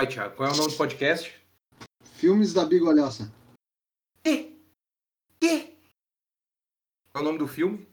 Vai, 0.00 0.06
Thiago, 0.06 0.34
qual 0.34 0.48
é 0.48 0.52
o 0.54 0.56
nome 0.56 0.70
do 0.70 0.76
podcast? 0.78 1.30
Filmes 2.14 2.54
da 2.54 2.64
Bigolhosa. 2.64 3.30
Que? 4.24 4.56
Que? 5.38 5.74
Qual 7.12 7.16
é 7.16 7.20
o 7.20 7.24
nome 7.24 7.38
do 7.38 7.46
filme? 7.46 7.86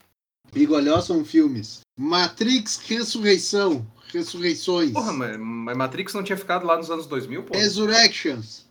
Bigolhosa 0.53 1.07
são 1.07 1.25
filmes. 1.25 1.81
Matrix 1.99 2.77
Ressurreição. 2.77 3.85
Ressurreições. 4.13 4.91
Porra, 4.93 5.11
mas, 5.11 5.35
mas 5.37 5.75
Matrix 5.75 6.13
não 6.13 6.23
tinha 6.23 6.37
ficado 6.37 6.65
lá 6.65 6.77
nos 6.77 6.89
anos 6.89 7.07
2000, 7.07 7.43
pô? 7.43 7.53
Resurrections. 7.57 8.65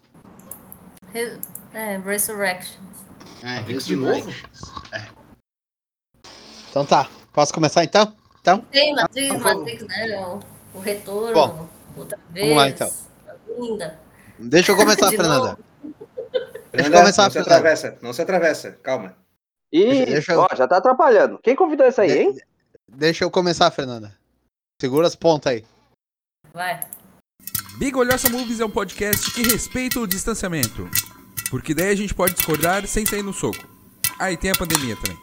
Re- 1.13 1.39
É, 1.75 1.99
Resurrection. 1.99 2.81
É, 3.43 3.57
Matrix 3.61 3.85
de 3.85 3.97
novo? 3.97 4.15
Resurrections. 4.15 4.73
É. 4.93 5.09
Então 6.71 6.87
tá, 6.87 7.07
posso 7.35 7.53
começar 7.53 7.85
então? 7.85 8.17
Então, 8.41 8.61
Tem 8.73 8.95
Matrix, 8.95 9.29
favor. 9.29 9.57
Matrix, 9.59 9.83
né? 9.89 10.27
O, 10.27 10.41
o 10.79 10.81
retorno. 10.81 11.35
Bom, 11.35 11.69
outra 11.99 12.19
vez. 12.31 12.47
vamos 12.47 12.57
lá, 12.63 12.71
então. 12.71 13.06
Linda. 13.57 13.99
deixa 14.39 14.73
eu 14.73 14.77
começar, 14.77 15.09
De 15.11 15.17
Fernanda. 15.17 15.59
Deixa 16.73 16.89
eu 16.89 16.93
começar, 16.93 17.23
não 17.25 17.31
se 17.31 17.35
Fernanda. 17.39 17.55
atravessa, 17.57 17.99
não 18.03 18.13
se 18.13 18.23
atravessa, 18.23 18.73
calma. 18.83 19.17
Ih, 19.73 20.07
Deixa 20.07 20.33
eu- 20.35 20.41
ó, 20.41 20.49
já 20.55 20.69
tá 20.69 20.77
atrapalhando. 20.77 21.39
Quem 21.43 21.57
convidou 21.57 21.87
isso 21.87 22.01
aí, 22.01 22.09
De- 22.09 22.19
hein? 22.19 22.37
Deixa 22.89 23.25
eu 23.25 23.31
começar, 23.31 23.71
Fernanda. 23.71 24.15
Segura 24.81 25.07
as 25.07 25.17
pontas 25.17 25.53
aí. 25.53 25.65
Vai. 26.53 26.81
Big 27.79 27.97
Olhosa 27.97 28.29
Movies 28.31 28.61
é 28.61 28.65
um 28.65 28.71
podcast 28.71 29.31
que 29.33 29.43
respeita 29.43 29.99
o 30.01 30.07
distanciamento. 30.07 30.89
Porque 31.51 31.75
daí 31.75 31.91
a 31.91 31.95
gente 31.97 32.15
pode 32.15 32.35
discordar 32.35 32.87
sem 32.87 33.05
sair 33.07 33.23
no 33.23 33.33
soco. 33.33 33.67
Ah, 34.19 34.31
e 34.33 34.37
tem 34.37 34.51
a 34.51 34.55
pandemia 34.55 34.97
também. 34.97 35.19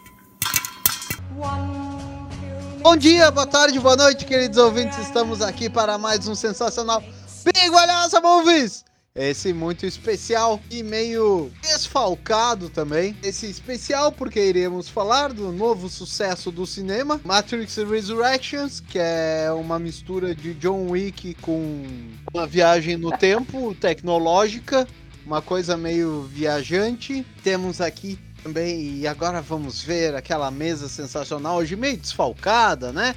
Bom 2.82 2.96
dia, 2.96 3.30
boa 3.30 3.46
tarde, 3.46 3.78
boa 3.80 3.96
noite, 3.96 4.24
queridos 4.24 4.58
ouvintes. 4.58 4.98
Estamos 4.98 5.40
aqui 5.40 5.68
para 5.70 5.96
mais 5.98 6.28
um 6.28 6.34
sensacional 6.34 7.02
Big 7.44 7.70
Olhosa 7.70 8.20
Movies. 8.20 8.84
Esse 9.14 9.52
muito 9.52 9.86
especial 9.86 10.60
e 10.68 10.82
meio 10.82 11.52
desfalcado 11.62 12.68
também. 12.68 13.16
Esse 13.22 13.46
especial 13.46 14.10
porque 14.10 14.44
iremos 14.44 14.88
falar 14.88 15.32
do 15.32 15.52
novo 15.52 15.88
sucesso 15.88 16.50
do 16.50 16.66
cinema, 16.66 17.20
Matrix 17.24 17.76
Resurrections, 17.76 18.80
que 18.80 18.98
é 18.98 19.52
uma 19.52 19.78
mistura 19.78 20.34
de 20.34 20.52
John 20.54 20.88
Wick 20.88 21.34
com 21.34 21.84
uma 22.32 22.44
viagem 22.44 22.96
no 22.96 23.16
tempo 23.16 23.72
tecnológica, 23.76 24.84
uma 25.24 25.40
coisa 25.40 25.76
meio 25.76 26.22
viajante. 26.22 27.24
Temos 27.44 27.80
aqui 27.80 28.18
também, 28.42 28.96
e 28.96 29.06
agora 29.06 29.40
vamos 29.40 29.80
ver 29.80 30.16
aquela 30.16 30.50
mesa 30.50 30.88
sensacional, 30.88 31.58
hoje 31.58 31.76
meio 31.76 31.96
desfalcada, 31.96 32.92
né? 32.92 33.14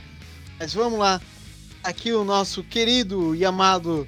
Mas 0.60 0.76
vamos 0.76 1.00
lá. 1.00 1.20
Aqui 1.84 2.14
o 2.14 2.24
nosso 2.24 2.62
querido 2.64 3.34
e 3.34 3.44
amado 3.46 4.08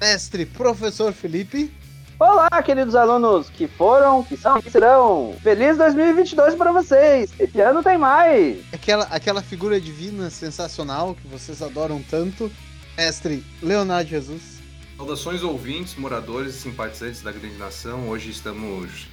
mestre 0.00 0.46
professor 0.46 1.12
Felipe. 1.12 1.72
Olá, 2.18 2.50
queridos 2.64 2.94
alunos 2.94 3.48
que 3.48 3.68
foram, 3.68 4.24
que 4.24 4.36
são, 4.36 4.60
que 4.60 4.70
serão. 4.70 5.34
Feliz 5.42 5.76
2022 5.76 6.54
pra 6.54 6.72
vocês. 6.72 7.32
Esse 7.38 7.60
ano 7.60 7.82
tem 7.82 7.96
mais. 7.96 8.58
Aquela, 8.72 9.04
aquela 9.04 9.42
figura 9.42 9.80
divina 9.80 10.30
sensacional 10.30 11.14
que 11.14 11.26
vocês 11.28 11.62
adoram 11.62 12.02
tanto. 12.02 12.50
Mestre 12.96 13.44
Leonardo 13.62 14.10
Jesus. 14.10 14.58
Saudações 14.96 15.42
ouvintes, 15.44 15.94
moradores 15.94 16.56
e 16.56 16.58
simpatizantes 16.58 17.22
da 17.22 17.30
grande 17.30 17.56
nação. 17.56 18.08
Hoje 18.08 18.30
estamos 18.30 19.06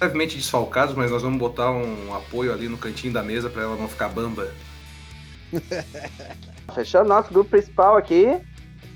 levemente 0.00 0.36
desfalcados, 0.36 0.94
mas 0.94 1.10
nós 1.10 1.22
vamos 1.22 1.38
botar 1.38 1.72
um 1.72 2.14
apoio 2.14 2.52
ali 2.52 2.68
no 2.68 2.78
cantinho 2.78 3.12
da 3.12 3.22
mesa 3.22 3.50
para 3.50 3.62
ela 3.62 3.76
não 3.76 3.88
ficar 3.88 4.08
bamba. 4.08 4.48
Fechando 6.74 7.08
nosso 7.08 7.32
grupo 7.32 7.50
principal 7.50 7.96
aqui. 7.96 8.40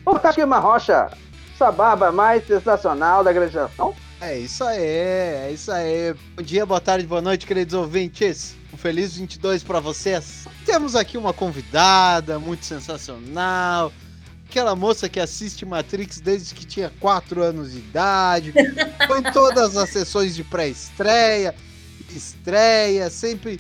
O 0.07 0.17
Takima 0.21 0.61
Rocha. 0.61 1.11
Essa 1.53 1.73
barba 1.73 2.13
mais 2.13 2.47
sensacional 2.47 3.25
da 3.25 3.33
grande 3.33 3.57
nação. 3.57 3.93
É 4.21 4.39
isso 4.39 4.63
aí, 4.63 4.81
é 4.81 5.51
isso 5.53 5.73
aí. 5.73 6.15
Bom 6.37 6.45
dia, 6.45 6.65
boa 6.65 6.81
tarde, 6.81 7.05
boa 7.05 7.21
noite, 7.21 7.45
queridos 7.45 7.75
ouvintes. 7.75 8.55
Um 8.73 8.77
feliz 8.77 9.17
22 9.17 9.65
para 9.65 9.81
vocês. 9.81 10.47
Temos 10.65 10.95
aqui 10.95 11.19
uma 11.19 11.33
convidada 11.33 12.39
muito 12.39 12.65
sensacional. 12.65 13.93
Aquela 14.49 14.77
moça 14.77 15.09
que 15.09 15.19
assiste 15.19 15.67
Matrix 15.67 16.21
desde 16.21 16.55
que 16.55 16.65
tinha 16.65 16.93
4 17.01 17.43
anos 17.43 17.73
de 17.73 17.79
idade. 17.79 18.55
Foi 19.09 19.19
em 19.19 19.33
todas 19.33 19.77
as 19.77 19.91
sessões 19.91 20.37
de 20.37 20.45
pré-estreia, 20.45 21.53
estreia, 22.11 23.11
sempre 23.11 23.59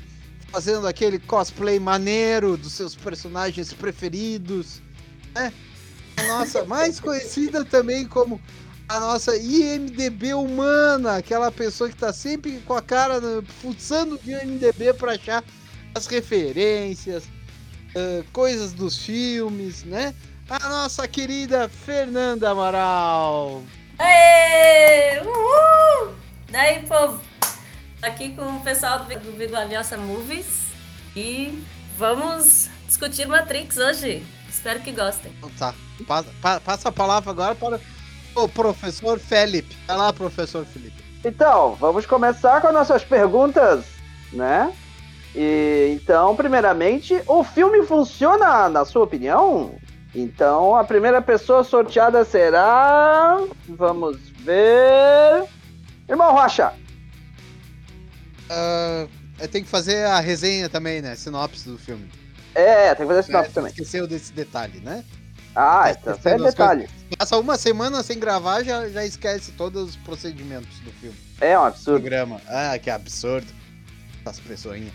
fazendo 0.52 0.86
aquele 0.86 1.18
cosplay 1.18 1.80
maneiro 1.80 2.56
dos 2.56 2.72
seus 2.72 2.94
personagens 2.94 3.72
preferidos. 3.72 4.80
Né? 5.34 5.52
Nossa 6.26 6.64
mais 6.64 6.98
conhecida 7.00 7.64
também 7.64 8.06
como 8.06 8.40
a 8.88 9.00
nossa 9.00 9.36
IMDB 9.36 10.34
humana, 10.34 11.16
aquela 11.16 11.50
pessoa 11.50 11.90
que 11.90 11.96
tá 11.96 12.12
sempre 12.12 12.60
com 12.60 12.74
a 12.74 12.82
cara 12.82 13.20
fuçando 13.60 14.18
de 14.18 14.30
IMDB 14.32 14.94
para 14.94 15.12
achar 15.12 15.44
as 15.94 16.06
referências, 16.06 17.24
ah, 17.96 18.22
coisas 18.32 18.72
dos 18.72 18.98
filmes, 18.98 19.82
né? 19.84 20.14
A 20.48 20.68
nossa 20.68 21.08
querida 21.08 21.68
Fernanda 21.68 22.50
Amaral. 22.50 23.62
Aê! 23.98 25.20
Uhul! 25.22 26.14
Daí, 26.50 26.82
povo, 26.86 27.20
aqui 28.02 28.34
com 28.36 28.56
o 28.56 28.60
pessoal 28.60 29.04
do, 29.04 29.18
do 29.18 30.02
Movies 30.02 30.66
e 31.16 31.64
vamos 31.96 32.68
discutir 32.86 33.26
Matrix 33.26 33.78
hoje. 33.78 34.24
Espero 34.56 34.80
que 34.80 34.90
gostem. 34.92 35.32
Então 35.36 35.50
tá, 35.58 35.74
passa, 36.06 36.28
pa- 36.40 36.60
passa 36.60 36.88
a 36.88 36.92
palavra 36.92 37.30
agora 37.30 37.54
para 37.54 37.78
o 38.34 38.48
professor 38.48 39.18
Felipe. 39.18 39.76
Vai 39.86 39.96
lá, 39.96 40.12
professor 40.12 40.64
Felipe. 40.64 41.04
Então, 41.24 41.74
vamos 41.74 42.06
começar 42.06 42.60
com 42.60 42.68
as 42.68 42.74
nossas 42.74 43.04
perguntas, 43.04 43.84
né? 44.32 44.72
E, 45.34 45.92
então, 46.00 46.34
primeiramente, 46.34 47.20
o 47.26 47.44
filme 47.44 47.84
funciona, 47.84 48.68
na 48.68 48.84
sua 48.84 49.04
opinião? 49.04 49.74
Então, 50.14 50.74
a 50.74 50.84
primeira 50.84 51.20
pessoa 51.20 51.62
sorteada 51.62 52.24
será. 52.24 53.38
Vamos 53.68 54.16
ver. 54.38 55.44
Irmão 56.08 56.32
Rocha. 56.32 56.72
Ah, 58.48 59.06
eu 59.38 59.48
tenho 59.48 59.64
que 59.64 59.70
fazer 59.70 60.06
a 60.06 60.20
resenha 60.20 60.68
também, 60.68 61.02
né? 61.02 61.14
Sinopse 61.14 61.68
do 61.68 61.76
filme. 61.78 62.10
É, 62.58 62.94
tem 62.94 63.06
que 63.06 63.12
fazer 63.12 63.22
sinopse 63.26 63.50
É, 63.50 63.52
também. 63.52 63.70
Esqueceu 63.70 64.06
desse 64.06 64.32
detalhe, 64.32 64.80
né? 64.80 65.04
Ah, 65.54 65.84
Tá 65.84 65.90
então, 65.90 66.32
é 66.32 66.34
as 66.34 66.42
detalhe. 66.42 66.88
Passa 67.18 67.36
uma 67.38 67.56
semana 67.56 68.02
sem 68.02 68.18
gravar, 68.18 68.62
já, 68.62 68.88
já 68.88 69.04
esquece 69.04 69.52
todos 69.52 69.90
os 69.90 69.96
procedimentos 69.96 70.78
do 70.80 70.90
filme. 70.92 71.16
É 71.40 71.58
um 71.58 71.64
absurdo. 71.64 72.00
Programa. 72.00 72.40
Ah, 72.46 72.78
que 72.78 72.90
absurdo. 72.90 73.46
Pessoinhas. 74.46 74.92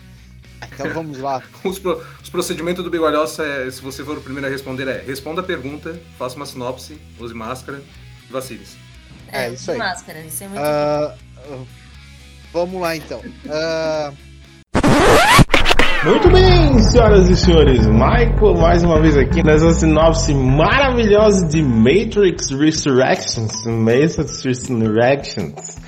Ah, 0.60 0.68
Então 0.72 0.92
vamos 0.92 1.18
lá. 1.18 1.42
Os, 1.64 1.78
pro- 1.78 2.04
os 2.22 2.28
procedimentos 2.28 2.84
do 2.84 2.90
Bigolhosa, 2.90 3.44
é, 3.44 3.70
se 3.70 3.80
você 3.80 4.04
for 4.04 4.18
o 4.18 4.20
primeiro 4.20 4.46
a 4.46 4.50
responder, 4.50 4.86
é 4.86 5.02
responda 5.02 5.40
a 5.40 5.44
pergunta, 5.44 5.98
faça 6.18 6.36
uma 6.36 6.46
sinopse, 6.46 7.00
use 7.18 7.34
máscara 7.34 7.82
e 8.28 8.32
vacine-se. 8.32 8.76
É, 9.32 9.48
isso 9.50 9.64
de 9.64 9.70
aí. 9.72 9.78
máscara, 9.78 10.20
isso 10.20 10.44
é 10.44 10.48
muito 10.48 10.60
Ah, 10.62 11.16
ah, 11.38 11.64
vamos 12.52 12.80
lá 12.80 12.94
então. 12.94 13.22
Ah, 13.48 14.12
Muito 16.04 16.32
bem, 16.32 16.80
senhoras 16.80 17.30
e 17.30 17.36
senhores, 17.36 17.86
Michael 17.86 18.56
mais 18.56 18.82
uma 18.82 19.00
vez 19.00 19.16
aqui 19.16 19.40
nessa 19.40 19.70
sinopse 19.70 20.34
maravilhosa 20.34 21.46
de 21.46 21.62
Matrix 21.62 22.50
Resurrections, 22.50 23.64
Matrix 23.66 24.44
Resurrections, 24.44 25.78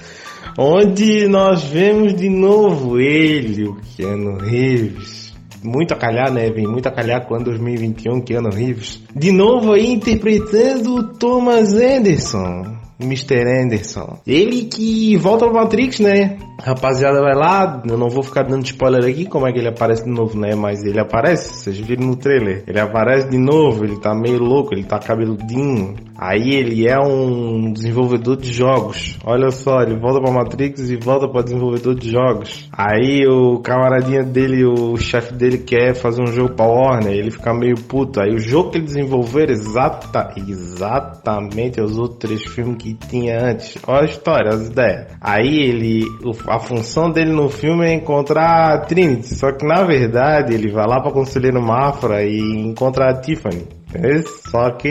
onde 0.57 1.27
nós 1.27 1.65
vemos 1.65 2.15
de 2.15 2.29
novo 2.29 3.01
ele, 3.01 3.65
o 3.65 3.75
Keanu 3.97 4.39
Reeves. 4.39 5.35
Muito 5.65 5.93
a 5.93 5.97
calhar, 5.97 6.33
né? 6.33 6.49
Vem 6.49 6.69
muito 6.69 6.87
a 6.87 6.93
calhar 6.93 7.27
com 7.27 7.35
o 7.35 7.37
ano 7.37 7.47
2021, 7.47 8.21
Keanu 8.21 8.51
Reeves. 8.51 9.03
De 9.17 9.33
novo 9.33 9.73
aí 9.73 9.91
interpretando 9.91 10.95
o 10.95 11.03
Thomas 11.15 11.75
Anderson. 11.75 12.85
Mr. 13.01 13.43
Anderson. 13.65 14.21
Ele 14.25 14.65
que 14.67 15.17
volta 15.17 15.47
pro 15.47 15.57
Matrix, 15.57 15.99
né? 15.99 16.39
Rapaziada, 16.65 17.21
vai 17.21 17.35
lá. 17.35 17.83
Eu 17.87 17.99
não 17.99 18.09
vou 18.09 18.23
ficar 18.23 18.43
dando 18.45 18.65
spoiler 18.65 19.05
aqui 19.05 19.27
como 19.27 19.47
é 19.47 19.53
que 19.53 19.59
ele 19.59 19.69
aparece 19.69 20.05
de 20.05 20.11
novo, 20.11 20.39
né? 20.39 20.55
Mas 20.55 20.83
ele 20.83 20.99
aparece, 20.99 21.55
vocês 21.55 21.79
viram 21.79 22.07
no 22.07 22.17
trailer. 22.17 22.65
Ele 22.67 22.81
aparece 22.81 23.29
de 23.29 23.37
novo, 23.37 23.85
ele 23.85 23.99
tá 24.01 24.15
meio 24.15 24.39
louco, 24.39 24.73
ele 24.75 24.85
tá 24.85 24.99
cabeludinho. 24.99 25.95
Aí 26.17 26.55
ele 26.55 26.89
é 26.89 26.99
um 26.99 27.71
desenvolvedor 27.73 28.37
de 28.37 28.51
jogos. 28.51 29.19
Olha 29.27 29.51
só, 29.51 29.83
ele 29.83 29.99
volta 29.99 30.21
pra 30.23 30.33
Matrix 30.33 30.89
e 30.89 30.97
volta 30.97 31.29
pra 31.29 31.43
desenvolvedor 31.43 31.95
de 31.97 32.11
jogos. 32.11 32.69
Aí 32.73 33.27
o 33.27 33.59
camaradinha 33.59 34.23
dele, 34.23 34.65
o 34.65 34.97
chefe 34.97 35.35
dele 35.35 35.59
quer 35.59 35.95
fazer 35.95 36.23
um 36.23 36.29
jogo 36.33 36.55
pra 36.55 36.65
Warner, 36.67 37.13
ele 37.13 37.31
fica 37.31 37.53
meio 37.53 37.75
puto. 37.77 38.23
Aí 38.23 38.33
o 38.33 38.39
jogo 38.39 38.71
que 38.71 38.79
ele 38.79 38.87
desenvolver 38.87 39.51
exata, 39.51 40.33
exatamente 40.37 41.81
os 41.81 41.99
outros 41.99 42.19
três 42.21 42.43
filmes 42.45 42.77
que 42.83 42.95
tinha 42.95 43.51
antes. 43.51 43.77
Olha 43.87 44.03
a 44.03 44.05
história, 44.07 44.49
as 44.55 44.69
ideias. 44.69 45.09
Aí 45.21 45.59
ele, 45.59 46.05
o- 46.25 46.54
a 46.55 46.61
função 46.61 47.11
dele 47.11 47.33
no 47.33 47.49
filme 47.49 47.85
é 47.85 47.93
encontrar 47.93 48.75
a 48.75 48.79
Trinity, 48.79 49.35
só 49.35 49.51
que 49.51 49.67
na 49.67 49.83
verdade 49.83 50.55
ele 50.55 50.71
vai 50.71 50.87
lá 50.87 51.01
pra 51.01 51.11
Conselheiro 51.11 51.61
Mafra 51.61 52.23
e 52.23 52.39
encontra 52.39 53.11
a 53.11 53.21
Tiffany. 53.21 53.67
Só 54.51 54.71
que 54.73 54.89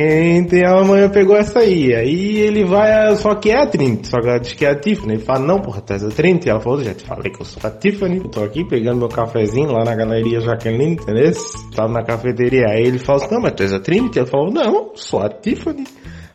tem 0.49 0.65
a 0.65 1.09
pegou 1.09 1.35
essa 1.35 1.59
aí. 1.59 1.93
Aí 1.93 2.37
ele 2.37 2.63
vai, 2.63 3.13
só 3.17 3.35
que 3.35 3.51
é 3.51 3.61
a 3.61 3.67
Trinity. 3.67 4.07
Só 4.07 4.19
que 4.21 4.27
ela 4.29 4.39
diz 4.39 4.53
que 4.53 4.65
é 4.65 4.71
a 4.71 4.79
Tiffany. 4.79 5.15
Ele 5.15 5.23
fala, 5.23 5.39
não, 5.39 5.59
porra, 5.59 5.81
tu 5.81 5.91
és 5.91 6.05
a 6.05 6.09
Trinity. 6.09 6.49
Ela 6.49 6.61
falou, 6.61 6.81
já 6.81 6.93
te 6.93 7.03
falei 7.05 7.29
que 7.29 7.41
eu 7.41 7.45
sou 7.45 7.59
a 7.65 7.69
Tiffany. 7.69 8.17
Eu 8.17 8.29
tô 8.29 8.41
aqui 8.41 8.65
pegando 8.65 8.99
meu 8.99 9.09
cafezinho 9.09 9.73
lá 9.73 9.83
na 9.83 9.93
galeria 9.93 10.39
Jaqueline, 10.39 10.93
entendeu? 10.93 11.33
Tava 11.75 11.91
na 11.91 12.03
cafeteria. 12.03 12.67
Aí 12.67 12.83
ele 12.83 12.97
fala 12.97 13.27
não, 13.29 13.41
mas 13.41 13.53
tu 13.53 13.63
és 13.63 13.73
a 13.73 13.79
Trinity? 13.79 14.19
Ela 14.19 14.27
falou, 14.27 14.51
não, 14.51 14.91
sou 14.95 15.21
a 15.21 15.27
Tiffany. 15.29 15.83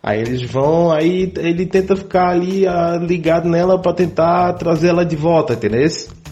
Aí 0.03 0.21
eles 0.21 0.43
vão, 0.43 0.93
aí 0.93 1.33
ele 1.37 1.67
tenta 1.67 1.97
ficar 1.97 2.31
ali 2.31 2.67
ah, 2.67 2.97
ligado 2.97 3.49
nela 3.49 3.81
pra 3.81 3.93
tentar 3.93 4.53
trazer 4.55 4.89
ela 4.89 5.05
de 5.05 5.17
volta, 5.17 5.55
entendeu? 5.55 5.87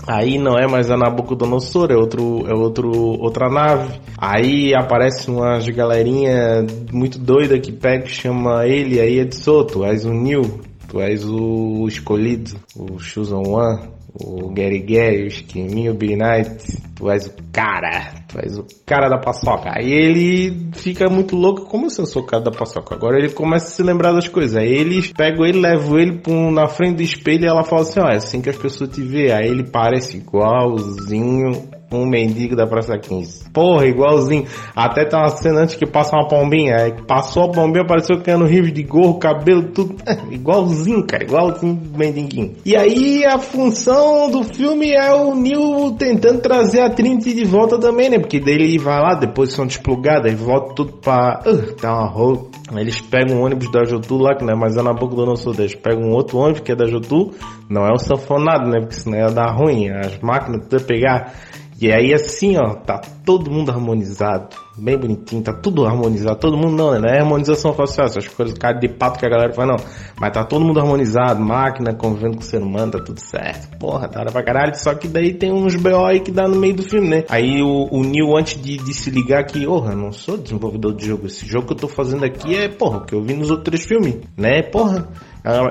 Aí 0.07 0.39
não 0.39 0.57
é 0.57 0.69
mais 0.69 0.89
a 0.89 0.97
Nabucodonosor, 0.97 1.91
é 1.91 1.97
outro, 1.97 2.47
é 2.47 2.55
outro, 2.55 2.91
outra 2.93 3.49
nave. 3.51 3.99
Aí 4.17 4.73
aparece 4.73 5.29
umas 5.29 5.69
galerinha 5.69 6.65
muito 6.93 7.19
doida 7.19 7.59
que 7.59 7.73
pega 7.73 8.07
chama 8.07 8.67
ele, 8.67 9.01
aí 9.01 9.19
é 9.19 9.25
de 9.25 9.35
Soto, 9.35 9.85
és 9.85 10.05
o 10.05 10.13
Neil, 10.13 10.61
tu 10.89 11.01
és 11.01 11.25
o 11.25 11.89
escolhido, 11.89 12.53
o 12.77 13.01
Chosen 13.01 13.43
One, 13.49 13.96
o 14.21 14.49
Gary 14.51 14.81
Gary, 14.81 15.25
o 15.25 15.27
Esquiminho, 15.27 15.93
o 15.93 15.95
Billy 15.95 16.17
Knight, 16.17 16.81
tu 16.95 17.11
és 17.11 17.27
o 17.27 17.33
cara, 17.53 18.13
tu 18.29 18.39
és 18.41 18.59
o 18.59 18.65
cara 18.85 19.09
da 19.09 19.19
paçoca. 19.19 19.71
Aí 19.75 19.91
ele 19.93 20.71
fica 20.75 21.09
muito 21.09 21.37
louco, 21.37 21.67
como 21.67 21.87
assim 21.87 22.03
eu 22.03 22.07
sou 22.07 22.23
o 22.23 22.27
cara 22.27 22.43
da 22.43 22.51
paçoca? 22.51 22.95
Agora 22.95 23.19
ele 23.19 23.31
começa 23.31 23.67
a 23.67 23.71
se 23.71 23.83
lembrar 23.83 24.13
das 24.13 24.29
coisas. 24.29 24.57
Aí 24.57 24.73
eles 24.73 25.13
pegam 25.13 25.45
ele, 25.45 25.61
levam 25.61 25.99
ele 25.99 26.21
um- 26.29 26.51
na 26.51 26.67
frente 26.67 26.97
do 26.97 27.03
espelho 27.03 27.45
e 27.45 27.49
ela 27.49 27.65
fala 27.65 27.83
assim, 27.83 28.01
ó, 28.01 28.09
é 28.09 28.17
assim 28.17 28.41
que 28.41 28.51
as 28.51 28.57
pessoas 28.57 28.91
te 28.91 29.03
veem. 29.03 29.33
Aí 29.33 29.49
ele 29.49 29.65
parece 29.65 30.17
igualzinho 30.19 31.76
um 31.97 32.07
mendigo 32.07 32.55
da 32.55 32.67
Praça 32.67 32.99
15. 32.99 33.51
Porra, 33.51 33.87
igualzinho. 33.87 34.47
Até 34.75 35.05
tá 35.05 35.19
uma 35.19 35.29
cena 35.31 35.61
antes 35.61 35.75
que 35.75 35.87
passa 35.87 36.17
uma 36.17 36.29
pombinha. 36.29 36.77
Aí 36.77 36.93
passou 37.07 37.45
a 37.45 37.53
pombinha, 37.53 37.83
apareceu 37.83 38.17
o 38.17 38.21
Keanu 38.21 38.45
Reeves 38.45 38.73
de 38.73 38.83
gorro, 38.83 39.19
cabelo, 39.19 39.65
tudo. 39.73 39.97
igualzinho, 40.31 41.07
cara. 41.07 41.25
Igualzinho 41.25 41.81
mendiguinho. 41.97 42.53
E 42.65 42.77
aí 42.77 43.25
a 43.25 43.39
função 43.39 44.31
do 44.31 44.43
filme 44.45 44.93
é 44.93 45.13
o 45.15 45.35
Neil 45.35 45.97
tentando 45.99 46.41
trazer 46.41 46.81
a 46.81 46.91
Trinity 46.91 47.35
de 47.35 47.45
volta 47.45 47.79
também, 47.79 48.11
né? 48.11 48.19
Porque 48.19 48.41
daí 48.41 48.55
ele 48.55 48.79
vai 48.79 49.01
lá, 49.01 49.15
depois 49.15 49.53
são 49.53 49.67
desplugadas, 49.67 50.33
volta 50.35 50.75
tudo 50.75 50.93
pra... 50.95 51.43
Uh, 51.47 51.75
tá 51.75 51.93
uma 51.93 52.09
rolo. 52.09 52.51
Aí 52.73 52.81
Eles 52.81 53.01
pegam 53.01 53.39
um 53.39 53.45
ônibus 53.45 53.71
da 53.71 53.85
Jotu 53.85 54.19
lá, 54.19 54.35
que 54.37 54.45
não 54.45 54.53
é 54.53 54.57
mais 54.57 54.77
é 54.77 54.83
na 54.83 54.93
boca 54.93 55.15
do 55.15 55.25
nosso 55.25 55.51
Eles 55.51 55.75
pegam 55.75 56.09
um 56.09 56.13
outro 56.13 56.39
ônibus 56.39 56.61
que 56.61 56.73
é 56.73 56.77
da 56.77 56.87
Jotu. 56.87 57.33
Não 57.69 57.87
é 57.87 57.93
o 57.93 57.99
sanfonado, 57.99 58.69
né? 58.69 58.81
Porque 58.81 58.95
senão 58.95 59.19
ia 59.19 59.31
dar 59.31 59.55
ruim. 59.55 59.89
As 59.91 60.19
máquinas 60.21 60.67
tu 60.69 60.77
ia 60.77 60.85
pegar... 60.85 61.33
E 61.81 61.93
aí 61.93 62.15
assim, 62.15 62.57
ó, 62.57 62.75
tá 62.75 62.99
todo 63.25 63.51
mundo 63.51 63.71
harmonizado, 63.71 64.49
bem 64.79 64.97
bonitinho, 64.97 65.43
tá 65.43 65.53
tudo 65.53 65.85
harmonizado, 65.85 66.39
todo 66.39 66.57
mundo 66.57 66.73
não, 66.73 66.93
né? 66.93 66.99
Não 67.01 67.09
é 67.09 67.19
harmonização 67.21 67.75
facial, 67.75 68.07
essas 68.07 68.27
coisas 68.29 68.57
cara 68.57 68.79
de 68.79 68.89
pato 68.89 69.19
que 69.19 69.27
a 69.27 69.29
galera 69.29 69.53
faz, 69.53 69.69
não. 69.69 69.77
Mas 70.19 70.33
tá 70.33 70.43
todo 70.43 70.65
mundo 70.65 70.81
harmonizado, 70.81 71.39
máquina 71.39 71.93
convivendo 71.93 72.37
com 72.37 72.43
o 72.43 72.47
ser 72.47 72.63
humano, 72.63 72.93
tá 72.93 72.99
tudo 73.01 73.21
certo. 73.21 73.77
Porra, 73.79 74.09
da 74.09 74.21
hora 74.21 74.33
pra 74.33 74.43
caralho, 74.43 74.75
só 74.75 74.95
que 74.95 75.07
daí 75.07 75.35
tem 75.35 75.53
uns 75.53 75.77
BO 75.77 76.07
aí 76.07 76.21
que 76.21 76.31
dá 76.31 76.49
no 76.49 76.57
meio 76.57 76.77
do 76.77 76.83
filme, 76.83 77.09
né? 77.09 77.25
Aí 77.29 77.63
o, 77.63 77.89
o 77.91 78.03
Neil, 78.03 78.35
antes 78.37 78.61
de, 78.61 78.79
de 78.79 78.95
se 78.95 79.11
ligar 79.11 79.45
que, 79.45 79.67
porra, 79.67 79.95
não 79.95 80.13
sou 80.13 80.39
desenvolvedor 80.39 80.95
de 80.95 81.07
jogo, 81.07 81.27
esse 81.27 81.47
jogo 81.47 81.67
que 81.67 81.73
eu 81.75 81.79
tô 81.79 81.89
fazendo 81.89 82.25
aqui 82.25 82.57
é, 82.57 82.69
porra, 82.69 82.99
o 82.99 83.05
que 83.05 83.15
eu 83.15 83.23
vi 83.23 83.35
nos 83.35 83.51
outros 83.51 83.85
filmes, 83.85 84.17
né? 84.37 84.63
Porra. 84.63 85.09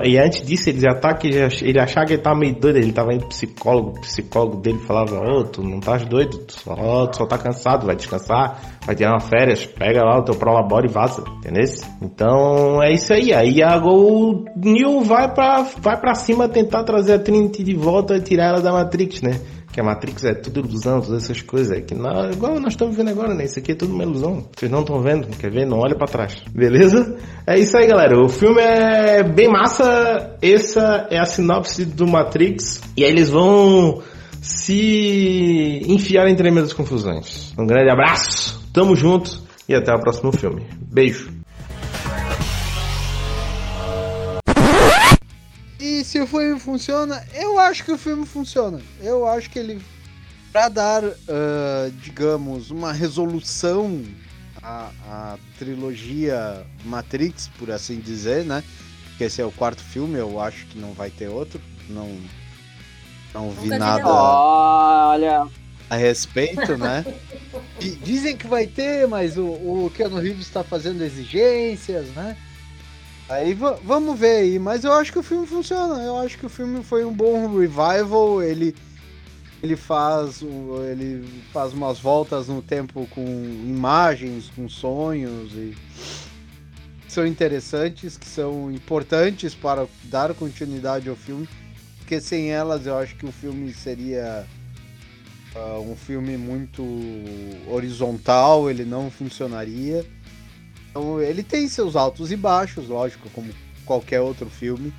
E 0.04 0.18
antes 0.18 0.42
disso, 0.45 0.69
ele 0.69 0.80
já 0.80 0.94
tá 0.95 1.13
que 1.13 1.27
ele 1.27 1.44
ach- 1.44 1.62
ele 1.62 1.80
achava 1.80 2.06
que 2.06 2.13
ele 2.13 2.22
tava 2.22 2.39
meio 2.39 2.56
doido, 2.56 2.77
ele 2.77 2.94
tava 2.94 3.10
pro 3.18 3.27
psicólogo, 3.27 3.89
o 3.98 4.01
psicólogo 4.01 4.57
dele 4.62 4.80
falava, 4.80 5.18
ô, 5.19 5.44
tu 5.44 5.62
não 5.62 5.80
estás 5.80 6.06
doido, 6.06 6.38
tu 6.39 6.54
só, 6.54 7.07
tu 7.07 7.18
só 7.18 7.25
tá 7.25 7.38
cansado, 7.38 7.86
vai 7.86 7.95
descansar, 7.95 8.60
vai 8.86 8.95
tirar 8.95 9.12
uma 9.12 9.19
férias, 9.19 9.66
pega 9.66 10.01
lá 10.04 10.19
o 10.19 10.24
teu 10.24 10.36
prolabore 10.36 10.88
e 10.88 10.92
vaza, 10.92 11.24
entendeu? 11.38 11.63
Então 12.01 12.81
é 12.81 12.94
isso 12.94 13.13
aí. 13.13 13.33
Aí 13.33 13.62
o 13.83 14.45
Neil 14.56 15.01
vai 15.01 15.33
pra, 15.33 15.66
vai 15.81 16.00
pra 16.00 16.16
cima 16.16 16.48
tentar 16.48 16.83
trazer 16.83 17.13
a 17.13 17.19
Trinity 17.19 17.63
de 17.63 17.75
volta 17.75 18.16
e 18.16 18.21
tirar 18.21 18.45
ela 18.45 18.62
da 18.62 18.71
Matrix, 18.71 19.21
né? 19.21 19.39
Que 19.75 19.81
a 19.81 19.83
Matrix 19.83 20.24
é 20.24 20.33
tudo 20.33 20.62
ilusão, 20.62 21.01
todas 21.01 21.22
essas 21.25 21.42
coisas. 21.42 21.83
Que 21.83 21.94
igual 21.94 22.62
nós 22.62 22.72
estamos 22.72 22.95
vendo 22.95 23.10
agora, 23.10 23.33
né? 23.36 23.44
Isso 23.44 23.60
aqui 23.60 23.74
é 23.74 23.75
tudo 23.75 23.94
uma 23.94 24.04
ilusão. 24.04 24.48
Vocês 24.56 24.72
não 24.72 24.80
estão 24.80 25.01
vendo, 25.01 25.27
quer 25.36 25.51
ver? 25.51 25.66
Não 25.66 25.80
olha 25.80 25.98
pra 25.98 26.07
trás. 26.07 26.33
Beleza? 26.50 27.18
É 27.45 27.60
isso 27.60 27.75
aí, 27.77 27.86
galera. 27.86 28.18
O 28.18 28.30
filme 28.30 28.62
é 28.62 29.22
bem 29.22 29.50
massa. 29.50 30.38
Essa 30.42 31.07
é 31.12 31.19
a 31.19 31.25
sinopse 31.25 31.83
do 31.83 32.07
Matrix. 32.07 32.80
E 32.95 33.04
aí 33.04 33.12
eles 33.12 33.30
vão 33.30 34.01
se 34.42 35.81
enfiar 35.86 36.30
em 36.30 36.36
tremendas 36.38 36.71
confusões. 36.71 37.54
Um 37.60 37.68
grande 37.68 37.92
abraço, 37.92 38.63
tamo 38.71 38.95
junto 38.95 39.44
e 39.68 39.75
até 39.75 39.94
o 39.94 40.00
próximo 40.00 40.31
filme. 40.31 40.66
Beijo. 40.89 41.44
Se 46.16 46.22
o 46.22 46.26
filme 46.28 46.58
funciona, 46.58 47.22
eu 47.34 47.60
acho 47.60 47.84
que 47.84 47.92
o 47.92 47.98
filme 47.98 48.26
funciona. 48.26 48.80
Eu 49.02 49.28
acho 49.28 49.50
que 49.50 49.60
ele, 49.60 49.82
pra 50.50 50.70
dar, 50.70 51.04
ah, 51.04 51.92
digamos, 52.02 52.72
uma 52.72 52.94
resolução 52.94 54.02
à, 54.64 54.92
à 55.10 55.38
trilogia 55.60 56.66
Matrix, 56.86 57.50
por 57.60 57.70
assim 57.70 58.00
dizer, 58.00 58.46
né? 58.46 58.64
Porque 59.10 59.26
esse 59.26 59.42
é 59.42 59.46
o 59.46 59.52
quarto 59.52 59.84
filme, 59.84 60.18
eu 60.18 60.40
acho 60.40 60.66
que 60.68 60.80
não 60.80 60.94
vai 60.94 61.10
ter 61.10 61.28
outro. 61.28 61.60
Não, 61.90 62.18
não 63.34 63.52
vi 63.52 63.66
Nunca 63.66 63.78
nada 63.80 63.98
diga 63.98 64.10
Olha. 64.14 65.48
a 65.90 65.96
respeito, 65.98 66.78
né? 66.78 67.06
Di- 67.78 67.96
Dizem 67.98 68.38
que 68.38 68.48
vai 68.48 68.68
ter, 68.68 69.06
mas 69.06 69.38
o, 69.38 69.44
o 69.48 69.92
Keanu 69.94 70.16
Reeves 70.18 70.46
está 70.48 70.64
fazendo 70.64 71.04
exigências, 71.04 72.08
né? 72.16 72.38
Aí 73.27 73.54
va- 73.56 73.80
vamos 73.83 74.19
ver 74.19 74.38
aí, 74.38 74.60
mas 74.60 74.83
eu 74.83 74.94
acho 74.94 75.12
que 75.12 75.19
o 75.19 75.24
filme 75.24 75.48
funciona. 75.48 76.01
Eu 76.04 76.18
acho 76.19 76.38
que 76.38 76.45
o 76.45 76.50
filme 76.50 76.83
foi 76.83 77.04
um 77.04 77.13
bom 77.13 77.57
revival. 77.57 78.42
Ele 78.44 78.75
ele 79.63 79.75
faz 79.75 80.44
ele 80.92 81.27
faz 81.51 81.74
umas 81.74 82.00
voltas 82.00 82.48
no 82.48 82.62
tempo 82.62 83.07
com 83.10 83.24
imagens, 83.66 84.51
com 84.56 84.69
sonhos 84.69 85.51
e 85.54 85.75
que 87.06 87.12
são 87.12 87.25
interessantes, 87.25 88.16
que 88.16 88.27
são 88.27 88.72
importantes 88.72 89.56
para 89.56 89.88
dar 90.04 90.33
continuidade 90.36 91.10
ao 91.10 91.16
filme. 91.16 91.48
Porque 91.98 92.21
sem 92.21 92.51
elas 92.51 92.86
eu 92.86 92.95
acho 92.95 93.16
que 93.16 93.25
o 93.25 93.31
filme 93.31 93.74
seria 93.74 94.45
ah, 95.56 95.80
um 95.80 95.95
filme 95.95 96.38
muito 96.38 96.83
horizontal, 97.68 98.69
ele 98.69 98.86
não 98.86 99.10
funcionaria. 99.10 100.06
Então, 100.95 101.21
ele 101.21 101.44
tem 101.44 101.68
seus 101.68 101.94
altos 101.94 102.31
e 102.31 102.38
baixos, 102.38 102.88
lógico, 102.88 103.30
como 103.31 103.53
qualquer 103.86 104.21
outro 104.21 104.50
filme. 104.50 104.94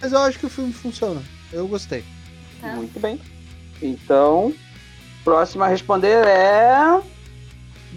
Mas 0.00 0.10
eu 0.10 0.18
acho 0.20 0.38
que 0.38 0.46
o 0.46 0.48
filme 0.48 0.72
funciona. 0.72 1.22
Eu 1.52 1.68
gostei. 1.68 2.02
Tá. 2.62 2.74
Muito 2.74 2.98
bem. 2.98 3.20
Então, 3.82 4.54
próxima 5.22 5.66
a 5.66 5.68
responder 5.68 6.26
é. 6.26 6.98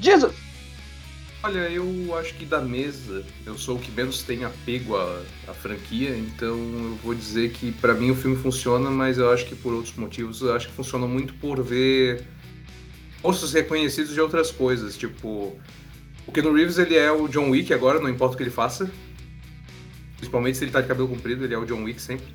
Jesus! 0.02 0.36
Olha, 1.42 1.70
eu 1.70 2.14
acho 2.18 2.34
que 2.34 2.44
da 2.44 2.60
mesa, 2.60 3.24
eu 3.46 3.58
sou 3.58 3.78
o 3.78 3.80
que 3.80 3.92
menos 3.92 4.24
tem 4.24 4.44
apego 4.44 4.98
à, 4.98 5.22
à 5.48 5.54
franquia, 5.54 6.18
então 6.18 6.50
eu 6.50 7.00
vou 7.02 7.16
dizer 7.16 7.52
que 7.54 7.72
pra 7.72 7.94
mim 7.94 8.12
o 8.12 8.16
filme 8.16 8.36
funciona, 8.36 8.90
mas 8.90 9.18
eu 9.18 9.32
acho 9.32 9.46
que 9.46 9.56
por 9.56 9.72
outros 9.72 9.96
motivos, 9.96 10.42
eu 10.42 10.54
acho 10.54 10.68
que 10.68 10.74
funciona 10.74 11.08
muito 11.08 11.34
por 11.36 11.64
ver 11.64 12.28
rostos 13.24 13.54
reconhecidos 13.54 14.14
de 14.14 14.20
outras 14.20 14.52
coisas, 14.52 14.98
tipo, 14.98 15.58
o 16.28 16.32
Keanu 16.32 16.54
Reeves 16.54 16.78
ele 16.78 16.96
é 16.96 17.12
o 17.12 17.28
John 17.28 17.50
Wick 17.50 17.74
agora, 17.74 18.00
não 18.00 18.10
importa 18.10 18.36
o 18.36 18.38
que 18.38 18.44
ele 18.44 18.52
faça, 18.52 18.92
principalmente 20.18 20.58
se 20.58 20.64
ele 20.66 20.72
tá 20.72 20.82
de 20.82 20.88
cabelo 20.88 21.08
comprido, 21.08 21.44
ele 21.44 21.54
é 21.54 21.58
o 21.58 21.66
John 21.66 21.84
Wick 21.84 22.02
sempre. 22.02 22.28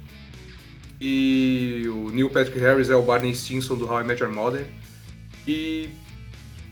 E 1.01 1.85
o 1.89 2.11
Neil 2.11 2.31
Patrick 2.31 2.59
Harris 2.59 2.89
é 2.89 2.95
o 2.95 3.03
Barney 3.03 3.35
Stinson 3.35 3.77
do 3.77 3.87
How 3.87 4.03
I 4.03 4.05
Met 4.05 4.23
Your 4.23 4.33
Mother. 4.33 4.65
E 5.47 5.91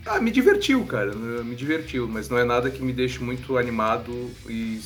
ah, 0.05 0.21
me 0.21 0.31
divertiu, 0.31 0.85
cara. 0.85 1.13
Me 1.13 1.53
divertiu, 1.53 2.07
mas 2.07 2.29
não 2.29 2.37
é 2.37 2.45
nada 2.45 2.71
que 2.71 2.81
me 2.81 2.93
deixe 2.93 3.21
muito 3.21 3.57
animado 3.57 4.31
e 4.47 4.81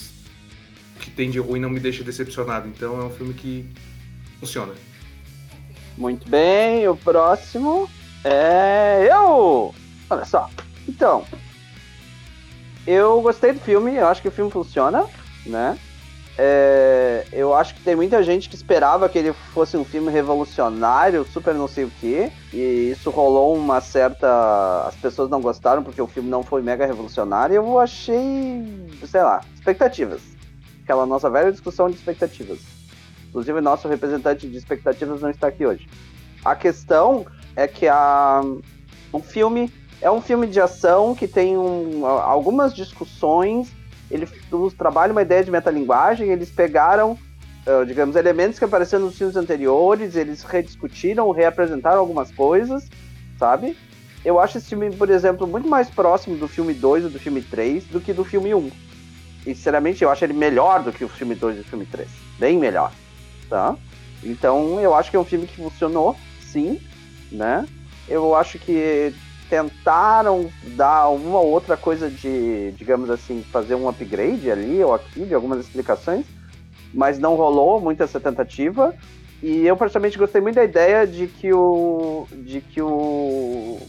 que 1.00 1.12
tem 1.12 1.30
de 1.30 1.38
ruim 1.38 1.60
não 1.60 1.70
me 1.70 1.80
deixa 1.80 2.04
decepcionado. 2.04 2.68
Então 2.68 3.00
é 3.00 3.04
um 3.04 3.12
filme 3.12 3.36
que 3.36 3.70
funciona. 4.40 4.74
Muito 5.96 6.28
bem, 6.28 6.88
o 6.88 6.98
próximo 6.98 7.88
é 8.24 9.08
eu! 9.10 9.74
Olha 10.10 10.26
só. 10.26 10.50
Então, 10.88 11.26
eu 12.86 13.22
gostei 13.22 13.54
do 13.54 13.60
filme, 13.60 13.96
eu 13.96 14.08
acho 14.08 14.22
que 14.22 14.28
o 14.28 14.32
filme 14.32 14.52
funciona, 14.52 15.06
né? 15.46 15.78
É, 16.38 17.26
eu 17.32 17.54
acho 17.54 17.74
que 17.74 17.82
tem 17.82 17.96
muita 17.96 18.22
gente 18.22 18.50
que 18.50 18.56
esperava 18.56 19.08
que 19.08 19.18
ele 19.18 19.32
fosse 19.32 19.78
um 19.78 19.86
filme 19.86 20.12
revolucionário, 20.12 21.26
super 21.26 21.54
não 21.54 21.68
sei 21.68 21.86
o 21.86 21.90
que, 21.90 22.30
e 22.54 22.92
isso 22.92 23.10
rolou 23.10 23.56
uma 23.56 23.80
certa. 23.80 24.84
As 24.86 24.96
pessoas 24.96 25.30
não 25.30 25.42
gostaram 25.42 25.82
porque 25.82 26.02
o 26.02 26.08
filme 26.08 26.30
não 26.30 26.44
foi 26.44 26.62
mega 26.62 26.86
revolucionário. 26.86 27.56
Eu 27.56 27.80
achei, 27.80 28.90
sei 29.06 29.22
lá, 29.22 29.42
expectativas. 29.54 30.22
Aquela 30.84 31.06
nossa 31.06 31.30
velha 31.30 31.52
discussão 31.52 31.90
de 31.90 31.96
expectativas. 31.96 32.60
Inclusive, 33.30 33.62
nosso 33.62 33.88
representante 33.88 34.48
de 34.48 34.58
expectativas 34.58 35.22
não 35.22 35.30
está 35.30 35.48
aqui 35.48 35.66
hoje. 35.66 35.88
A 36.44 36.56
questão 36.56 37.26
é 37.56 37.68
que 37.68 37.88
a, 37.88 38.42
o 39.12 39.20
filme 39.20 39.72
é 40.02 40.12
um 40.12 40.22
filme 40.22 40.48
de 40.48 40.60
ação 40.60 41.16
que 41.16 41.28
tem 41.28 41.58
um, 41.58 42.06
algumas 42.06 42.74
discussões. 42.74 43.72
Eles 44.10 44.30
trabalham 44.78 45.14
uma 45.14 45.22
ideia 45.22 45.44
de 45.44 45.52
metalinguagem. 45.52 46.30
Eles 46.30 46.50
pegaram, 46.50 47.18
uh, 47.66 47.86
digamos, 47.86 48.16
elementos 48.16 48.60
que 48.60 48.66
apareceram 48.66 49.06
nos 49.06 49.18
filmes 49.18 49.36
anteriores. 49.36 50.16
Eles 50.16 50.44
rediscutiram, 50.44 51.32
reapresentaram 51.32 52.00
algumas 52.00 52.32
coisas, 52.32 52.88
sabe? 53.40 53.76
Eu 54.24 54.40
acho 54.40 54.58
esse 54.58 54.70
filme, 54.70 54.92
por 54.92 55.10
exemplo, 55.10 55.48
muito 55.48 55.68
mais 55.68 55.90
próximo 55.90 56.36
do 56.36 56.48
filme 56.48 56.74
2 56.74 57.06
ou 57.06 57.10
do 57.12 57.20
filme 57.20 57.42
3 57.42 57.86
do 57.86 58.02
que 58.02 58.12
do 58.12 58.26
filme 58.26 58.54
1. 58.54 58.72
E, 59.46 59.54
sinceramente, 59.54 60.04
eu 60.04 60.10
acho 60.10 60.26
ele 60.26 60.34
melhor 60.34 60.82
do 60.82 60.92
que 60.92 61.06
o 61.06 61.10
filme 61.10 61.36
2 61.36 61.58
e 61.58 61.60
o 61.62 61.64
filme 61.64 61.86
3. 61.86 62.10
Bem 62.40 62.58
melhor, 62.58 62.92
tá? 63.48 63.76
Então, 64.24 64.80
eu 64.80 64.96
acho 64.96 65.12
que 65.12 65.16
é 65.16 65.20
um 65.20 65.26
filme 65.26 65.46
que 65.46 65.58
funcionou, 65.58 66.16
sim, 66.42 66.82
né? 67.32 67.68
Eu 68.08 68.36
acho 68.36 68.58
que 68.58 69.14
tentaram 69.50 70.50
dar 70.76 71.10
uma 71.10 71.40
ou 71.40 71.52
outra 71.52 71.78
coisa 71.78 72.10
de, 72.10 72.72
digamos 72.72 73.10
assim, 73.10 73.44
fazer 73.52 73.76
um 73.76 73.88
upgrade 73.88 74.50
ali 74.50 74.84
ou 74.84 74.94
aqui, 74.94 75.26
de 75.26 75.34
algumas 75.34 75.60
explicações, 75.60 76.26
mas 76.94 77.20
não 77.20 77.36
rolou 77.36 77.80
muito 77.80 78.02
essa 78.02 78.20
tentativa. 78.20 78.94
E 79.44 79.66
eu 79.66 79.76
praticamente 79.76 80.18
gostei 80.18 80.42
muito 80.42 80.56
da 80.56 80.64
ideia 80.64 81.06
de 81.06 81.28
que 81.28 81.54
o 81.54 82.26
de 82.32 82.62
que 82.62 82.82
o 82.82 83.80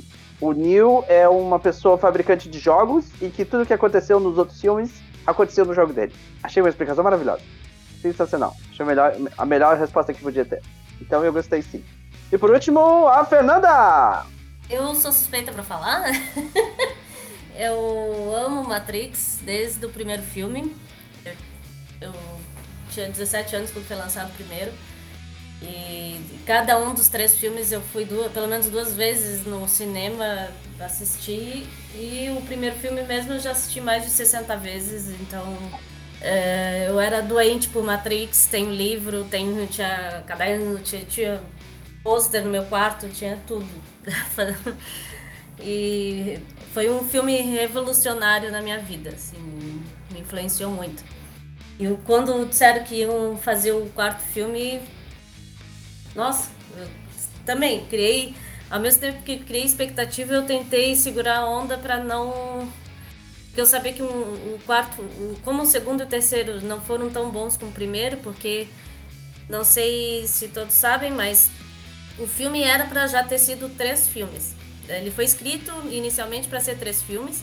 o 0.41 0.53
Neil 0.53 1.03
é 1.09 1.27
uma 1.27 1.59
pessoa 1.59 1.97
fabricante 1.97 2.49
de 2.49 2.59
jogos 2.59 3.07
e 3.23 3.31
que 3.31 3.45
tudo 3.45 3.65
que 3.65 3.73
aconteceu 3.73 4.21
nos 4.21 4.37
outros 4.37 4.61
filmes 4.61 4.93
aconteceu 5.27 5.65
no 5.65 5.73
jogo 5.73 5.93
dele. 5.93 6.13
Achei 6.43 6.63
uma 6.63 6.69
explicação 6.69 7.03
maravilhosa. 7.03 7.41
Sensacional. 8.03 8.55
Achei 8.71 8.85
a 8.85 8.87
melhor, 8.87 9.17
a 9.39 9.47
melhor 9.47 9.79
resposta 9.79 10.13
que 10.13 10.21
podia 10.21 10.45
ter. 10.45 10.61
Então 11.01 11.25
eu 11.25 11.33
gostei 11.33 11.63
sim. 11.63 11.83
E 12.31 12.37
por 12.37 12.51
último, 12.51 13.09
a 13.09 13.25
Fernanda! 13.25 14.36
Eu 14.69 14.95
sou 14.97 15.13
suspeita 15.13 15.53
pra 15.53 15.63
falar, 15.63 16.11
eu 17.57 18.35
amo 18.35 18.65
Matrix 18.65 19.39
desde 19.43 19.87
o 19.87 19.91
primeiro 19.91 20.23
filme. 20.23 20.75
Eu 22.01 22.13
tinha 22.91 23.09
17 23.09 23.55
anos 23.55 23.71
quando 23.71 23.87
foi 23.87 23.97
lançado 23.97 24.31
o 24.31 24.35
primeiro. 24.35 24.73
E 25.63 26.21
cada 26.45 26.79
um 26.79 26.93
dos 26.93 27.09
três 27.09 27.37
filmes 27.39 27.71
eu 27.71 27.81
fui 27.81 28.05
duas, 28.05 28.31
pelo 28.33 28.49
menos 28.49 28.69
duas 28.69 28.93
vezes 28.93 29.47
no 29.47 29.69
cinema 29.69 30.49
assistir. 30.81 31.67
E 31.95 32.35
o 32.37 32.43
primeiro 32.43 32.77
filme 32.77 33.03
mesmo 33.05 33.35
eu 33.35 33.41
já 33.41 33.53
assisti 33.53 33.81
mais 33.81 34.05
de 34.05 34.11
60 34.11 34.57
vezes, 34.57 35.09
então 35.21 35.57
é, 36.21 36.87
eu 36.89 37.01
era 37.01 37.23
doente 37.23 37.69
por 37.69 37.85
Matrix, 37.85 38.49
tenho 38.51 38.71
livro, 38.71 39.25
tenho, 39.31 39.67
tinha 39.69 40.25
caderno, 40.27 40.79
tinha, 40.81 41.05
tinha 41.05 41.43
pôster 42.03 42.45
no 42.45 42.51
meu 42.51 42.65
quarto, 42.65 43.09
tinha 43.09 43.39
tudo. 43.47 43.69
e 45.61 46.39
foi 46.73 46.91
um 46.91 47.05
filme 47.05 47.37
revolucionário 47.41 48.51
na 48.51 48.61
minha 48.61 48.79
vida, 48.79 49.11
assim, 49.11 49.39
me 50.11 50.21
influenciou 50.21 50.71
muito. 50.71 51.03
E 51.79 51.87
quando 52.05 52.47
disseram 52.47 52.85
que 52.85 52.97
iam 52.97 53.37
fazer 53.37 53.73
o 53.73 53.87
quarto 53.95 54.23
filme, 54.23 54.81
nossa, 56.15 56.51
também 57.45 57.85
criei, 57.87 58.35
ao 58.71 58.81
mesmo 58.81 59.01
tempo 59.01 59.23
que 59.23 59.39
criei 59.39 59.65
expectativa, 59.65 60.35
eu 60.35 60.47
tentei 60.47 60.97
segurar 60.97 61.39
a 61.39 61.49
onda 61.49 61.77
para 61.77 62.03
não 62.03 62.67
porque 63.57 63.63
eu 63.63 63.67
sabia 63.67 63.95
que 63.95 64.03
um, 64.03 64.55
o 64.55 64.61
quarto, 64.67 65.03
como 65.43 65.63
o 65.63 65.67
segundo 65.67 66.03
e 66.03 66.05
o 66.05 66.07
terceiro 66.07 66.61
não 66.61 66.79
foram 66.79 67.09
tão 67.09 67.31
bons 67.31 67.57
como 67.57 67.71
o 67.71 67.75
primeiro, 67.75 68.19
porque 68.19 68.69
não 69.49 69.65
sei 69.65 70.27
se 70.27 70.49
todos 70.49 70.75
sabem, 70.75 71.11
mas 71.11 71.51
o 72.19 72.27
filme 72.27 72.63
era 72.63 72.85
para 72.85 73.07
já 73.07 73.23
ter 73.23 73.39
sido 73.39 73.69
três 73.77 74.09
filmes. 74.09 74.55
Ele 74.89 75.11
foi 75.11 75.25
escrito 75.25 75.73
inicialmente 75.91 76.49
para 76.49 76.61
ser 76.61 76.77
três 76.79 77.03
filmes 77.03 77.43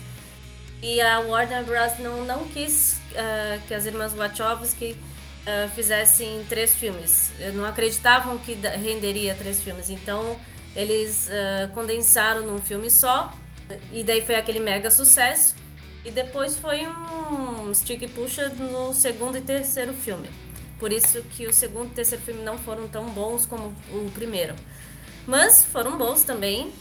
e 0.81 0.99
a 1.01 1.19
Warner 1.19 1.63
Bros. 1.63 1.99
não, 1.99 2.25
não 2.25 2.47
quis 2.47 2.99
uh, 3.11 3.61
que 3.67 3.73
as 3.73 3.85
irmãs 3.85 4.13
Wachowski 4.13 4.91
uh, 4.95 5.69
fizessem 5.75 6.43
três 6.49 6.73
filmes. 6.73 7.31
Não 7.53 7.65
acreditavam 7.65 8.37
que 8.37 8.53
renderia 8.53 9.35
três 9.35 9.61
filmes, 9.61 9.89
então 9.89 10.37
eles 10.75 11.27
uh, 11.27 11.71
condensaram 11.73 12.45
num 12.45 12.59
filme 12.59 12.89
só 12.89 13.33
e 13.91 14.03
daí 14.03 14.21
foi 14.21 14.35
aquele 14.35 14.59
mega 14.59 14.89
sucesso. 14.89 15.55
E 16.05 16.11
depois 16.11 16.57
foi 16.57 16.85
um 16.85 17.73
stick 17.73 18.05
puxa 18.09 18.49
no 18.49 18.93
segundo 18.93 19.37
e 19.37 19.41
terceiro 19.41 19.93
filme. 19.93 20.29
Por 20.83 20.91
isso 20.91 21.21
que 21.37 21.47
o 21.47 21.53
segundo 21.53 21.91
e 21.91 21.95
terceiro 21.95 22.21
filme 22.25 22.43
não 22.43 22.57
foram 22.57 22.89
tão 22.89 23.05
bons 23.05 23.45
como 23.45 23.73
o 23.89 24.11
primeiro. 24.13 24.53
Mas 25.25 25.63
foram 25.63 25.97
bons 25.97 26.23
também. 26.23 26.73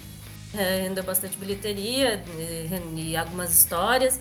É, 0.52 0.88
rendeu 0.88 1.04
bastante 1.04 1.38
bilheteria 1.38 2.20
e, 2.96 3.16
algumas 3.16 3.56
histórias. 3.56 4.18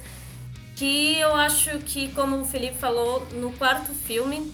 Que 0.76 1.18
eu 1.18 1.34
acho 1.34 1.80
que, 1.80 2.10
como 2.10 2.42
o 2.42 2.46
Felipe 2.46 2.78
falou, 2.78 3.26
no 3.32 3.54
quarto 3.54 3.92
filme 3.92 4.54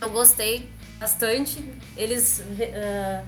eu 0.00 0.10
gostei 0.10 0.68
bastante. 0.98 1.64
Eles 1.96 2.40
uh, 2.40 3.24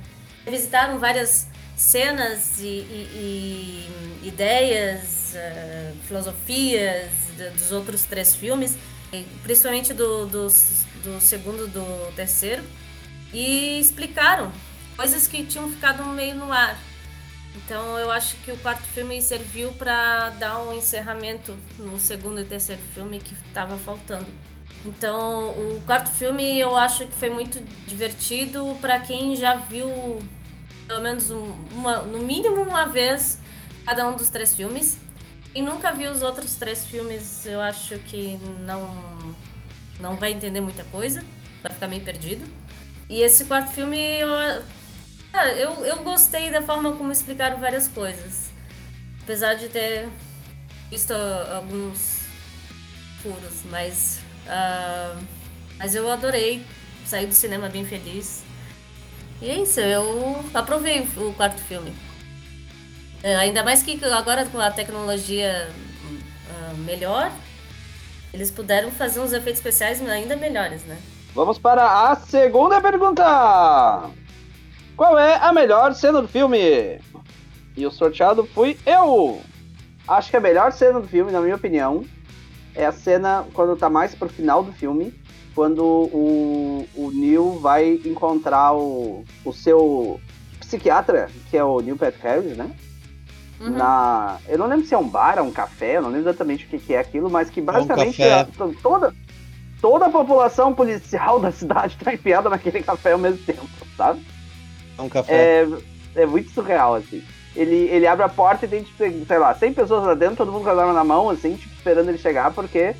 visitaram 0.50 0.98
várias 0.98 1.46
cenas 1.76 2.58
e, 2.58 2.64
e, 2.64 3.88
e 4.24 4.26
ideias, 4.26 5.36
uh, 5.36 5.96
filosofias 6.08 7.08
dos 7.56 7.70
outros 7.70 8.02
três 8.02 8.34
filmes, 8.34 8.76
principalmente 9.44 9.94
do, 9.94 10.26
do, 10.26 10.48
do 11.02 11.20
segundo 11.20 11.66
do 11.66 12.14
terceiro, 12.14 12.64
e 13.32 13.78
explicaram 13.78 14.52
coisas 14.96 15.26
que 15.26 15.44
tinham 15.44 15.70
ficado 15.70 16.04
meio 16.06 16.34
no 16.34 16.52
ar. 16.52 16.78
Então 17.56 17.98
eu 17.98 18.10
acho 18.10 18.36
que 18.36 18.52
o 18.52 18.56
quarto 18.58 18.82
filme 18.88 19.20
serviu 19.20 19.72
para 19.72 20.30
dar 20.30 20.60
um 20.60 20.76
encerramento 20.76 21.56
no 21.78 21.98
segundo 21.98 22.40
e 22.40 22.44
terceiro 22.44 22.80
filme 22.94 23.18
que 23.18 23.34
estava 23.34 23.76
faltando. 23.76 24.26
Então 24.84 25.50
o 25.50 25.82
quarto 25.84 26.10
filme 26.10 26.58
eu 26.58 26.76
acho 26.76 27.06
que 27.06 27.14
foi 27.14 27.30
muito 27.30 27.60
divertido 27.86 28.76
para 28.80 29.00
quem 29.00 29.34
já 29.36 29.56
viu 29.56 30.20
pelo 30.86 31.02
menos 31.02 31.30
uma, 31.30 32.02
no 32.02 32.18
mínimo 32.18 32.62
uma 32.62 32.86
vez 32.86 33.38
cada 33.84 34.08
um 34.08 34.16
dos 34.16 34.28
três 34.28 34.54
filmes. 34.54 34.98
E 35.52 35.60
nunca 35.60 35.92
viu 35.92 36.12
os 36.12 36.22
outros 36.22 36.54
três 36.54 36.84
filmes, 36.84 37.44
eu 37.44 37.60
acho 37.60 37.98
que 38.00 38.38
não, 38.60 39.34
não 40.00 40.16
vai 40.16 40.32
entender 40.32 40.60
muita 40.60 40.84
coisa, 40.84 41.24
vai 41.62 41.72
ficar 41.72 41.88
meio 41.88 42.02
perdido. 42.02 42.44
E 43.08 43.22
esse 43.22 43.44
quarto 43.44 43.72
filme, 43.72 43.98
eu, 43.98 44.28
eu, 45.56 45.84
eu 45.84 45.96
gostei 46.02 46.50
da 46.50 46.62
forma 46.62 46.92
como 46.92 47.12
explicaram 47.12 47.58
várias 47.58 47.88
coisas. 47.88 48.50
Apesar 49.22 49.54
de 49.54 49.68
ter 49.68 50.08
visto 50.90 51.12
alguns 51.12 52.20
furos, 53.22 53.62
mas. 53.70 54.20
Uh, 54.46 55.22
mas 55.78 55.94
eu 55.94 56.10
adorei 56.10 56.64
sair 57.06 57.26
do 57.26 57.34
cinema 57.34 57.68
bem 57.68 57.84
feliz. 57.84 58.42
E 59.40 59.48
é 59.48 59.62
isso, 59.62 59.80
eu 59.80 60.44
aprovei 60.52 61.00
o 61.16 61.32
quarto 61.32 61.60
filme. 61.62 61.92
É, 63.22 63.36
ainda 63.36 63.62
mais 63.62 63.82
que 63.82 64.02
agora 64.04 64.46
com 64.46 64.58
a 64.60 64.70
tecnologia 64.70 65.70
uh, 65.70 66.76
melhor, 66.78 67.32
eles 68.32 68.50
puderam 68.50 68.90
fazer 68.90 69.20
uns 69.20 69.32
efeitos 69.32 69.60
especiais 69.60 70.00
ainda 70.08 70.36
melhores, 70.36 70.84
né? 70.84 70.96
Vamos 71.34 71.58
para 71.58 72.10
a 72.10 72.16
segunda 72.16 72.80
pergunta! 72.80 74.10
Qual 74.96 75.18
é 75.18 75.36
a 75.36 75.52
melhor 75.52 75.94
cena 75.94 76.20
do 76.20 76.28
filme? 76.28 77.00
E 77.76 77.86
o 77.86 77.90
sorteado 77.90 78.44
fui 78.44 78.76
eu! 78.84 79.40
Acho 80.06 80.30
que 80.30 80.36
a 80.36 80.40
melhor 80.40 80.72
cena 80.72 81.00
do 81.00 81.06
filme, 81.06 81.30
na 81.30 81.40
minha 81.40 81.54
opinião, 81.54 82.04
é 82.74 82.84
a 82.84 82.92
cena 82.92 83.46
quando 83.54 83.76
tá 83.76 83.88
mais 83.88 84.14
pro 84.14 84.28
final 84.28 84.62
do 84.62 84.72
filme, 84.72 85.14
quando 85.54 85.84
o, 85.84 86.86
o 86.94 87.10
Neil 87.12 87.58
vai 87.60 88.00
encontrar 88.04 88.72
o, 88.72 89.24
o 89.44 89.52
seu 89.52 90.20
psiquiatra, 90.58 91.28
que 91.48 91.56
é 91.56 91.64
o 91.64 91.80
Neil 91.80 91.96
Patrick 91.96 92.22
Harris, 92.22 92.56
né? 92.56 92.70
Uhum. 93.60 93.76
Na, 93.76 94.38
eu 94.48 94.56
não 94.56 94.66
lembro 94.66 94.86
se 94.86 94.94
é 94.94 94.98
um 94.98 95.06
bar, 95.06 95.36
é 95.36 95.42
um 95.42 95.50
café, 95.50 95.98
eu 95.98 96.02
não 96.02 96.08
lembro 96.08 96.30
exatamente 96.30 96.64
o 96.64 96.68
que, 96.68 96.78
que 96.78 96.94
é 96.94 96.98
aquilo, 96.98 97.28
mas 97.28 97.50
que 97.50 97.60
basicamente 97.60 98.22
é 98.22 98.46
um 98.58 98.72
toda, 98.72 99.14
toda 99.82 100.06
a 100.06 100.10
população 100.10 100.72
policial 100.72 101.38
da 101.40 101.52
cidade 101.52 101.98
tá 102.02 102.14
enfiada 102.14 102.48
naquele 102.48 102.82
café 102.82 103.12
ao 103.12 103.18
mesmo 103.18 103.44
tempo, 103.44 103.68
sabe? 103.98 104.24
É 104.96 105.02
um 105.02 105.08
café. 105.10 105.34
É, 105.34 106.22
é 106.22 106.26
muito 106.26 106.50
surreal, 106.50 106.94
assim. 106.94 107.22
Ele, 107.54 107.88
ele 107.90 108.06
abre 108.06 108.24
a 108.24 108.28
porta 108.28 108.64
e 108.64 108.68
tem, 108.68 108.82
tipo, 108.82 108.96
sei 109.26 109.38
lá, 109.38 109.54
100 109.54 109.74
pessoas 109.74 110.04
lá 110.04 110.14
dentro, 110.14 110.36
todo 110.36 110.52
mundo 110.52 110.64
com 110.64 110.70
a 110.70 110.80
arma 110.80 110.92
na 110.94 111.04
mão, 111.04 111.28
assim, 111.28 111.56
tipo, 111.56 111.74
esperando 111.74 112.08
ele 112.08 112.18
chegar, 112.18 112.52
porque 112.52 112.94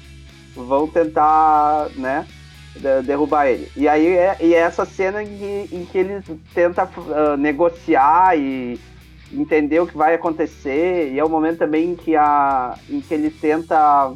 vão 0.54 0.86
tentar, 0.88 1.88
né, 1.94 2.26
derrubar 3.04 3.46
ele. 3.46 3.70
E 3.76 3.88
aí 3.88 4.06
é, 4.08 4.36
e 4.40 4.54
é 4.54 4.58
essa 4.58 4.84
cena 4.84 5.22
em 5.22 5.26
que, 5.26 5.68
em 5.72 5.84
que 5.86 5.96
ele 5.96 6.20
tenta 6.52 6.84
uh, 6.84 7.36
negociar 7.38 8.36
e 8.36 8.78
entender 9.32 9.80
o 9.80 9.86
que 9.86 9.96
vai 9.96 10.14
acontecer. 10.14 11.12
E 11.12 11.18
é 11.18 11.24
o 11.24 11.28
momento 11.28 11.58
também 11.58 11.94
que, 11.94 12.16
a, 12.16 12.76
em 12.88 13.00
que 13.00 13.12
ele 13.14 13.30
tenta 13.30 14.12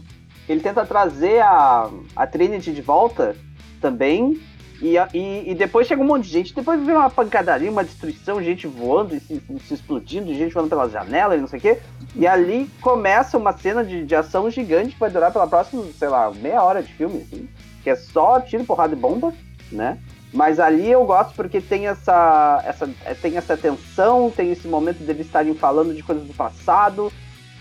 ele 0.49 0.61
tenta 0.61 0.85
trazer 0.85 1.40
a, 1.40 1.90
a 2.14 2.26
Trinity 2.26 2.73
de 2.73 2.83
volta 2.83 3.37
também. 3.80 4.40
E, 4.83 4.97
e, 5.14 5.50
e 5.50 5.54
depois 5.54 5.87
chega 5.87 6.02
um 6.02 6.06
monte 6.06 6.25
de 6.25 6.30
gente, 6.30 6.54
depois 6.54 6.85
vem 6.85 6.94
uma 6.94 7.09
pancadaria, 7.09 7.71
uma 7.71 7.85
destruição, 7.85 8.42
gente 8.42 8.66
voando 8.66 9.18
se, 9.18 9.40
se 9.66 9.75
explodindo, 9.75 10.35
gente 10.35 10.52
voando 10.52 10.68
pelas 10.68 10.92
janelas 10.92 11.38
e 11.38 11.40
não 11.40 11.49
sei 11.49 11.59
o 11.59 11.62
quê. 11.62 11.78
E 12.14 12.26
ali 12.26 12.68
começa 12.80 13.38
uma 13.38 13.52
cena 13.52 13.85
de, 13.85 14.04
de 14.04 14.14
ação 14.14 14.50
gigante 14.50 14.94
que 14.94 15.00
vai 15.00 15.11
durar 15.11 15.33
pela 15.33 15.47
próxima, 15.47 15.85
sei 15.97 16.09
lá, 16.09 16.30
meia 16.33 16.62
hora 16.62 16.83
de 16.83 16.92
filme, 16.92 17.23
assim. 17.23 17.49
Que 17.83 17.90
é 17.90 17.97
só 17.97 18.40
tiro, 18.40 18.64
porrada 18.64 18.94
e 18.94 18.99
bomba, 18.99 19.33
né? 19.73 19.99
Mas 20.35 20.59
ali 20.59 20.91
eu 20.91 21.05
gosto 21.05 21.33
porque 21.37 21.61
tem 21.61 21.87
essa, 21.87 22.61
essa, 22.67 22.91
é, 23.05 23.14
tem 23.14 23.37
essa 23.37 23.57
tensão, 23.57 24.33
tem 24.35 24.50
esse 24.50 24.67
momento 24.67 24.99
deles 24.99 25.26
estarem 25.26 25.55
falando 25.55 25.95
de 25.95 26.03
coisas 26.03 26.26
do 26.26 26.35
passado, 26.35 27.12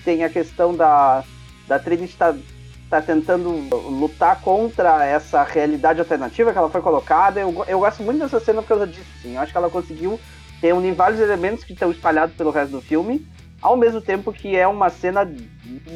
tem 0.03 0.23
a 0.23 0.29
questão 0.29 0.75
da, 0.75 1.23
da 1.67 1.77
Trinity 1.77 2.13
estar 2.13 2.35
tá 2.89 2.99
tentando 2.99 3.51
lutar 3.71 4.41
contra 4.41 5.05
essa 5.05 5.43
realidade 5.43 5.99
alternativa 5.99 6.51
que 6.51 6.57
ela 6.57 6.69
foi 6.69 6.81
colocada. 6.81 7.39
Eu, 7.39 7.63
eu 7.67 7.77
gosto 7.77 8.01
muito 8.01 8.19
dessa 8.19 8.39
cena 8.39 8.63
por 8.63 8.69
causa 8.69 8.87
disso. 8.87 9.05
Assim. 9.19 9.35
Eu 9.35 9.41
acho 9.41 9.51
que 9.51 9.57
ela 9.57 9.69
conseguiu 9.69 10.19
reunir 10.59 10.93
vários 10.93 11.19
elementos 11.19 11.63
que 11.63 11.73
estão 11.73 11.91
espalhados 11.91 12.35
pelo 12.35 12.49
resto 12.49 12.71
do 12.71 12.81
filme, 12.81 13.27
ao 13.61 13.77
mesmo 13.77 14.01
tempo 14.01 14.33
que 14.33 14.55
é 14.55 14.67
uma 14.67 14.89
cena 14.89 15.31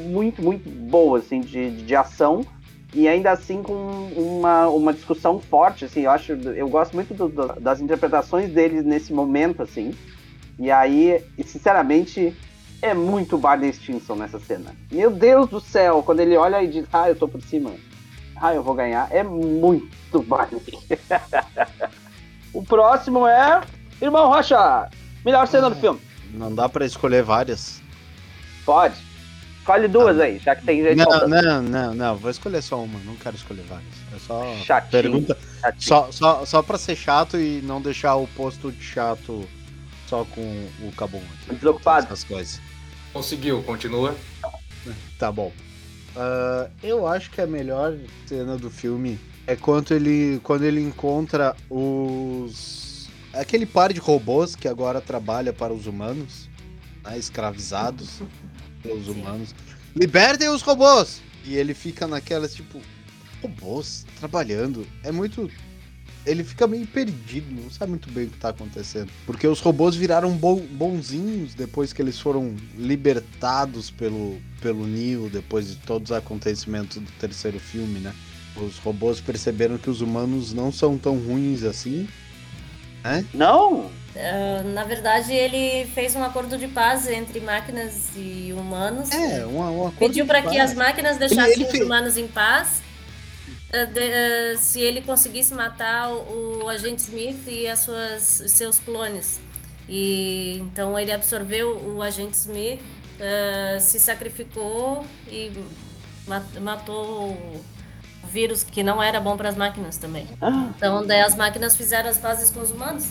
muito, 0.09 0.43
muito 0.43 0.69
boa 0.69 1.17
assim, 1.17 1.39
de, 1.39 1.71
de 1.71 1.95
ação. 1.95 2.45
E 2.93 3.07
ainda 3.07 3.31
assim 3.31 3.61
com 3.61 3.73
uma, 4.15 4.67
uma 4.69 4.93
discussão 4.93 5.39
forte, 5.39 5.85
assim, 5.85 6.01
eu 6.01 6.11
acho, 6.11 6.31
eu 6.31 6.69
gosto 6.69 6.93
muito 6.93 7.13
do- 7.13 7.27
do- 7.27 7.59
das 7.59 7.81
interpretações 7.81 8.49
deles 8.51 8.85
nesse 8.85 9.11
momento, 9.13 9.61
assim. 9.61 9.93
E 10.57 10.71
aí, 10.71 11.21
sinceramente, 11.45 12.35
é 12.81 12.93
muito 12.93 13.37
Barney 13.37 13.73
Stinson 13.73 14.15
nessa 14.15 14.39
cena. 14.39 14.71
Meu 14.91 15.11
Deus 15.11 15.49
do 15.49 15.59
céu, 15.59 16.01
quando 16.01 16.21
ele 16.21 16.37
olha 16.37 16.63
e 16.63 16.67
diz, 16.67 16.85
ah, 16.93 17.09
eu 17.09 17.15
tô 17.15 17.27
por 17.27 17.41
cima, 17.41 17.71
ah, 18.37 18.53
eu 18.55 18.63
vou 18.63 18.73
ganhar, 18.73 19.07
é 19.11 19.21
muito 19.21 20.21
Barney. 20.23 20.61
o 22.53 22.63
próximo 22.63 23.27
é 23.27 23.61
Irmão 24.01 24.27
Rocha, 24.29 24.89
melhor 25.25 25.45
cena 25.47 25.69
do 25.69 25.75
filme. 25.75 25.99
Não 26.33 26.53
dá 26.53 26.67
pra 26.69 26.85
escolher 26.85 27.23
várias. 27.23 27.81
Pode. 28.65 29.06
Escolhe 29.67 29.89
duas 29.89 30.17
aí, 30.17 30.39
já 30.39 30.55
que 30.55 30.65
tem 30.65 30.81
gente 30.81 30.95
Não, 30.95 31.27
não, 31.27 31.61
não, 31.61 31.93
não. 31.93 32.15
Vou 32.15 32.31
escolher 32.31 32.61
só 32.63 32.81
uma. 32.81 32.97
Não 32.99 33.17
quero 33.17 33.35
escolher 33.35 33.63
várias. 33.63 33.93
É 34.15 34.19
só 34.19 34.55
Chatinho. 34.63 34.91
pergunta. 34.91 35.37
Chatinho. 35.59 35.81
Só, 35.81 36.09
só, 36.09 36.45
só 36.45 36.63
pra 36.63 36.77
ser 36.77 36.95
chato 36.95 37.37
e 37.37 37.61
não 37.61 37.81
deixar 37.81 38.15
o 38.15 38.25
posto 38.27 38.71
de 38.71 38.81
chato 38.81 39.45
só 40.07 40.23
com 40.23 40.41
o 40.81 40.91
Cabum. 40.95 41.21
Desocupado. 41.51 42.05
Essas 42.05 42.23
coisas. 42.23 42.61
Conseguiu, 43.11 43.61
continua. 43.63 44.15
Tá 45.19 45.33
bom. 45.33 45.51
Ah, 46.15 46.69
eu 46.81 47.05
acho 47.05 47.29
que 47.29 47.41
a 47.41 47.47
melhor 47.47 47.93
cena 48.25 48.55
do 48.55 48.71
filme 48.71 49.19
é 49.45 49.57
quando 49.57 49.91
ele, 49.93 50.39
quando 50.43 50.63
ele 50.63 50.79
encontra 50.79 51.53
os. 51.69 53.09
aquele 53.33 53.65
par 53.65 53.91
de 53.91 53.99
robôs 53.99 54.55
que 54.55 54.69
agora 54.69 55.01
trabalha 55.01 55.51
para 55.51 55.73
os 55.73 55.87
humanos, 55.87 56.49
né, 57.03 57.17
escravizados 57.17 58.21
pelos 58.81 59.07
humanos. 59.07 59.53
Libertem 59.95 60.49
os 60.49 60.61
robôs! 60.61 61.21
E 61.45 61.55
ele 61.55 61.73
fica 61.73 62.05
naquelas, 62.07 62.53
tipo, 62.53 62.81
robôs 63.41 64.05
trabalhando. 64.19 64.85
É 65.03 65.11
muito. 65.11 65.49
Ele 66.25 66.43
fica 66.43 66.67
meio 66.67 66.85
perdido, 66.85 67.49
não 67.61 67.71
sabe 67.71 67.91
muito 67.91 68.11
bem 68.11 68.25
o 68.25 68.29
que 68.29 68.37
tá 68.37 68.49
acontecendo. 68.49 69.09
Porque 69.25 69.47
os 69.47 69.61
robôs 69.61 69.95
viraram 69.95 70.31
bo- 70.35 70.59
bonzinhos 70.71 71.53
depois 71.53 71.93
que 71.93 72.01
eles 72.01 72.19
foram 72.19 72.53
libertados 72.77 73.89
pelo, 73.89 74.37
pelo 74.61 74.85
Neo, 74.85 75.29
depois 75.29 75.69
de 75.69 75.75
todos 75.77 76.11
os 76.11 76.17
acontecimentos 76.17 76.97
do 76.97 77.11
terceiro 77.13 77.59
filme, 77.59 77.99
né? 77.99 78.13
Os 78.57 78.77
robôs 78.79 79.21
perceberam 79.21 79.77
que 79.77 79.89
os 79.89 80.01
humanos 80.01 80.51
não 80.51 80.69
são 80.69 80.97
tão 80.97 81.17
ruins 81.17 81.63
assim. 81.63 82.09
Não? 83.33 83.89
Ah, 84.19 84.63
na 84.63 84.83
verdade, 84.83 85.33
ele 85.33 85.85
fez 85.93 86.15
um 86.15 86.23
acordo 86.23 86.57
de 86.57 86.67
paz 86.67 87.07
entre 87.07 87.39
máquinas 87.39 88.09
e 88.15 88.53
humanos. 88.57 89.11
É, 89.11 89.45
uma, 89.45 89.69
uma 89.69 89.91
coisa 89.91 89.99
Pediu 89.99 90.25
para 90.25 90.41
que 90.41 90.59
as 90.59 90.73
máquinas 90.73 91.17
deixassem 91.17 91.53
ele 91.53 91.65
os 91.65 91.71
fez- 91.71 91.83
humanos 91.83 92.17
em 92.17 92.27
paz. 92.27 92.81
ah, 93.71 93.85
de- 93.85 93.99
ah, 93.99 94.57
se 94.57 94.81
ele 94.81 95.01
conseguisse 95.01 95.53
matar 95.53 96.09
o, 96.11 96.63
o 96.63 96.69
agente 96.69 97.01
Smith 97.03 97.47
e 97.47 97.67
as 97.67 97.79
suas, 97.79 98.23
seus 98.47 98.79
clones. 98.79 99.39
E 99.89 100.57
então 100.61 100.97
ele 100.99 101.11
absorveu 101.11 101.77
o 101.95 102.01
agente 102.01 102.35
Smith, 102.37 102.81
se 103.79 103.99
sacrificou 103.99 105.05
e 105.27 105.51
ma- 106.27 106.43
matou 106.61 107.29
o 107.31 107.61
vírus 108.31 108.63
que 108.63 108.83
não 108.83 109.01
era 109.01 109.19
bom 109.19 109.37
para 109.37 109.49
as 109.49 109.55
máquinas 109.55 109.97
também. 109.97 110.27
Ah, 110.41 110.69
Então 110.75 111.05
daí 111.05 111.21
as 111.21 111.35
máquinas 111.35 111.75
fizeram 111.75 112.09
as 112.09 112.17
pazes 112.17 112.49
com 112.51 112.59
os 112.61 112.71
humanos. 112.71 113.05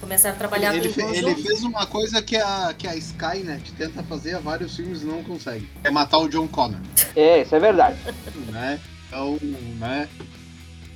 Começaram 0.00 0.34
a 0.36 0.38
trabalhar 0.38 0.74
Ele, 0.74 0.88
fe- 0.88 1.02
conjunto. 1.02 1.28
ele 1.28 1.34
fez 1.42 1.62
uma 1.64 1.86
coisa 1.86 2.22
que 2.22 2.36
a, 2.36 2.74
que 2.76 2.86
a 2.86 2.94
Skynet 2.96 3.72
tenta 3.72 4.02
fazer 4.02 4.34
há 4.36 4.38
vários 4.38 4.74
filmes 4.76 5.02
e 5.02 5.06
não 5.06 5.22
consegue. 5.24 5.68
É 5.82 5.90
matar 5.90 6.18
o 6.18 6.28
John 6.28 6.46
Connor. 6.48 6.80
é, 7.16 7.42
isso 7.42 7.54
é 7.54 7.58
verdade. 7.60 7.98
né? 8.52 8.80
Então, 9.08 9.38
né? 9.78 10.08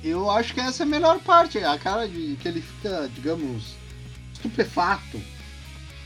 Eu 0.03 0.29
acho 0.29 0.53
que 0.53 0.59
essa 0.59 0.83
é 0.83 0.85
a 0.85 0.89
melhor 0.89 1.19
parte, 1.19 1.57
a 1.59 1.77
cara 1.77 2.07
de 2.07 2.37
que 2.41 2.47
ele 2.47 2.61
fica, 2.61 3.09
digamos, 3.13 3.75
estupefato 4.33 5.19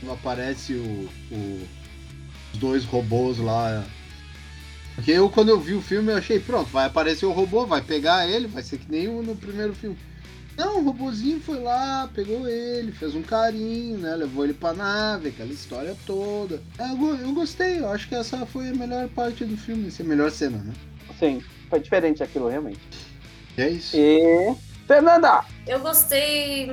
quando 0.00 0.12
aparece 0.12 0.74
o, 0.74 1.08
o- 1.32 1.68
os 2.52 2.58
dois 2.58 2.84
robôs 2.84 3.38
lá. 3.38 3.84
Porque 4.94 5.12
eu, 5.12 5.30
quando 5.30 5.48
eu 5.50 5.60
vi 5.60 5.74
o 5.74 5.82
filme, 5.82 6.10
eu 6.12 6.16
achei, 6.16 6.40
pronto, 6.40 6.70
vai 6.70 6.86
aparecer 6.86 7.24
o 7.26 7.30
robô, 7.32 7.64
vai 7.66 7.80
pegar 7.80 8.26
ele, 8.28 8.48
vai 8.48 8.62
ser 8.64 8.78
que 8.78 8.90
nem 8.90 9.06
o 9.08 9.22
no 9.22 9.36
primeiro 9.36 9.72
filme. 9.74 9.96
Não, 10.58 10.80
o 10.80 10.82
robozinho 10.82 11.40
foi 11.40 11.60
lá, 11.60 12.10
pegou 12.12 12.48
ele, 12.48 12.90
fez 12.90 13.14
um 13.14 13.22
carinho, 13.22 13.96
né? 13.98 14.16
Levou 14.16 14.44
ele 14.44 14.52
pra 14.52 14.72
nave, 14.74 15.28
aquela 15.28 15.52
história 15.52 15.96
toda. 16.04 16.60
É, 16.76 16.90
Eu, 16.90 16.96
go- 16.96 17.14
eu 17.14 17.32
gostei, 17.32 17.78
eu 17.78 17.88
acho 17.88 18.08
que 18.08 18.14
essa 18.16 18.44
foi 18.44 18.68
a 18.70 18.74
melhor 18.74 19.08
parte 19.10 19.44
do 19.44 19.56
filme, 19.56 19.86
essa 19.86 20.02
é 20.02 20.04
a 20.04 20.08
melhor 20.08 20.30
cena, 20.32 20.58
né? 20.58 20.72
Sim, 21.18 21.40
foi 21.70 21.78
diferente 21.78 22.22
aquilo, 22.24 22.48
realmente. 22.48 22.80
E 23.56 23.62
é 23.62 23.70
isso. 23.70 23.96
E. 23.96 24.54
Fernanda! 24.86 25.44
Eu 25.66 25.78
gostei 25.80 26.72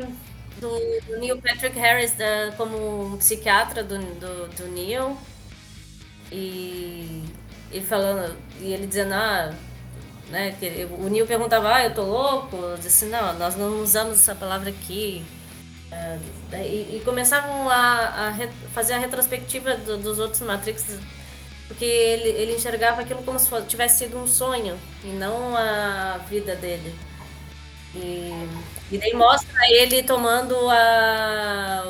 do 0.59 1.19
Neil 1.19 1.39
Patrick 1.41 1.77
Harris 1.77 2.13
da- 2.13 2.53
como 2.57 3.13
um 3.13 3.17
psiquiatra 3.17 3.83
do, 3.83 3.97
do, 3.99 4.47
do 4.55 4.67
Neil. 4.71 5.15
E 6.31 7.23
ele 7.71 7.85
falando, 7.85 8.35
e 8.61 8.73
ele 8.73 8.87
dizendo, 8.87 9.13
ah, 9.13 9.53
né, 10.29 10.57
o 10.99 11.09
Neil 11.09 11.27
perguntava, 11.27 11.73
ah, 11.75 11.83
eu 11.85 11.93
tô 11.93 12.03
louco? 12.03 12.55
Eu 12.57 12.77
disse, 12.77 13.05
não, 13.05 13.33
nós 13.37 13.55
não 13.55 13.81
usamos 13.81 14.15
essa 14.19 14.35
palavra 14.35 14.69
aqui. 14.69 15.25
Ah, 15.91 16.19
e, 16.63 16.97
e 16.97 17.01
começavam 17.05 17.69
a, 17.69 17.75
a 18.27 18.29
re- 18.31 18.49
fazer 18.73 18.93
a 18.93 18.97
retrospectiva 18.99 19.75
do- 19.77 19.97
dos 19.97 20.19
outros 20.19 20.41
Matrix, 20.41 20.85
porque 21.67 21.85
ele, 21.85 22.29
ele 22.29 22.55
enxergava 22.55 23.01
aquilo 23.01 23.23
como 23.23 23.39
se 23.39 23.49
fosse- 23.49 23.67
tivesse 23.67 23.99
sido 24.05 24.17
um 24.19 24.27
sonho 24.27 24.79
e 25.03 25.07
não 25.09 25.55
a 25.57 26.17
vida 26.29 26.55
dele. 26.55 26.95
E, 27.93 28.31
e 28.91 28.97
daí 28.97 29.13
mostra 29.13 29.53
ele 29.71 30.03
tomando 30.03 30.55
a. 30.69 31.83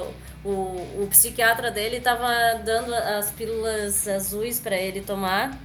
O, 0.43 1.03
o 1.03 1.07
psiquiatra 1.09 1.71
dele 1.71 1.97
estava 1.97 2.27
dando 2.63 2.93
as 2.93 3.31
pílulas 3.31 4.07
azuis 4.07 4.59
para 4.59 4.75
ele 4.77 5.01
tomar, 5.01 5.59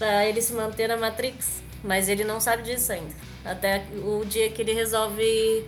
para 0.00 0.26
ele 0.26 0.42
se 0.42 0.52
manter 0.52 0.88
na 0.88 0.96
Matrix. 0.96 1.62
Mas 1.84 2.08
ele 2.08 2.24
não 2.24 2.40
sabe 2.40 2.64
disso 2.64 2.90
ainda. 2.92 3.14
Até 3.44 3.84
o 4.02 4.24
dia 4.24 4.50
que 4.50 4.60
ele 4.60 4.72
resolve 4.72 5.64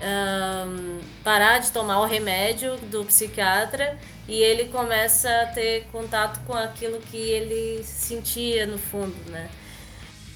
ahn, 0.00 1.00
parar 1.24 1.58
de 1.58 1.72
tomar 1.72 2.00
o 2.00 2.06
remédio 2.06 2.76
do 2.76 3.04
psiquiatra 3.04 3.98
e 4.28 4.40
ele 4.40 4.66
começa 4.66 5.28
a 5.42 5.46
ter 5.46 5.86
contato 5.90 6.40
com 6.46 6.54
aquilo 6.54 7.00
que 7.00 7.16
ele 7.16 7.82
sentia 7.82 8.64
no 8.66 8.78
fundo, 8.78 9.16
né? 9.28 9.50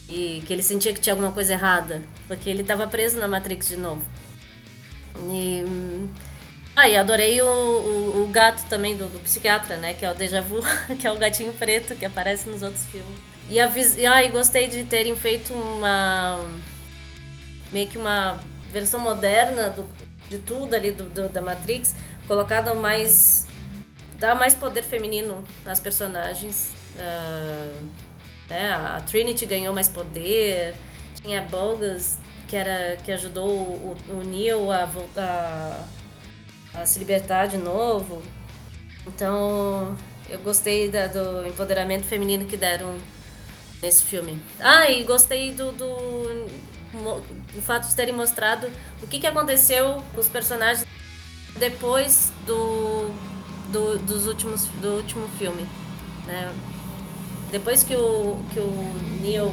e 0.08 0.42
que 0.46 0.52
ele 0.52 0.62
sentia 0.62 0.92
que 0.92 1.00
tinha 1.00 1.12
alguma 1.12 1.32
coisa 1.32 1.54
errada, 1.54 2.02
porque 2.26 2.48
ele 2.50 2.62
estava 2.62 2.86
preso 2.86 3.18
na 3.18 3.26
Matrix 3.26 3.68
de 3.68 3.76
novo. 3.76 4.02
E, 5.30 5.64
ah, 6.76 6.88
e 6.88 6.96
adorei 6.96 7.40
o, 7.40 7.46
o, 7.46 8.24
o 8.24 8.28
gato 8.28 8.64
também 8.68 8.96
do, 8.96 9.06
do 9.08 9.20
psiquiatra, 9.20 9.76
né? 9.76 9.94
Que 9.94 10.04
é 10.04 10.10
o 10.10 10.14
Deja 10.14 10.42
Vu, 10.42 10.60
que 10.98 11.06
é 11.06 11.12
o 11.12 11.16
gatinho 11.16 11.52
preto 11.54 11.94
que 11.94 12.04
aparece 12.04 12.48
nos 12.48 12.62
outros 12.62 12.84
filmes. 12.86 13.33
E, 13.48 13.60
a, 13.60 13.66
vis- 13.66 13.98
ah, 14.04 14.22
e 14.22 14.28
gostei 14.30 14.68
de 14.68 14.84
terem 14.84 15.14
feito 15.16 15.52
uma. 15.52 16.40
meio 17.72 17.88
que 17.88 17.98
uma 17.98 18.40
versão 18.72 19.00
moderna 19.00 19.70
do, 19.70 19.86
de 20.28 20.38
tudo 20.38 20.74
ali 20.74 20.90
do, 20.90 21.04
do- 21.04 21.28
da 21.28 21.40
Matrix, 21.42 21.94
colocada 22.26 22.74
mais. 22.74 23.46
dá 24.18 24.34
mais 24.34 24.54
poder 24.54 24.82
feminino 24.82 25.44
nas 25.64 25.78
personagens. 25.80 26.70
Ah, 26.98 27.70
né? 28.48 28.72
A 28.72 29.00
Trinity 29.06 29.46
ganhou 29.46 29.74
mais 29.74 29.88
poder, 29.88 30.74
tinha 31.22 31.42
Bogus, 31.42 32.16
que, 32.48 32.56
era, 32.56 32.96
que 32.96 33.10
ajudou 33.12 33.48
o, 33.50 33.96
o 34.08 34.24
Neo 34.24 34.70
a, 34.70 34.84
voltar, 34.86 35.86
a 36.74 36.86
se 36.86 36.98
libertar 36.98 37.46
de 37.46 37.56
novo. 37.58 38.22
Então, 39.06 39.96
eu 40.28 40.38
gostei 40.40 40.88
da- 40.90 41.06
do 41.08 41.46
empoderamento 41.46 42.04
feminino 42.06 42.44
que 42.46 42.56
deram 42.56 42.96
nesse 43.82 44.02
filme. 44.04 44.40
Ah, 44.60 44.90
e 44.90 45.02
gostei 45.04 45.52
do, 45.52 45.72
do, 45.72 45.86
mo- 46.92 47.22
o 47.56 47.62
fato 47.62 47.88
de 47.88 47.94
terem 47.94 48.14
mostrado 48.14 48.70
o 49.02 49.06
que, 49.06 49.18
que 49.18 49.26
aconteceu 49.26 50.02
com 50.14 50.20
os 50.20 50.28
personagens 50.28 50.86
depois 51.58 52.32
do, 52.46 53.10
do, 53.70 53.98
dos 53.98 54.26
últimos, 54.26 54.66
do 54.80 54.96
último 54.96 55.28
filme. 55.38 55.66
Né? 56.26 56.52
Depois 57.50 57.82
que 57.82 57.94
o, 57.94 58.42
que 58.52 58.58
o 58.58 59.20
Neo 59.20 59.52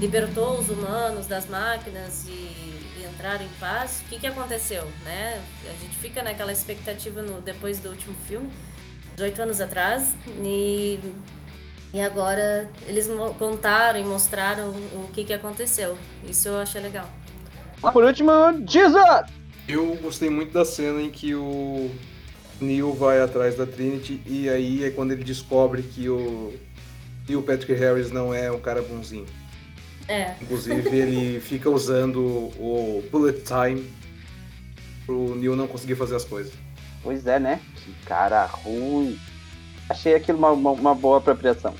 libertou 0.00 0.58
os 0.58 0.68
humanos 0.70 1.26
das 1.26 1.46
máquinas 1.48 2.26
e, 2.28 2.30
e 2.30 3.08
entraram 3.12 3.44
em 3.44 3.48
paz, 3.60 4.02
o 4.06 4.08
que, 4.08 4.18
que 4.20 4.26
aconteceu? 4.26 4.86
Né? 5.04 5.42
A 5.68 5.82
gente 5.82 5.96
fica 5.96 6.22
naquela 6.22 6.52
expectativa 6.52 7.22
no, 7.22 7.40
depois 7.40 7.78
do 7.80 7.90
último 7.90 8.14
filme, 8.26 8.50
18 9.16 9.42
anos 9.42 9.60
atrás, 9.60 10.14
e, 10.42 11.00
e 11.96 12.00
agora 12.02 12.68
eles 12.86 13.08
contaram 13.38 13.98
e 13.98 14.04
mostraram 14.04 14.68
o 14.68 15.08
que, 15.14 15.24
que 15.24 15.32
aconteceu. 15.32 15.96
Isso 16.28 16.48
eu 16.48 16.58
achei 16.58 16.78
legal. 16.78 17.08
Por 17.80 18.04
último, 18.04 18.30
Jesus! 18.68 19.24
Eu 19.66 19.96
gostei 20.02 20.28
muito 20.28 20.52
da 20.52 20.62
cena 20.62 21.00
em 21.00 21.10
que 21.10 21.34
o 21.34 21.90
Neo 22.60 22.92
vai 22.92 23.18
atrás 23.22 23.56
da 23.56 23.64
Trinity 23.64 24.20
e 24.26 24.46
aí 24.46 24.84
é 24.84 24.90
quando 24.90 25.12
ele 25.12 25.24
descobre 25.24 25.82
que 25.82 26.06
o 26.06 26.52
Neil 27.26 27.42
Patrick 27.42 27.72
Harris 27.72 28.10
não 28.12 28.34
é 28.34 28.52
um 28.52 28.60
cara 28.60 28.82
bonzinho. 28.82 29.26
É, 30.06 30.34
Inclusive 30.42 30.94
ele 30.94 31.40
fica 31.40 31.70
usando 31.70 32.20
o 32.20 33.02
Bullet 33.10 33.42
Time 33.42 33.90
pro 35.06 35.34
Neo 35.34 35.56
não 35.56 35.66
conseguir 35.66 35.94
fazer 35.94 36.16
as 36.16 36.26
coisas. 36.26 36.52
Pois 37.02 37.26
é, 37.26 37.38
né? 37.38 37.58
Que 37.74 37.90
cara 38.04 38.44
ruim. 38.44 39.18
Achei 39.88 40.14
aquilo 40.14 40.38
uma, 40.38 40.50
uma, 40.50 40.70
uma 40.72 40.94
boa 40.94 41.18
apropriação. 41.18 41.74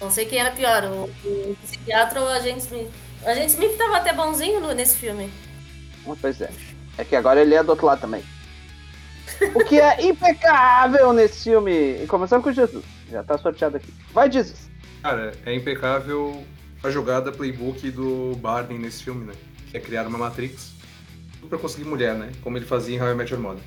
não 0.00 0.10
sei 0.10 0.26
quem 0.26 0.38
era 0.38 0.50
pior, 0.52 0.84
o, 0.84 1.04
o 1.28 1.56
psiquiatra 1.62 2.20
ou 2.20 2.26
o 2.26 2.30
agente 2.30 2.60
Smith. 2.60 2.88
O 3.24 3.28
agente 3.28 3.52
Smith 3.52 3.76
tava 3.76 3.96
até 3.98 4.12
bonzinho 4.12 4.60
no- 4.60 4.72
nesse 4.72 4.96
filme. 4.96 5.30
Ah, 6.06 6.14
Pois 6.20 6.40
é. 6.40 6.50
É 6.98 7.04
que 7.04 7.16
agora 7.16 7.40
ele 7.40 7.54
é 7.54 7.62
do 7.62 7.70
outro 7.70 7.86
lado 7.86 8.00
também. 8.02 8.22
O 9.54 9.64
que 9.64 9.80
é 9.80 10.02
impecável 10.06 11.12
nesse 11.12 11.44
filme. 11.44 12.02
E 12.02 12.06
começando 12.06 12.42
com 12.42 12.52
Jesus. 12.52 12.84
Já 13.10 13.22
tá 13.22 13.38
sorteado 13.38 13.76
aqui. 13.76 13.92
Vai, 14.12 14.30
Jesus. 14.30 14.68
Cara, 15.02 15.32
é 15.46 15.54
impecável 15.54 16.44
a 16.84 16.90
jogada 16.90 17.32
playbook 17.32 17.90
do 17.90 18.36
Barney 18.36 18.78
nesse 18.78 19.02
filme, 19.02 19.24
né? 19.24 19.32
Que 19.70 19.76
é 19.76 19.80
criar 19.80 20.06
uma 20.06 20.18
Matrix 20.18 20.72
tudo 21.40 21.48
pra 21.48 21.58
conseguir 21.58 21.84
mulher, 21.88 22.14
né? 22.14 22.30
Como 22.42 22.56
ele 22.58 22.66
fazia 22.66 22.96
em 22.96 23.00
How 23.02 23.10
I 23.10 23.14
Met 23.14 23.32
Your 23.32 23.42
Mother. 23.42 23.62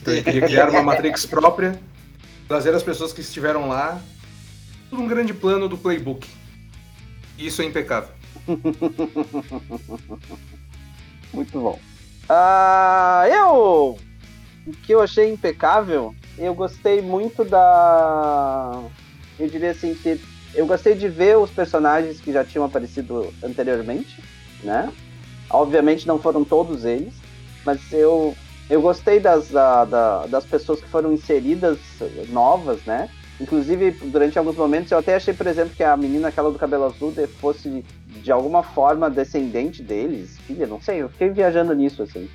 Então 0.00 0.14
ele 0.14 0.22
queria 0.22 0.40
criar 0.46 0.70
uma 0.70 0.82
Matrix 0.82 1.26
própria, 1.26 1.78
trazer 2.52 2.74
as 2.74 2.82
pessoas 2.82 3.14
que 3.14 3.22
estiveram 3.22 3.66
lá, 3.66 3.98
tudo 4.90 5.00
um 5.00 5.08
grande 5.08 5.32
plano 5.32 5.70
do 5.70 5.78
playbook. 5.78 6.28
Isso 7.38 7.62
é 7.62 7.64
impecável. 7.64 8.10
Muito 11.32 11.58
bom. 11.58 11.80
Ah, 12.28 13.24
eu. 13.26 13.98
O 14.66 14.72
que 14.82 14.92
eu 14.92 15.00
achei 15.00 15.32
impecável, 15.32 16.14
eu 16.36 16.54
gostei 16.54 17.00
muito 17.00 17.42
da. 17.42 18.82
Eu 19.38 19.48
diria 19.48 19.70
assim 19.70 19.94
que. 19.94 20.20
Eu 20.54 20.66
gostei 20.66 20.94
de 20.94 21.08
ver 21.08 21.38
os 21.38 21.50
personagens 21.50 22.20
que 22.20 22.30
já 22.30 22.44
tinham 22.44 22.66
aparecido 22.66 23.32
anteriormente, 23.42 24.22
né? 24.62 24.92
Obviamente 25.48 26.06
não 26.06 26.18
foram 26.18 26.44
todos 26.44 26.84
eles, 26.84 27.14
mas 27.64 27.80
eu, 27.90 28.36
eu 28.72 28.80
gostei 28.80 29.20
das, 29.20 29.50
da- 29.50 29.84
da- 29.84 30.26
das 30.26 30.46
pessoas 30.46 30.80
que 30.80 30.88
foram 30.88 31.12
inseridas 31.12 31.78
novas, 32.30 32.82
né? 32.86 33.10
Inclusive, 33.38 33.90
durante 34.04 34.38
alguns 34.38 34.56
momentos, 34.56 34.90
eu 34.90 34.98
até 34.98 35.14
achei, 35.14 35.34
por 35.34 35.46
exemplo, 35.46 35.74
que 35.76 35.82
a 35.84 35.94
menina, 35.96 36.28
aquela 36.28 36.50
do 36.50 36.58
cabelo 36.58 36.84
azul, 36.84 37.12
fosse 37.38 37.84
de 38.06 38.32
alguma 38.32 38.62
forma 38.62 39.10
descendente 39.10 39.82
deles, 39.82 40.38
filha, 40.46 40.66
não 40.66 40.80
sei, 40.80 41.02
eu 41.02 41.08
fiquei 41.10 41.28
viajando 41.28 41.74
nisso, 41.74 42.02
assim. 42.02 42.28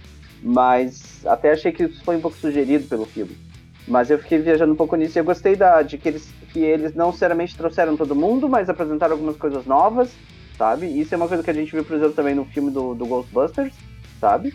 Mas 0.43 1.25
até 1.25 1.51
achei 1.53 1.71
que 1.71 1.83
isso 1.85 2.03
foi 2.03 2.17
um 2.17 2.21
pouco 2.21 2.37
sugerido 2.37 2.87
pelo 2.87 3.05
filme. 3.05 3.35
Mas 3.87 4.11
eu 4.11 4.19
fiquei 4.19 4.37
viajando 4.37 4.73
um 4.73 4.75
pouco 4.75 4.95
nisso 4.95 5.17
e 5.17 5.21
eu 5.21 5.25
gostei 5.25 5.55
da, 5.55 5.81
de 5.81 5.97
que 5.97 6.07
eles, 6.09 6.29
que 6.53 6.59
eles 6.59 6.93
não 6.93 7.07
necessariamente 7.07 7.55
trouxeram 7.57 7.97
todo 7.97 8.13
mundo, 8.15 8.47
mas 8.47 8.69
apresentaram 8.69 9.13
algumas 9.13 9.37
coisas 9.37 9.65
novas, 9.65 10.11
sabe? 10.55 10.85
Isso 10.85 11.15
é 11.15 11.17
uma 11.17 11.27
coisa 11.27 11.41
que 11.41 11.49
a 11.49 11.53
gente 11.53 11.71
viu, 11.71 11.83
por 11.83 11.95
exemplo, 11.95 12.13
também 12.13 12.35
no 12.35 12.45
filme 12.45 12.69
do, 12.69 12.93
do 12.93 13.07
Ghostbusters, 13.07 13.73
sabe? 14.19 14.53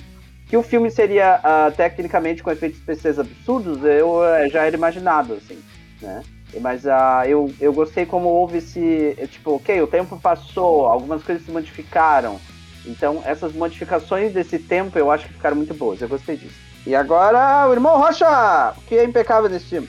Que 0.52 0.56
o 0.58 0.62
filme 0.62 0.90
seria 0.90 1.40
ah, 1.42 1.72
tecnicamente 1.74 2.42
com 2.42 2.50
efeitos 2.50 2.78
especiais 2.78 3.18
absurdos, 3.18 3.82
eu 3.82 4.22
eh, 4.22 4.50
já 4.50 4.66
era 4.66 4.76
imaginado, 4.76 5.32
assim, 5.32 5.58
né? 6.02 6.22
Mas 6.60 6.86
ah, 6.86 7.22
eu, 7.26 7.50
eu 7.58 7.72
gostei 7.72 8.04
como 8.04 8.28
houve 8.28 8.58
esse. 8.58 9.16
eh, 9.16 9.26
Tipo, 9.26 9.52
ok, 9.54 9.80
o 9.80 9.86
tempo 9.86 10.20
passou, 10.20 10.84
algumas 10.84 11.22
coisas 11.22 11.42
se 11.46 11.50
modificaram. 11.50 12.38
Então, 12.84 13.22
essas 13.24 13.54
modificações 13.54 14.34
desse 14.34 14.58
tempo 14.58 14.98
eu 14.98 15.10
acho 15.10 15.26
que 15.26 15.32
ficaram 15.32 15.56
muito 15.56 15.72
boas. 15.72 16.02
Eu 16.02 16.08
gostei 16.10 16.36
disso. 16.36 16.60
E 16.86 16.94
agora, 16.94 17.66
o 17.66 17.72
irmão 17.72 17.96
Rocha, 17.98 18.74
o 18.76 18.82
que 18.82 18.96
é 18.96 19.04
impecável 19.04 19.48
nesse 19.48 19.68
filme? 19.70 19.88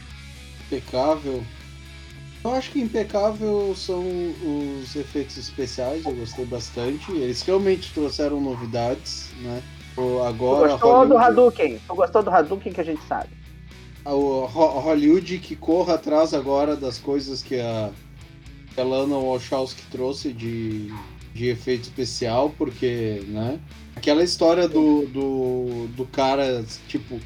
Impecável. 0.67 1.43
Eu 2.41 2.53
acho 2.53 2.71
que 2.71 2.79
impecável 2.79 3.75
são 3.75 4.01
os 4.81 4.95
efeitos 4.95 5.35
especiais, 5.35 6.05
eu 6.05 6.13
gostei 6.13 6.45
bastante. 6.45 7.11
Eles 7.11 7.41
realmente 7.41 7.93
trouxeram 7.93 8.39
novidades, 8.39 9.29
né? 9.41 9.61
O- 9.95 10.01
Tu 10.01 10.23
Agora 10.23 10.67
gostou 10.71 10.91
do 10.91 10.97
Hollywood- 10.97 11.23
Hadouken? 11.25 11.79
Tu 11.87 11.95
gostou 11.95 12.23
do 12.23 12.29
Hadouken 12.29 12.73
que 12.73 12.81
a 12.81 12.85
gente 12.85 13.01
sabe? 13.07 13.29
a- 14.05 14.13
o 14.13 14.43
Ho- 14.45 14.79
Hollywood 14.79 15.37
que 15.39 15.55
corra 15.55 15.93
atrás 15.95 16.33
agora 16.33 16.75
das 16.75 16.97
coisas 16.97 17.41
que 17.41 17.59
a, 17.59 17.89
que 18.73 18.81
a 18.81 18.83
Lana 18.83 19.15
Wachowski 19.17 19.81
trouxe 19.91 20.33
de, 20.33 20.91
de 21.33 21.47
efeito 21.47 21.83
especial, 21.83 22.53
porque, 22.57 23.23
né? 23.27 23.59
Aquela 23.95 24.23
história 24.23 24.67
do, 24.67 25.05
do, 25.07 25.87
do 25.95 26.05
cara, 26.05 26.65
tipo, 26.87 27.19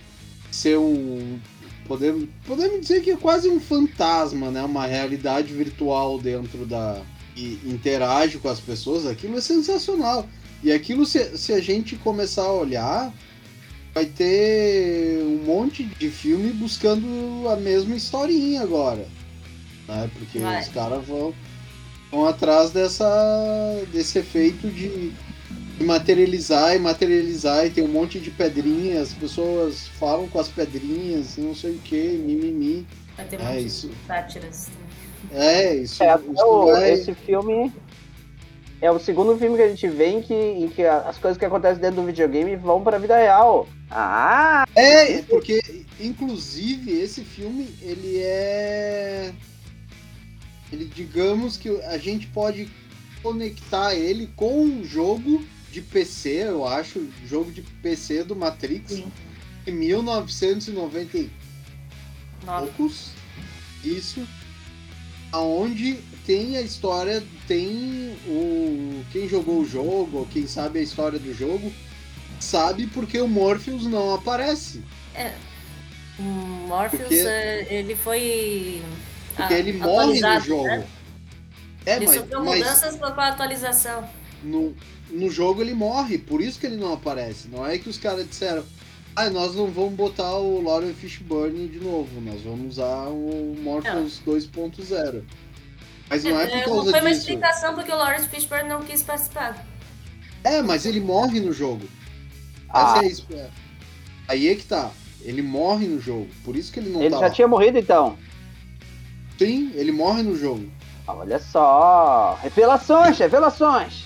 ser 0.51 0.77
um. 0.77 1.39
Podemos, 1.87 2.27
podemos 2.45 2.81
dizer 2.81 3.01
que 3.01 3.11
é 3.11 3.15
quase 3.15 3.47
um 3.49 3.59
fantasma, 3.61 4.51
né? 4.51 4.61
Uma 4.63 4.85
realidade 4.85 5.53
virtual 5.53 6.19
dentro 6.19 6.65
da. 6.65 7.01
e 7.35 7.59
interage 7.65 8.37
com 8.39 8.49
as 8.49 8.59
pessoas, 8.59 9.07
aquilo 9.07 9.37
é 9.37 9.41
sensacional. 9.41 10.27
E 10.63 10.71
aquilo, 10.71 11.05
se, 11.05 11.37
se 11.37 11.53
a 11.53 11.59
gente 11.61 11.95
começar 11.97 12.43
a 12.43 12.51
olhar, 12.53 13.13
vai 13.93 14.05
ter 14.05 15.19
um 15.23 15.43
monte 15.45 15.83
de 15.83 16.09
filme 16.09 16.51
buscando 16.51 17.47
a 17.49 17.55
mesma 17.55 17.95
historinha 17.95 18.61
agora. 18.61 19.07
Né? 19.87 20.09
Porque 20.17 20.39
Vai. 20.39 20.61
os 20.61 20.67
caras 20.69 21.05
vão, 21.05 21.33
vão 22.11 22.25
atrás 22.25 22.71
dessa, 22.71 23.07
desse 23.91 24.19
efeito 24.19 24.67
de, 24.69 25.11
de 25.77 25.83
materializar 25.83 26.75
e 26.75 26.79
materializar 26.79 27.65
e 27.65 27.69
tem 27.69 27.83
um 27.83 27.87
monte 27.91 28.19
de 28.19 28.31
pedrinhas, 28.31 29.09
as 29.09 29.13
pessoas 29.13 29.87
falam 29.99 30.27
com 30.27 30.39
as 30.39 30.47
pedrinhas, 30.47 31.37
não 31.37 31.55
sei 31.55 31.71
o 31.71 31.79
que, 31.79 31.95
mimimi. 32.25 32.85
Vai 33.15 33.25
ter 33.25 33.39
É 33.39 33.43
muitas 33.43 33.63
isso. 33.65 33.91
sátiras. 34.05 34.67
É, 35.31 35.75
isso, 35.75 36.03
É, 36.03 36.15
isso 36.15 36.43
o- 36.45 36.65
vai- 36.67 36.91
esse 36.91 37.13
filme 37.13 37.71
é 38.81 38.91
o 38.91 38.99
segundo 38.99 39.37
filme 39.37 39.57
que 39.57 39.63
a 39.63 39.69
gente 39.69 39.87
vê 39.87 40.07
em 40.07 40.21
que, 40.21 40.33
em 40.33 40.69
que 40.69 40.83
as 40.83 41.17
coisas 41.17 41.37
que 41.37 41.45
acontecem 41.45 41.81
dentro 41.81 42.01
do 42.01 42.05
videogame 42.05 42.55
vão 42.55 42.83
pra 42.83 42.99
vida 42.99 43.17
real. 43.17 43.67
Ah! 43.89 44.67
É, 44.75 45.21
porque, 45.23 45.59
inclusive, 45.99 46.91
esse 46.91 47.23
filme, 47.23 47.69
ele 47.81 48.19
é. 48.19 49.33
Ele, 50.71 50.85
digamos 50.85 51.57
que 51.57 51.69
a 51.83 51.97
gente 51.97 52.27
pode 52.27 52.69
conectar 53.23 53.95
ele 53.95 54.27
com 54.35 54.61
um 54.61 54.83
jogo 54.83 55.43
de 55.71 55.81
PC, 55.81 56.43
eu 56.47 56.65
acho, 56.65 57.07
jogo 57.25 57.51
de 57.51 57.61
PC 57.61 58.23
do 58.23 58.35
Matrix, 58.35 58.93
Sim. 58.93 59.11
em 59.65 59.71
1990 59.71 61.17
e 61.17 61.31
poucos. 62.45 63.11
Isso. 63.83 64.27
Aonde 65.31 65.99
tem 66.27 66.57
a 66.57 66.61
história, 66.61 67.23
tem 67.47 68.13
o. 68.27 69.01
Quem 69.13 69.29
jogou 69.29 69.61
o 69.61 69.65
jogo, 69.65 70.17
ou 70.17 70.25
quem 70.25 70.45
sabe 70.45 70.79
a 70.79 70.81
história 70.81 71.17
do 71.17 71.33
jogo, 71.33 71.71
sabe 72.37 72.85
porque 72.85 73.17
o 73.21 73.29
Morpheus 73.29 73.85
não 73.85 74.13
aparece. 74.13 74.83
O 76.19 76.23
Morpheus, 76.23 77.03
Porque- 77.03 77.15
é, 77.25 77.67
ele 77.73 77.95
foi. 77.95 78.81
Porque 79.37 79.53
ah, 79.53 79.59
ele 79.59 79.71
morre 79.73 80.19
no 80.19 80.27
atualizado, 80.27 80.45
jogo. 80.45 80.67
né? 80.67 80.87
É, 81.85 81.95
Ele 81.95 82.07
mas, 82.07 82.15
sofreu 82.17 82.43
mas 82.43 82.59
mudanças 82.59 82.95
com 82.97 83.05
a 83.05 83.27
atualização. 83.27 84.09
no, 84.43 84.75
no 85.09 85.29
jogo 85.29 85.61
ele 85.61 85.73
morre, 85.73 86.17
por 86.17 86.41
isso 86.41 86.59
que 86.59 86.65
ele 86.65 86.75
não 86.75 86.91
aparece. 86.91 87.47
Não 87.47 87.65
é 87.65 87.77
que 87.77 87.87
os 87.87 87.97
caras 87.97 88.27
disseram, 88.27 88.65
ah, 89.15 89.29
nós 89.29 89.55
não 89.55 89.67
vamos 89.67 89.93
botar 89.93 90.35
o 90.37 90.61
Lauren 90.61 90.93
Fishburne 90.93 91.69
de 91.69 91.79
novo, 91.79 92.19
nós 92.19 92.41
vamos 92.41 92.73
usar 92.73 93.07
o 93.07 93.55
Morpheus 93.61 94.19
2.0. 94.25 95.21
Mas 96.09 96.23
não 96.23 96.39
é 96.39 96.47
por 96.47 96.57
É, 96.57 96.61
causa 96.63 96.91
foi 96.91 96.99
uma 97.01 97.09
disso. 97.09 97.21
explicação 97.21 97.75
porque 97.75 97.91
o 97.91 97.95
Lawrence 97.97 98.27
Fishburne 98.29 98.69
não 98.69 98.81
quis 98.83 99.03
participar. 99.03 99.65
É, 100.43 100.61
mas 100.61 100.85
ele 100.85 100.99
morre 100.99 101.39
no 101.39 101.51
jogo. 101.51 101.85
Ah. 102.69 102.99
É 103.03 103.07
isso. 103.07 103.25
é. 103.31 103.49
Aí 104.27 104.47
é 104.47 104.55
que 104.55 104.63
tá. 104.63 104.91
Ele 105.21 105.41
morre 105.41 105.87
no 105.87 105.99
jogo. 105.99 106.27
Por 106.45 106.55
isso 106.55 106.71
que 106.71 106.79
ele 106.79 106.89
não 106.89 107.01
Ele 107.01 107.09
tá 107.09 107.17
já 107.19 107.27
lá. 107.27 107.29
tinha 107.31 107.47
morrido 107.47 107.77
então. 107.77 108.17
Sim, 109.37 109.71
ele 109.75 109.91
morre 109.91 110.23
no 110.23 110.35
jogo. 110.37 110.69
Olha 111.07 111.39
só! 111.39 112.37
Revelações, 112.41 113.17
revelações! 113.19 114.03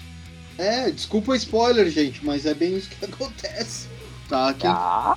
É, 0.58 0.92
desculpa 0.92 1.32
o 1.32 1.36
spoiler, 1.36 1.90
gente, 1.90 2.24
mas 2.26 2.46
é 2.46 2.54
bem 2.54 2.76
isso 2.78 2.90
que 2.90 3.04
acontece. 3.06 3.88
Tá? 4.30 4.54
Quem, 4.54 4.70
Ah, 4.70 5.16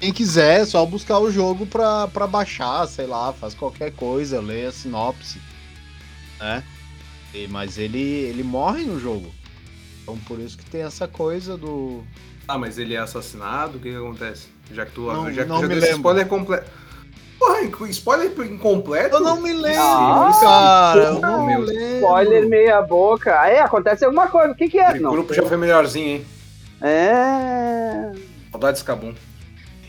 quem 0.00 0.12
quiser, 0.12 0.60
é 0.60 0.64
só 0.64 0.84
buscar 0.86 1.18
o 1.18 1.30
jogo 1.30 1.66
pra, 1.66 2.06
pra 2.08 2.26
baixar, 2.26 2.86
sei 2.86 3.06
lá, 3.06 3.32
faz 3.32 3.54
qualquer 3.54 3.92
coisa, 3.92 4.40
lê 4.40 4.66
a 4.66 4.72
sinopse. 4.72 5.40
Né? 6.40 6.62
E- 7.34 7.48
mas 7.48 7.78
ele, 7.78 7.98
ele 8.00 8.42
morre 8.42 8.84
no 8.84 8.98
jogo. 9.00 9.32
Então 10.02 10.16
por 10.18 10.38
isso 10.38 10.56
que 10.56 10.64
tem 10.66 10.82
essa 10.82 11.08
coisa 11.08 11.56
do. 11.56 12.04
Ah, 12.48 12.58
mas 12.58 12.78
ele 12.78 12.94
é 12.94 12.98
assassinado? 12.98 13.78
O 13.78 13.80
que, 13.80 13.90
que 13.90 13.96
acontece? 13.96 14.46
Já 14.72 14.86
que 14.86 14.92
tu 14.92 15.12
Não- 15.12 15.32
já, 15.32 15.42
que 15.42 15.48
não 15.48 15.60
já 15.60 15.68
me 15.68 15.74
lembro. 15.74 15.96
spoiler 15.96 16.26
completo. 16.26 16.70
Porra, 17.38 17.58
spoiler 17.90 18.32
incompleto? 18.50 19.16
Eu 19.16 19.20
não 19.20 19.40
me 19.40 19.52
lembro, 19.52 19.82
Ah, 19.82 20.32
cara. 20.40 21.02
Eu 21.04 21.20
não 21.20 21.46
meu 21.46 21.60
me 21.60 21.66
lembro. 21.66 21.94
spoiler 21.96 22.48
meia 22.48 22.80
boca. 22.82 23.38
Aí 23.40 23.58
acontece 23.58 24.04
alguma 24.04 24.26
coisa. 24.28 24.52
O 24.52 24.56
que 24.56 24.68
que 24.68 24.78
é? 24.78 24.98
Não 24.98 25.10
grupo 25.12 25.34
já 25.34 25.42
foi 25.42 25.56
melhorzinho, 25.56 26.06
hein? 26.08 26.26
É... 26.80 28.12
Saudades 28.50 28.82
Cabum. 28.82 29.14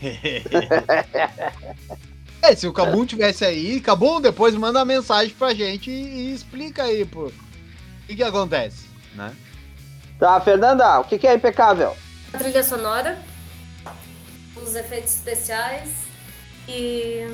É, 2.42 2.54
se 2.54 2.66
o 2.66 2.72
Cabum 2.72 3.04
tivesse 3.04 3.44
aí, 3.44 3.80
Cabum, 3.80 4.20
depois 4.20 4.54
manda 4.54 4.78
uma 4.78 4.84
mensagem 4.84 5.34
pra 5.34 5.52
gente 5.54 5.90
e, 5.90 6.30
e 6.30 6.34
explica 6.34 6.84
aí, 6.84 7.04
pô. 7.04 7.26
O 7.26 7.32
que, 8.06 8.16
que 8.16 8.22
acontece, 8.22 8.86
né? 9.14 9.34
Tá, 10.18 10.40
Fernanda, 10.40 11.00
o 11.00 11.04
que 11.04 11.18
que 11.18 11.26
é 11.26 11.34
impecável? 11.34 11.96
A 12.32 12.38
trilha 12.38 12.62
sonora, 12.62 13.18
os 14.56 14.74
efeitos 14.74 15.14
especiais 15.14 15.90
e. 16.68 17.24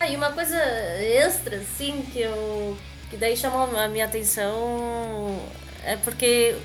Aí 0.00 0.16
uma 0.16 0.30
coisa 0.30 0.56
extra, 1.00 1.56
assim, 1.56 2.02
que 2.12 2.20
eu. 2.20 2.76
que 3.10 3.16
daí 3.16 3.36
chamou 3.36 3.76
a 3.76 3.88
minha 3.88 4.04
atenção 4.04 5.38
é 5.84 5.96
porque 5.96 6.56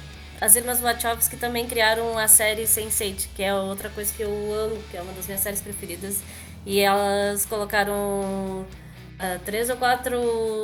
as 0.42 0.56
irmãs 0.56 0.82
Wachowski 0.82 1.38
também 1.38 1.68
criaram 1.68 2.18
a 2.18 2.28
série 2.28 2.64
Sense8, 2.64 3.30
que 3.34 3.42
é 3.42 3.54
outra 3.56 3.90
coisa 3.90 4.14
que 4.14 4.22
eu 4.22 4.54
amo, 4.54 4.78
que 4.92 4.98
é 4.98 5.02
uma 5.02 5.14
das 5.14 5.26
minhas 5.26 5.42
séries 5.42 5.62
preferidas. 5.62 6.18
E 6.66 6.80
elas 6.80 7.46
colocaram 7.46 8.66
ah, 9.20 9.38
três 9.46 9.70
ou 9.70 9.76
quatro 9.78 10.18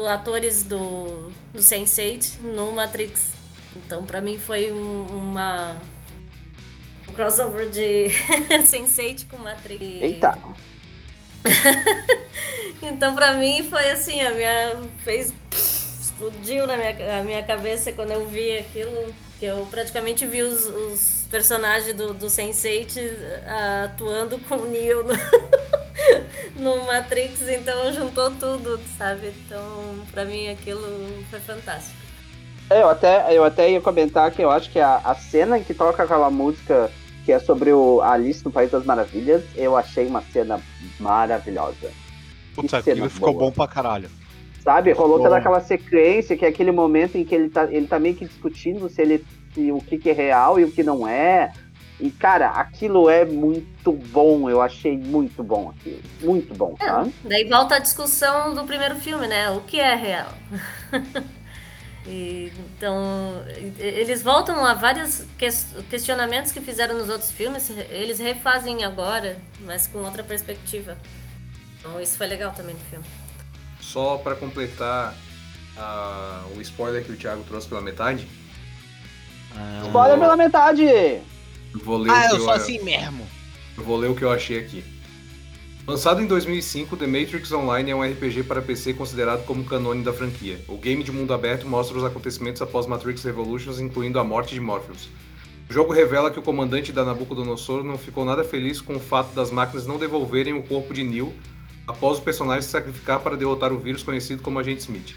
atores 0.07 0.63
do, 0.63 1.31
do 1.53 1.59
Sense8 1.59 2.39
no 2.41 2.71
Matrix. 2.71 3.31
Então, 3.75 4.03
pra 4.05 4.21
mim, 4.21 4.38
foi 4.38 4.71
um- 4.71 5.05
uma, 5.07 5.75
um 7.07 7.13
crossover 7.13 7.69
de 7.69 8.07
Sense8 8.65 9.27
com 9.29 9.38
Matrix. 9.38 9.81
Eita. 9.81 10.38
Então, 12.81 13.13
pra 13.13 13.33
mim, 13.33 13.67
foi 13.69 13.91
assim, 13.91 14.21
a 14.21 14.31
minha. 14.33 14.77
fez. 15.03 15.33
explodiu 15.99 16.65
na 16.65 16.77
minha, 16.77 17.19
a 17.19 17.23
minha 17.23 17.43
cabeça 17.43 17.91
quando 17.91 18.12
eu 18.12 18.25
vi 18.27 18.57
aquilo. 18.57 19.13
Que 19.39 19.45
eu 19.45 19.65
praticamente 19.69 20.25
vi 20.25 20.41
os, 20.41 20.65
os 20.65 21.18
personagens 21.29 21.93
do, 21.95 22.13
do 22.13 22.27
Sense8 22.27 22.99
ah, 23.45 23.83
atuando 23.85 24.39
com 24.39 24.55
o 24.55 24.65
Neo 24.65 25.03
no, 25.03 25.13
no 26.77 26.85
Matrix, 26.85 27.47
então 27.47 27.91
juntou 27.93 28.31
tudo, 28.31 28.79
sabe? 28.97 29.31
Então, 29.45 29.95
pra 30.11 30.25
mim, 30.25 30.49
aquilo 30.49 30.87
foi 31.29 31.39
fantástico. 31.39 31.97
Eu 32.69 32.89
até, 32.89 33.35
eu 33.35 33.43
até 33.43 33.71
ia 33.71 33.81
comentar 33.81 34.29
que 34.31 34.41
eu 34.41 34.49
acho 34.51 34.69
que 34.71 34.79
a, 34.79 34.97
a 34.97 35.15
cena 35.15 35.59
que 35.59 35.73
toca 35.73 36.03
aquela 36.03 36.29
música 36.29 36.91
que 37.25 37.31
é 37.31 37.39
sobre 37.39 37.71
o 37.71 38.01
a 38.01 38.13
Alice 38.13 38.43
no 38.43 38.51
País 38.51 38.71
das 38.71 38.85
Maravilhas, 38.85 39.43
eu 39.55 39.75
achei 39.75 40.07
uma 40.07 40.21
cena 40.21 40.59
maravilhosa. 40.99 41.91
Putz, 42.55 42.69
Que 42.69 42.75
aquilo 42.75 42.95
cena 42.95 43.09
ficou 43.09 43.33
boa. 43.33 43.45
bom 43.45 43.51
pra 43.51 43.67
caralho. 43.67 44.09
Sabe? 44.63 44.91
Rolou 44.91 45.19
toda 45.19 45.37
aquela 45.37 45.61
sequência, 45.61 46.35
que 46.37 46.45
é 46.45 46.49
aquele 46.49 46.71
momento 46.71 47.17
em 47.17 47.25
que 47.25 47.33
ele 47.33 47.49
tá, 47.49 47.65
ele 47.71 47.87
tá 47.87 47.99
meio 47.99 48.15
que 48.15 48.25
discutindo 48.25 48.89
se 48.89 49.01
ele 49.01 49.25
se 49.53 49.71
o 49.71 49.79
que, 49.81 49.97
que 49.97 50.09
é 50.09 50.13
real 50.13 50.59
e 50.59 50.63
o 50.63 50.71
que 50.71 50.83
não 50.83 51.07
é. 51.07 51.51
E, 51.99 52.09
cara, 52.12 52.51
aquilo 52.51 53.09
é 53.09 53.25
muito 53.25 53.91
bom. 53.91 54.49
Eu 54.49 54.62
achei 54.62 54.97
muito 54.97 55.43
bom 55.43 55.69
aquilo. 55.69 56.01
Muito 56.21 56.53
bom, 56.53 56.75
tá? 56.75 57.05
Daí 57.23 57.47
volta 57.49 57.75
a 57.75 57.79
discussão 57.79 58.55
do 58.55 58.63
primeiro 58.63 58.95
filme, 58.95 59.27
né? 59.27 59.49
O 59.49 59.62
que 59.62 59.79
é 59.79 59.95
real? 59.95 60.33
E, 62.05 62.51
então, 62.75 63.43
eles 63.77 64.23
voltam 64.23 64.65
a 64.65 64.73
vários 64.73 65.25
ques- 65.38 65.75
questionamentos 65.89 66.51
que 66.51 66.59
fizeram 66.59 66.97
nos 66.97 67.07
outros 67.09 67.31
filmes, 67.31 67.69
eles 67.91 68.17
refazem 68.17 68.83
agora, 68.83 69.38
mas 69.62 69.85
com 69.85 69.99
outra 69.99 70.23
perspectiva. 70.23 70.97
Então, 71.79 72.01
isso 72.01 72.17
foi 72.17 72.25
legal 72.27 72.51
também 72.53 72.73
no 72.73 72.81
filme. 72.89 73.05
Só 73.79 74.17
pra 74.17 74.35
completar 74.35 75.13
ah, 75.77 76.45
o 76.55 76.62
spoiler 76.62 77.03
que 77.03 77.12
o 77.12 77.17
Thiago 77.17 77.43
trouxe 77.43 77.67
pela 77.67 77.81
metade, 77.81 78.27
Spoiler 79.85 80.19
pela 80.19 80.38
metade! 80.38 80.83
eu 80.85 81.79
vou 81.83 81.97
ler 81.97 82.12
Ah, 82.12 82.25
o 82.25 82.29
que 82.29 82.35
eu 82.35 82.39
sou 82.41 82.51
assim 82.51 82.79
mesmo. 82.83 83.25
Eu 83.77 83.83
vou 83.83 83.97
ler 83.97 84.09
o 84.09 84.15
que 84.15 84.23
eu 84.23 84.31
achei 84.31 84.59
aqui. 84.59 84.83
Lançado 85.88 86.21
em 86.21 86.27
2005, 86.27 86.95
The 86.97 87.07
Matrix 87.07 87.51
Online 87.51 87.91
é 87.91 87.95
um 87.95 88.03
RPG 88.03 88.43
para 88.43 88.62
PC 88.62 88.93
considerado 88.93 89.43
como 89.45 89.63
canônico 89.63 90.05
da 90.05 90.13
franquia. 90.13 90.59
O 90.67 90.77
game 90.77 91.03
de 91.03 91.12
mundo 91.12 91.33
aberto 91.33 91.67
mostra 91.67 91.97
os 91.97 92.03
acontecimentos 92.03 92.62
após 92.62 92.85
Matrix 92.85 93.23
Revolutions, 93.23 93.79
incluindo 93.79 94.19
a 94.19 94.23
morte 94.23 94.53
de 94.53 94.59
Morpheus. 94.59 95.09
O 95.67 95.73
jogo 95.73 95.91
revela 95.93 96.29
que 96.29 96.38
o 96.39 96.43
comandante 96.43 96.91
da 96.91 97.03
Nabucodonosor 97.05 97.83
não 97.83 97.97
ficou 97.97 98.23
nada 98.25 98.43
feliz 98.43 98.81
com 98.81 98.95
o 98.95 98.99
fato 98.99 99.33
das 99.33 99.49
máquinas 99.51 99.88
não 99.88 99.97
devolverem 99.97 100.53
o 100.53 100.63
corpo 100.63 100.93
de 100.93 101.03
Neo 101.03 101.33
após 101.88 102.19
o 102.19 102.21
personagem 102.21 102.62
se 102.62 102.69
sacrificar 102.69 103.19
para 103.19 103.35
derrotar 103.35 103.71
o 103.73 103.79
vírus 103.79 104.03
conhecido 104.03 104.43
como 104.43 104.59
Agente 104.59 104.81
Smith. 104.81 105.15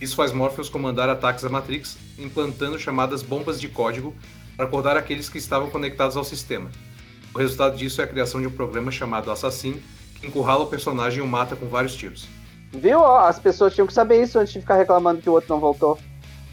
Isso 0.00 0.14
faz 0.14 0.32
Morpheus 0.32 0.68
comandar 0.68 1.08
ataques 1.08 1.44
à 1.44 1.48
Matrix, 1.48 1.96
implantando 2.18 2.78
chamadas 2.78 3.22
bombas 3.22 3.60
de 3.60 3.68
código 3.68 4.14
para 4.56 4.66
acordar 4.66 4.96
aqueles 4.96 5.28
que 5.28 5.38
estavam 5.38 5.70
conectados 5.70 6.16
ao 6.16 6.24
sistema. 6.24 6.70
O 7.34 7.38
resultado 7.38 7.76
disso 7.76 8.00
é 8.00 8.04
a 8.04 8.08
criação 8.08 8.40
de 8.40 8.46
um 8.46 8.50
programa 8.50 8.90
chamado 8.90 9.30
Assassin, 9.30 9.82
que 10.20 10.26
encurrala 10.26 10.64
o 10.64 10.68
personagem 10.68 11.18
e 11.18 11.22
o 11.22 11.26
mata 11.26 11.54
com 11.56 11.66
vários 11.68 11.94
tiros. 11.94 12.26
Viu? 12.72 13.04
As 13.04 13.38
pessoas 13.38 13.74
tinham 13.74 13.86
que 13.86 13.92
saber 13.92 14.22
isso 14.22 14.38
antes 14.38 14.52
de 14.52 14.60
ficar 14.60 14.76
reclamando 14.76 15.20
que 15.22 15.28
o 15.28 15.32
outro 15.32 15.48
não 15.50 15.60
voltou. 15.60 15.98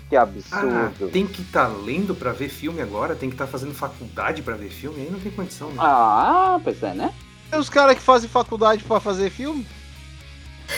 Que 0.10 0.16
Ah, 0.16 0.22
absurdo. 0.22 1.10
tem 1.12 1.26
que 1.26 1.42
estar 1.42 1.68
lendo 1.68 2.14
pra 2.14 2.32
ver 2.32 2.48
filme 2.50 2.80
agora? 2.80 3.16
Tem 3.16 3.28
que 3.28 3.34
estar 3.34 3.48
fazendo 3.48 3.74
faculdade 3.74 4.44
pra 4.44 4.56
ver 4.56 4.70
filme? 4.70 5.02
Aí 5.02 5.10
não 5.10 5.20
tem 5.20 5.32
condição, 5.32 5.70
né? 5.70 5.78
Ah, 5.80 6.60
pois 6.64 6.82
é, 6.84 6.94
né? 6.94 7.12
Os 7.58 7.70
caras 7.70 7.96
que 7.96 8.02
fazem 8.04 8.30
faculdade 8.30 8.84
pra 8.84 9.00
fazer 9.00 9.32
filme? 9.32 9.66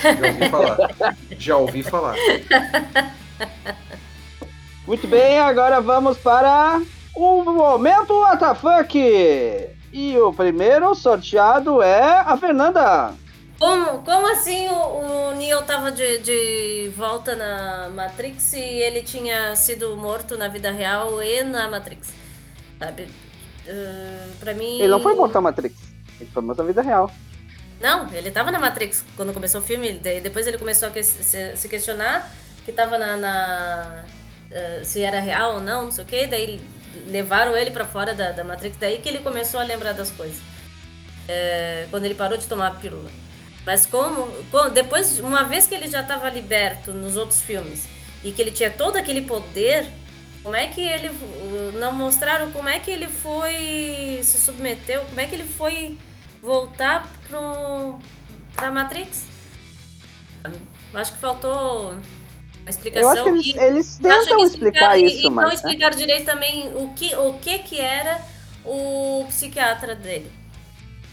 Já 0.02 0.28
ouvi 0.28 0.50
falar. 0.50 0.78
Já 1.38 1.58
ouvi 1.58 1.84
falar. 1.84 2.16
Muito 4.86 5.08
bem, 5.08 5.40
agora 5.40 5.82
vamos 5.82 6.18
para 6.18 6.82
o 7.16 7.44
momento 7.44 8.14
WTF! 8.24 9.76
E 9.92 10.18
o 10.18 10.32
primeiro 10.32 10.94
sorteado 10.96 11.82
é 11.82 12.20
a 12.20 12.38
Fernanda. 12.38 13.14
Como, 13.60 14.04
como 14.04 14.32
assim 14.32 14.68
o, 14.70 15.32
o 15.32 15.36
Neo 15.36 15.64
tava 15.64 15.92
de, 15.92 16.20
de 16.20 16.92
volta 16.96 17.36
na 17.36 17.90
Matrix 17.90 18.54
e 18.54 18.60
ele 18.60 19.02
tinha 19.02 19.56
sido 19.56 19.98
morto 19.98 20.38
na 20.38 20.48
vida 20.48 20.72
real 20.72 21.22
e 21.24 21.44
na 21.44 21.68
Matrix? 21.68 22.14
Sabe? 22.78 23.08
Uh, 23.68 24.36
pra 24.40 24.54
mim. 24.54 24.78
Ele 24.78 24.88
não 24.88 25.00
foi 25.00 25.16
morto 25.16 25.34
na 25.34 25.42
Matrix. 25.42 25.76
Ele 26.20 26.30
foi 26.32 26.44
morto 26.44 26.60
na 26.60 26.66
vida 26.66 26.82
real. 26.82 27.12
Não, 27.80 28.12
ele 28.14 28.32
tava 28.32 28.52
na 28.52 28.60
Matrix 28.60 29.06
quando 29.16 29.34
começou 29.34 29.62
o 29.62 29.64
filme. 29.64 29.94
Depois 29.94 30.48
ele 30.48 30.58
começou 30.58 30.88
a 30.88 30.92
que- 30.92 31.04
se, 31.04 31.68
questionar 31.70 32.32
que 32.66 32.72
tava 32.72 32.98
na. 32.98 33.16
na, 33.18 34.06
eh, 34.52 34.82
se 34.84 35.02
era 35.04 35.20
real 35.20 35.56
ou 35.56 35.62
não, 35.62 35.84
não 35.86 35.92
sei 35.92 36.04
o 36.04 36.08
que. 36.08 36.26
Daí 36.28 36.60
levaram 37.08 37.56
ele 37.56 37.70
pra 37.72 37.86
fora 37.86 38.14
da, 38.14 38.32
da 38.32 38.44
Matrix. 38.44 38.78
Daí 38.78 38.98
que 38.98 39.08
ele 39.10 39.20
começou 39.20 39.60
a 39.60 39.64
lembrar 39.64 39.94
das 39.94 40.10
coisas. 40.12 40.40
Eh, 41.28 41.88
quando 41.92 42.06
ele 42.06 42.16
parou 42.16 42.38
de 42.38 42.48
tomar 42.48 42.68
a 42.68 42.72
pílula. 42.72 43.10
Mas 43.66 43.86
como, 43.86 44.28
co- 44.50 44.70
depois, 44.70 45.20
uma 45.20 45.44
vez 45.44 45.68
que 45.68 45.76
ele 45.76 45.88
já 45.88 46.02
estava 46.02 46.30
liberto 46.30 46.92
nos 46.94 47.18
outros 47.18 47.42
filmes 47.42 47.86
e 48.24 48.32
que 48.32 48.42
ele 48.42 48.52
tinha 48.52 48.72
todo 48.72 48.96
aquele 48.96 49.22
poder, 49.22 49.86
como 50.42 50.56
é 50.56 50.68
que 50.68 50.80
ele 50.82 51.10
uh, 51.10 51.72
não 51.78 51.92
mostraram 51.92 52.50
como 52.52 52.70
é 52.70 52.80
que 52.80 52.90
ele 52.90 53.08
foi 53.08 54.22
se 54.24 54.40
submeteu, 54.40 55.02
como 55.02 55.20
é 55.20 55.26
que 55.28 55.36
ele 55.36 55.44
foi 55.44 55.98
voltar 56.48 57.06
pro 57.28 58.00
pra 58.56 58.72
Matrix? 58.72 59.26
Eu 60.94 61.00
acho 61.00 61.12
que 61.14 61.20
faltou 61.20 61.92
uma 61.92 62.70
explicação. 62.70 63.04
Eu 63.04 63.10
acho 63.10 63.24
que 63.24 63.30
eles, 63.30 63.46
e- 63.46 63.60
eles 63.60 63.98
tentam 63.98 64.38
que 64.38 64.44
explicar 64.44 64.98
e- 64.98 65.06
isso, 65.06 65.20
e 65.20 65.24
não 65.26 65.32
mas. 65.32 65.50
né? 65.50 65.56
explicaram 65.56 65.98
direito 65.98 66.26
também 66.26 66.72
o 66.74 66.94
que, 66.96 67.14
o 67.16 67.34
que 67.34 67.60
que 67.60 67.80
era 67.82 68.22
o 68.66 69.26
psiquiatra 69.28 69.94
dele. 69.94 70.32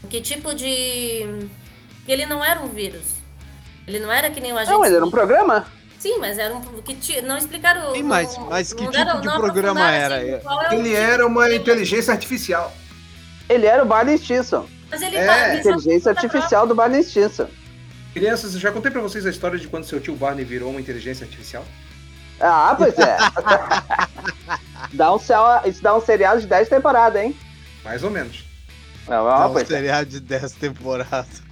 Que 0.09 0.20
tipo 0.20 0.55
de... 0.55 1.49
Ele 2.07 2.27
não 2.27 2.44
era 2.44 2.61
um 2.61 2.68
vírus. 2.68 3.14
Ele 3.88 3.99
não 3.99 4.12
era 4.12 4.31
que 4.31 4.40
nem 4.40 4.53
o 4.53 4.57
agente... 4.59 4.73
Não, 4.73 4.85
ele 4.85 4.94
era 4.97 5.05
um 5.05 5.11
programa. 5.11 5.66
Sim, 5.99 6.18
mas 6.18 6.38
era 6.38 6.55
um... 6.55 6.61
Que 6.83 6.94
ti- 6.94 7.23
não 7.23 7.37
explicaram... 7.37 7.92
Sim, 7.94 8.03
mas- 8.05 8.37
não- 8.37 8.47
mas 8.51 8.73
que 8.73 8.85
não 8.85 8.92
tipo 8.92 9.20
de 9.20 9.27
não 9.27 9.37
programa 9.40 9.90
era? 9.90 10.16
assim, 10.18 10.27
é 10.29 10.75
Ele 10.75 10.83
tipo 10.90 10.97
era 10.97 11.27
uma 11.27 11.49
de- 11.49 11.57
inteligência 11.57 12.12
artificial. 12.12 12.73
Ele 13.49 13.66
era 13.66 13.83
o 13.83 13.87
Barney 13.87 14.16
Stinson. 14.18 14.66
Mas 14.90 15.03
ele 15.03 15.16
É, 15.16 15.27
tá... 15.27 15.55
Inteligência 15.57 16.11
artificial 16.12 16.66
do 16.66 16.75
Barney 16.75 17.03
Stinson. 17.03 17.47
Crianças, 18.12 18.55
eu 18.55 18.61
já 18.61 18.70
contei 18.70 18.90
pra 18.90 19.01
vocês 19.01 19.27
a 19.27 19.31
história 19.31 19.59
de 19.59 19.66
quando 19.66 19.85
seu 19.85 20.01
tio 20.01 20.14
Barney 20.14 20.44
virou 20.44 20.70
uma 20.70 20.81
inteligência 20.81 21.25
artificial? 21.25 21.64
Ah, 22.40 22.75
pois 22.77 22.97
é. 22.99 23.16
dá 24.92 25.12
um, 25.14 25.18
céu- 25.18 25.61
isso 25.64 25.83
dá 25.83 25.97
um 25.97 26.01
seriado 26.01 26.40
de 26.40 26.47
10 26.47 26.68
temporadas, 26.68 27.23
hein? 27.23 27.37
Mais 27.85 28.03
ou 28.05 28.11
menos. 28.11 28.44
É 29.09 29.18
uma 29.18 29.38
Dá 29.38 29.49
um 29.49 29.53
coisa. 29.53 29.66
seriado 29.66 30.09
de 30.11 30.20
10 30.20 30.53
temporadas. 30.53 31.42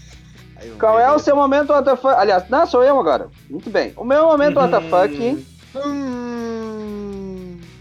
Qual 0.78 0.98
é 0.98 1.10
o 1.12 1.18
seu 1.18 1.34
momento 1.36 1.72
WTF? 1.72 2.06
Aliás, 2.08 2.48
não, 2.48 2.66
sou 2.66 2.82
eu 2.82 2.98
agora. 2.98 3.28
Muito 3.48 3.68
bem. 3.70 3.92
O 3.96 4.04
meu 4.04 4.26
momento. 4.26 4.58
WTF, 4.58 5.46
Hum, 5.74 6.15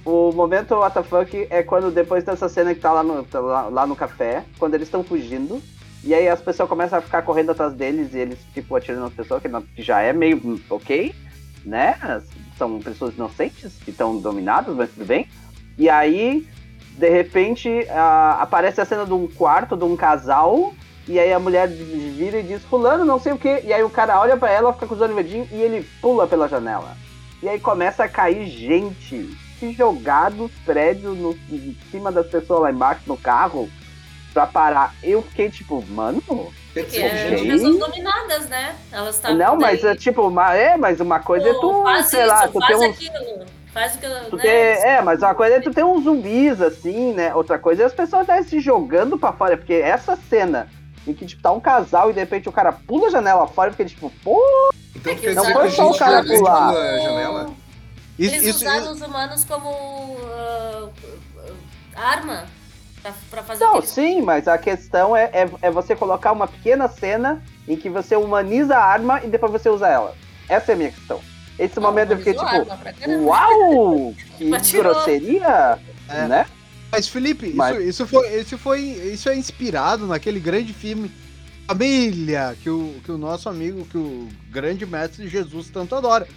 o 0.05 0.31
momento 0.31 0.75
WTF 0.75 1.47
é 1.49 1.63
quando 1.63 1.91
depois 1.91 2.23
dessa 2.23 2.47
cena 2.47 2.73
que 2.73 2.79
tá 2.79 2.91
lá 2.91 3.03
no, 3.03 3.23
tá 3.23 3.39
lá, 3.39 3.63
lá 3.63 3.87
no 3.87 3.95
café, 3.95 4.43
quando 4.59 4.75
eles 4.75 4.87
estão 4.87 5.03
fugindo, 5.03 5.61
e 6.03 6.13
aí 6.13 6.29
as 6.29 6.39
pessoas 6.39 6.69
começam 6.69 6.99
a 6.99 7.01
ficar 7.01 7.23
correndo 7.23 7.51
atrás 7.51 7.73
deles 7.73 8.13
e 8.13 8.19
eles 8.19 8.37
ficam 8.53 8.77
atirando 8.77 9.01
nas 9.05 9.13
pessoas, 9.13 9.41
que, 9.41 9.81
já 9.81 10.01
é 10.01 10.13
meio 10.13 10.37
hum, 10.37 10.59
ok, 10.69 11.13
né? 11.65 11.95
São 12.57 12.79
pessoas 12.79 13.15
inocentes 13.15 13.73
que 13.83 13.89
estão 13.89 14.17
dominadas, 14.17 14.75
mas 14.75 14.91
tudo 14.91 15.05
bem. 15.05 15.27
E 15.77 15.89
aí, 15.89 16.47
de 16.91 17.09
repente, 17.09 17.69
a- 17.89 18.37
aparece 18.41 18.79
a 18.79 18.85
cena 18.85 19.05
de 19.05 19.13
um 19.13 19.27
quarto 19.27 19.75
de 19.75 19.83
um 19.83 19.95
casal. 19.97 20.73
E 21.07 21.19
aí 21.19 21.31
a 21.33 21.39
mulher 21.39 21.67
vira 21.67 22.39
e 22.39 22.43
diz, 22.43 22.63
fulano, 22.63 23.03
não 23.05 23.19
sei 23.19 23.33
o 23.33 23.37
que. 23.37 23.61
E 23.63 23.73
aí 23.73 23.83
o 23.83 23.89
cara 23.89 24.19
olha 24.19 24.37
pra 24.37 24.49
ela, 24.51 24.73
fica 24.73 24.87
com 24.87 24.95
os 24.95 25.01
olhos 25.01 25.15
verdinhos 25.15 25.51
e 25.51 25.55
ele 25.55 25.85
pula 26.01 26.25
pela 26.27 26.47
janela. 26.47 26.95
E 27.43 27.49
aí 27.49 27.59
começa 27.59 28.03
a 28.03 28.09
cair 28.09 28.47
gente. 28.47 29.35
Se 29.59 29.71
jogar 29.73 30.31
dos 30.31 30.51
prédios 30.65 31.17
no, 31.17 31.31
em 31.49 31.77
cima 31.91 32.11
das 32.11 32.27
pessoas 32.27 32.61
lá 32.61 32.71
embaixo 32.71 33.01
no 33.07 33.15
carro 33.17 33.69
pra 34.33 34.45
parar. 34.45 34.93
Eu 35.01 35.21
fiquei 35.21 35.49
tipo, 35.49 35.83
mano. 35.89 36.21
Porque 36.73 36.97
é 36.97 37.05
Ok. 37.07 37.47
pessoas 37.51 37.77
dominadas, 37.79 38.49
né? 38.49 38.75
Elas 38.91 39.15
estavam. 39.15 39.37
não, 39.37 39.55
mas 39.55 39.81
daí, 39.81 39.91
é 39.93 39.95
tipo, 39.95 40.27
uma, 40.27 40.53
é, 40.53 40.75
mas 40.75 40.99
uma 40.99 41.19
coisa 41.21 41.47
é 41.49 41.53
pô, 41.53 41.59
tu, 41.61 41.83
faz 41.83 42.05
sei 42.07 42.19
isso, 42.19 42.27
lá, 42.29 42.47
tu 42.49 42.59
faz 42.59 42.65
tem 42.79 42.89
uns. 42.89 42.95
aquilo. 42.95 43.45
Faz 43.73 43.95
o 43.95 43.97
que. 43.97 44.07
tu 44.29 44.35
né? 44.37 44.41
tem- 44.41 44.51
é, 44.91 45.01
mas 45.01 45.21
uma 45.21 45.33
coisa 45.35 45.55
é 45.55 45.59
tu 45.61 45.71
ter 45.71 45.83
uns 45.85 46.03
zumbis 46.03 46.61
assim, 46.61 47.13
né? 47.13 47.33
Outra 47.33 47.57
coisa 47.57 47.83
é 47.83 47.85
as 47.85 47.93
pessoas 47.93 48.21
estarem 48.23 48.43
se 48.43 48.59
jogando 48.59 49.17
pra 49.17 49.31
fora, 49.31 49.55
porque 49.57 49.73
essa 49.73 50.17
cena 50.29 50.67
em 51.07 51.13
que 51.13 51.25
tipo, 51.25 51.41
tá 51.41 51.51
um 51.51 51.59
casal 51.61 52.09
e 52.09 52.13
de 52.13 52.19
repente 52.19 52.49
o 52.49 52.51
cara 52.51 52.71
pula 52.73 53.07
a 53.07 53.11
janela 53.11 53.47
fora, 53.47 53.69
porque 53.71 53.85
tipo, 53.85 54.11
pô, 54.23 54.41
Então 54.95 55.13
É 55.31 55.33
não 55.33 55.45
foi 55.45 55.69
só 55.71 55.89
o 55.91 55.97
cara 55.97 56.23
pular. 56.25 56.73
Isso, 58.17 58.35
Eles 58.35 58.47
isso, 58.47 58.57
usaram 58.65 58.91
os 58.91 59.01
humanos 59.01 59.43
como 59.43 59.69
ah, 60.31 60.89
arma 61.95 62.45
pra, 63.01 63.13
pra 63.29 63.43
fazer 63.43 63.63
Não, 63.63 63.71
aqueles- 63.71 63.89
sim, 63.89 64.21
mas 64.21 64.47
a 64.47 64.57
questão 64.57 65.15
é, 65.15 65.25
é, 65.33 65.49
é 65.63 65.71
você 65.71 65.95
colocar 65.95 66.31
uma 66.31 66.47
pequena 66.47 66.87
cena 66.87 67.43
em 67.67 67.75
que 67.75 67.89
você 67.89 68.15
humaniza 68.15 68.75
a 68.77 68.83
arma 68.83 69.21
e 69.23 69.27
depois 69.27 69.51
você 69.51 69.69
usa 69.69 69.87
ela. 69.87 70.15
Essa 70.47 70.71
é 70.71 70.75
a 70.75 70.77
minha 70.77 70.91
questão. 70.91 71.19
Esse 71.57 71.75
Não, 71.77 71.83
momento 71.83 72.11
eu 72.11 72.17
fiquei 72.17 72.33
tipo, 72.33 73.23
uau! 73.23 74.13
Que 74.37 74.77
grosseria! 74.77 75.79
É. 76.07 76.27
Né? 76.27 76.45
Mas 76.91 77.07
Felipe, 77.07 77.51
Mas- 77.53 77.75
Isso, 77.77 77.83
isso 77.89 78.07
foi, 78.07 78.39
isso 78.39 78.57
foi, 78.57 78.79
isso 78.81 79.27
é 79.29 79.35
inspirado 79.35 80.05
naquele 80.07 80.39
grande 80.39 80.71
filme 80.73 81.11
Família 81.67 82.55
que 82.61 82.69
o, 82.69 82.93
que 83.03 83.11
o 83.11 83.17
nosso 83.17 83.49
amigo, 83.49 83.85
que 83.85 83.97
o 83.97 84.29
grande 84.51 84.85
mestre 84.85 85.27
Jesus 85.27 85.67
tanto 85.69 85.95
adora. 85.95 86.27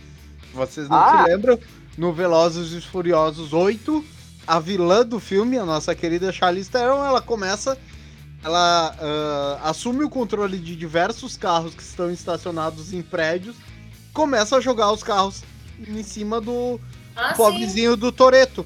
Vocês 0.52 0.88
não 0.88 0.96
Ah. 0.96 1.24
se 1.24 1.30
lembram? 1.30 1.58
No 1.96 2.12
Velozes 2.12 2.72
e 2.72 2.80
Furiosos 2.86 3.52
8, 3.52 4.04
a 4.46 4.60
vilã 4.60 5.04
do 5.04 5.18
filme, 5.18 5.58
a 5.58 5.64
nossa 5.64 5.94
querida 5.94 6.32
Charlize 6.32 6.70
Theron, 6.70 7.04
ela 7.04 7.20
começa, 7.20 7.76
ela 8.44 8.94
ah, 9.00 9.60
assume 9.70 10.04
o 10.04 10.10
controle 10.10 10.58
de 10.58 10.76
diversos 10.76 11.36
carros 11.36 11.74
que 11.74 11.82
estão 11.82 12.10
estacionados 12.10 12.92
em 12.92 13.02
prédios, 13.02 13.56
começa 14.12 14.56
a 14.56 14.60
jogar 14.60 14.92
os 14.92 15.02
carros 15.02 15.42
em 15.86 16.02
cima 16.02 16.40
do 16.40 16.80
Ah, 17.16 17.30
sim. 17.30 17.36
pobrezinho 17.36 17.96
do 17.96 18.12
Toreto. 18.12 18.64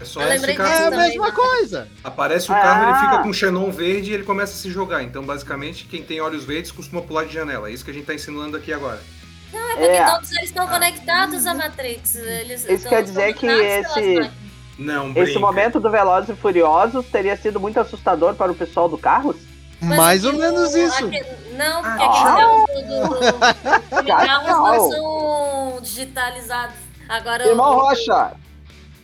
É 0.00 0.04
só 0.04 0.20
esse 0.22 0.30
lembrei 0.30 0.54
É 0.54 0.56
carro. 0.56 0.72
a 0.86 0.90
também. 0.90 1.08
mesma 1.08 1.32
coisa. 1.32 1.88
Aparece 2.04 2.46
o 2.46 2.54
carro, 2.54 2.86
Ah. 2.86 2.90
ele 2.90 2.98
fica 3.00 3.22
com 3.24 3.30
o 3.30 3.34
xenon 3.34 3.70
verde 3.72 4.12
e 4.12 4.14
ele 4.14 4.22
começa 4.22 4.52
a 4.52 4.56
se 4.56 4.70
jogar. 4.70 5.02
Então, 5.02 5.24
basicamente, 5.24 5.84
quem 5.86 6.04
tem 6.04 6.20
olhos 6.20 6.44
verdes 6.44 6.70
costuma 6.70 7.02
pular 7.02 7.24
de 7.24 7.34
janela. 7.34 7.68
É 7.68 7.72
isso 7.72 7.84
que 7.84 7.90
a 7.90 7.94
gente 7.94 8.06
tá 8.06 8.14
ensinando 8.14 8.56
aqui 8.56 8.72
agora. 8.72 9.02
Porque 9.50 9.84
É. 9.84 10.04
todos 10.04 10.30
eles 10.32 10.44
estão 10.44 10.66
conectados 10.68 11.46
à 11.46 11.54
Matrix. 11.54 12.16
Eles 12.16 12.64
Isso 12.68 12.88
quer 12.88 13.02
dizer 13.02 13.34
que 13.34 13.46
esse-. 13.46 14.30
Não, 14.78 15.10
Esse 15.10 15.20
brinca. 15.24 15.40
momento 15.40 15.80
do 15.80 15.90
Velozes 15.90 16.30
e 16.30 16.34
Furiosos 16.36 17.06
teria 17.06 17.36
sido 17.36 17.58
muito 17.58 17.80
assustador 17.80 18.34
para 18.34 18.52
o 18.52 18.54
pessoal 18.54 18.88
do 18.88 18.96
Carros? 18.96 19.36
Mas 19.80 19.96
Mais 19.98 20.24
o- 20.24 20.28
ou 20.28 20.34
menos 20.34 20.74
isso. 20.74 21.04
aque- 21.04 21.24
Não, 21.56 21.82
porque 21.82 22.02
Ah. 22.02 22.06
aqueles 22.06 22.22
carros 22.22 22.64
do, 22.66 23.08
do, 23.08 23.18
do, 24.02 24.06
carros 24.06 24.48
não 24.48 24.90
são 24.90 25.78
digitalizados. 25.82 26.74
Agora 27.08 27.46
Irmão 27.48 27.76
o, 27.76 27.80
Rocha, 27.80 28.32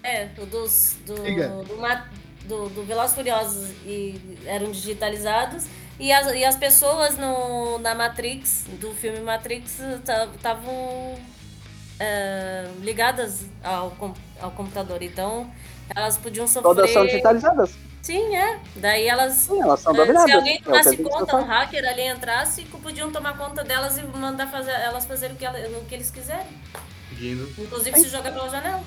É, 0.03 0.29
o 0.39 0.45
dos, 0.47 0.97
do, 1.07 1.15
do, 1.15 1.77
Ma- 1.81 2.05
do, 2.45 2.69
do 2.69 2.85
Velozes 2.85 3.13
e 3.13 3.15
Furiosos 3.15 3.71
e 3.85 4.39
eram 4.47 4.71
digitalizados. 4.71 5.67
E 5.99 6.13
as, 6.13 6.27
e 6.35 6.45
as 6.45 6.57
pessoas 6.57 7.17
no, 7.17 7.79
na 7.79 7.95
Matrix, 7.95 8.65
do 8.81 8.93
filme 8.95 9.21
Matrix, 9.21 9.79
estavam 10.35 11.17
ligadas 12.81 13.47
ao, 13.63 13.93
ao 14.41 14.51
computador. 14.51 15.03
Então, 15.03 15.49
elas 15.95 16.17
podiam 16.17 16.47
sofrer. 16.47 16.63
todas 16.63 16.91
são 16.91 17.07
digitalizadas. 17.07 17.75
Sim, 18.03 18.37
é. 18.37 18.59
Daí 18.77 19.07
elas. 19.07 19.33
Sim, 19.35 19.63
elas 19.63 19.81
são 19.81 19.93
é, 19.93 19.97
dominadas. 19.97 20.31
se 20.31 20.37
alguém 20.37 20.57
É 20.57 20.61
tomasse 20.63 20.91
gente 20.91 21.03
conta, 21.03 21.27
tá 21.27 21.37
um 21.39 21.45
hacker 21.45 21.89
ali 21.89 22.03
entrasse, 22.09 22.65
podiam 22.65 23.11
tomar 23.11 23.39
conta 23.39 23.65
delas 23.65 23.97
e 23.97 24.03
mandar 24.03 24.47
fazer, 24.51 24.73
elas 24.73 25.07
fazerem 25.07 25.37
o 25.37 25.39
que, 25.39 25.45
ela- 25.47 25.59
o 25.79 25.85
que 25.87 25.95
eles 25.95 26.11
quiserem. 26.11 26.47
Seguindo. 27.09 27.49
Inclusive 27.57 27.99
se 28.01 28.09
jogar 28.09 28.33
pela 28.33 28.49
janela. 28.51 28.83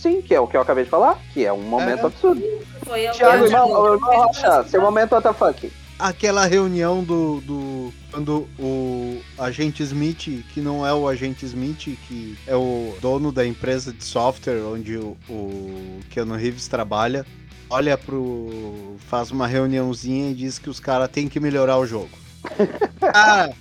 Sim, 0.00 0.22
que 0.22 0.34
é 0.34 0.40
o 0.40 0.46
que 0.46 0.56
eu 0.56 0.62
acabei 0.62 0.84
de 0.84 0.90
falar, 0.90 1.18
que 1.32 1.44
é 1.44 1.52
um 1.52 1.60
momento 1.60 2.00
É. 2.04 2.06
absurdo. 2.06 2.42
Foi 2.86 3.06
Tiago, 3.10 3.44
irmão, 3.44 3.70
ô, 3.70 3.94
irmão 3.94 4.26
Rocha, 4.26 4.64
seu 4.64 4.80
momento 4.80 5.14
WTF. 5.14 5.70
Aquela 5.98 6.46
reunião 6.46 7.04
do, 7.04 7.42
do. 7.42 7.92
Quando 8.10 8.48
o 8.58 9.20
agente 9.38 9.82
Smith, 9.82 10.42
que 10.54 10.60
não 10.62 10.86
é 10.86 10.94
o 10.94 11.06
agente 11.06 11.44
Smith, 11.44 11.98
que 12.08 12.38
é 12.46 12.56
o 12.56 12.96
dono 13.02 13.30
da 13.30 13.46
empresa 13.46 13.92
de 13.92 14.02
software 14.02 14.62
onde 14.62 14.96
o, 14.96 15.14
o 15.28 16.00
Keanu 16.08 16.34
Reeves 16.36 16.66
trabalha, 16.66 17.26
olha 17.68 17.98
pro. 17.98 18.96
faz 19.06 19.30
uma 19.30 19.46
reuniãozinha 19.46 20.30
e 20.30 20.34
diz 20.34 20.58
que 20.58 20.70
os 20.70 20.80
caras 20.80 21.10
têm 21.10 21.28
que 21.28 21.38
melhorar 21.38 21.76
o 21.76 21.86
jogo. 21.86 22.08
Cara, 22.98 23.52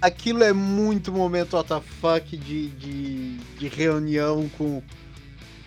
aquilo 0.00 0.44
é 0.44 0.52
muito 0.52 1.10
momento 1.12 1.56
WTF 1.58 2.36
de, 2.36 2.68
de, 2.68 3.36
de 3.58 3.66
reunião 3.68 4.48
com 4.56 4.80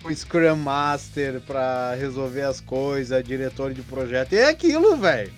o 0.04 0.14
Scrum 0.14 0.56
Master 0.56 1.40
pra 1.40 1.94
resolver 1.94 2.42
as 2.42 2.60
coisas, 2.60 3.24
diretor 3.24 3.72
de 3.72 3.82
projeto. 3.82 4.32
É 4.34 4.46
aquilo, 4.48 4.96
velho. 4.96 5.32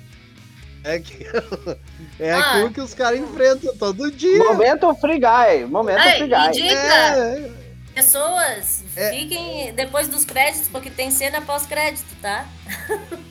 É 0.84 0.94
aquilo. 0.94 1.78
É 2.18 2.32
Ah. 2.32 2.38
aquilo 2.52 2.70
que 2.72 2.80
os 2.80 2.94
caras 2.94 3.18
enfrentam 3.20 3.76
todo 3.76 4.10
dia. 4.10 4.38
Momento 4.38 4.92
Free 4.96 5.18
Guy, 5.20 5.64
momento 5.68 6.00
Ei, 6.02 6.18
Free 6.18 6.28
Guy. 6.28 6.50
dica, 6.52 6.74
É, 6.74 7.50
pessoas, 7.94 8.84
É. 8.94 9.10
fiquem 9.10 9.72
depois 9.74 10.08
dos 10.08 10.24
créditos, 10.24 10.68
porque 10.68 10.90
tem 10.90 11.10
cena 11.10 11.40
pós-crédito, 11.42 12.06
tá? 12.20 12.46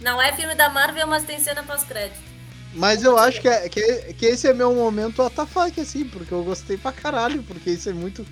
Não 0.00 0.20
é 0.20 0.32
filme 0.32 0.54
da 0.54 0.68
Marvel, 0.70 1.06
mas 1.06 1.24
tem 1.24 1.38
cena 1.38 1.62
pós-crédito. 1.62 2.18
mas 2.74 3.02
eu 3.02 3.18
acho 3.18 3.40
que, 3.40 3.48
é, 3.48 3.68
que, 3.68 3.82
que 4.14 4.26
esse 4.26 4.46
é 4.48 4.54
meu 4.54 4.74
momento 4.74 5.22
WTF, 5.22 5.80
assim, 5.80 6.04
porque 6.04 6.32
eu 6.32 6.42
gostei 6.44 6.76
pra 6.76 6.92
caralho, 6.92 7.42
porque 7.42 7.70
isso 7.70 7.88
é 7.88 7.92
muito 7.92 8.24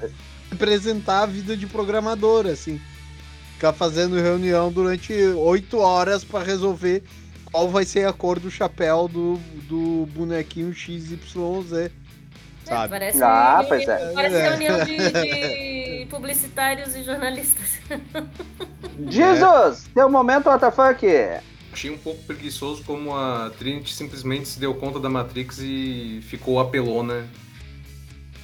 representar 0.51 1.23
a 1.23 1.27
vida 1.27 1.57
de 1.57 1.67
programador, 1.67 2.47
assim. 2.47 2.81
Ficar 3.55 3.73
fazendo 3.73 4.17
reunião 4.21 4.71
durante 4.71 5.13
oito 5.13 5.79
horas 5.79 6.23
pra 6.25 6.43
resolver 6.43 7.03
qual 7.51 7.69
vai 7.69 7.85
ser 7.85 8.07
a 8.07 8.13
cor 8.13 8.39
do 8.39 8.51
chapéu 8.51 9.09
do, 9.09 9.37
do 9.69 10.07
bonequinho 10.15 10.73
XYZ. 10.73 11.13
É, 11.75 11.91
Sabe? 12.65 12.91
parece 12.91 13.23
Ah, 13.23 13.65
pois 13.67 13.89
é. 13.89 14.13
parece 14.13 14.37
É. 14.37 14.49
reunião 14.51 14.85
de, 14.85 14.97
de 16.03 16.07
publicitários 16.07 16.95
e 16.95 17.03
jornalistas. 17.03 17.81
Jesus, 19.09 19.89
seu 19.93 20.09
momento 20.11 20.49
WTF. 20.51 21.43
Achei 21.73 21.91
um 21.91 21.99
pouco 21.99 22.23
preguiçoso 22.25 22.83
como 22.85 23.15
a 23.15 23.51
Trinity 23.59 23.95
simplesmente 23.95 24.49
se 24.49 24.59
deu 24.61 24.75
conta 24.75 24.99
da 24.99 25.09
Matrix 25.09 25.59
e 25.61 26.21
ficou 26.29 26.59
apelona 26.59 27.27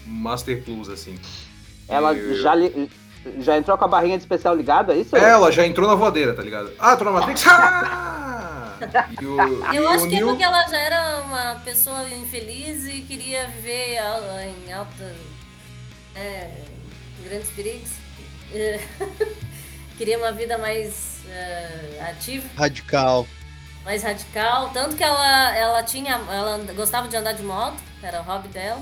Master 0.07 0.63
Plus, 0.63 0.89
assim. 0.89 1.19
Ela 1.89 2.13
Eu- 2.15 2.37
já, 2.41 2.55
li- 2.55 2.91
já 3.39 3.57
entrou 3.57 3.77
com 3.79 3.85
a 3.85 3.89
barrinha 3.89 4.17
de 4.17 4.23
especial 4.25 4.55
ligada, 4.57 4.95
é 4.95 4.99
isso? 4.99 5.15
Ela 5.17 5.51
já 5.53 5.67
entrou 5.67 5.89
na 5.89 5.95
voadeira, 5.95 6.35
tá 6.35 6.43
ligado? 6.43 6.73
Ah, 6.79 6.97
tô 6.97 7.05
na 7.05 7.11
Matrix! 7.11 7.45
Ah! 7.47 8.77
E 9.21 9.25
o, 9.27 9.73
e 9.73 9.77
Eu 9.77 9.89
acho 9.89 10.09
que 10.09 10.17
é 10.17 10.21
porque 10.25 10.43
ela 10.43 10.67
já 10.69 10.79
era 10.79 11.21
uma 11.23 11.55
pessoa 11.65 12.09
infeliz 12.11 12.85
e 12.87 13.01
queria 13.03 13.47
viver 13.49 13.97
em 14.67 14.73
alta. 14.73 15.15
É, 16.15 16.51
grandes 17.25 17.51
perigos. 17.51 17.91
Queria 19.97 20.19
uma 20.19 20.33
vida 20.33 20.59
mais 20.59 21.19
é, 21.29 22.01
ativa, 22.11 22.47
Radical. 22.57 23.27
mais 23.85 24.03
radical. 24.03 24.71
Tanto 24.71 24.97
que 24.97 25.03
ela, 25.05 25.57
ela 25.57 25.83
tinha. 25.83 26.21
Ela 26.31 26.59
gostava 26.75 27.09
de 27.09 27.17
andar 27.17 27.33
de 27.33 27.43
moto, 27.43 27.77
era 28.03 28.21
o 28.21 28.25
hobby 28.25 28.49
dela. 28.49 28.81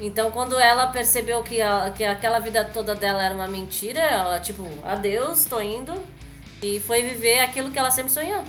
Então, 0.00 0.30
quando 0.30 0.58
ela 0.58 0.86
percebeu 0.88 1.42
que, 1.42 1.60
a- 1.60 1.90
que 1.96 2.04
aquela 2.04 2.38
vida 2.38 2.64
toda 2.64 2.94
dela 2.94 3.22
era 3.22 3.34
uma 3.34 3.48
mentira, 3.48 4.00
ela, 4.00 4.38
tipo, 4.40 4.64
adeus, 4.84 5.44
tô 5.44 5.60
indo. 5.60 5.92
E 6.62 6.80
foi 6.80 7.02
viver 7.02 7.40
aquilo 7.40 7.70
que 7.70 7.78
ela 7.78 7.90
sempre 7.90 8.12
sonhou. 8.12 8.42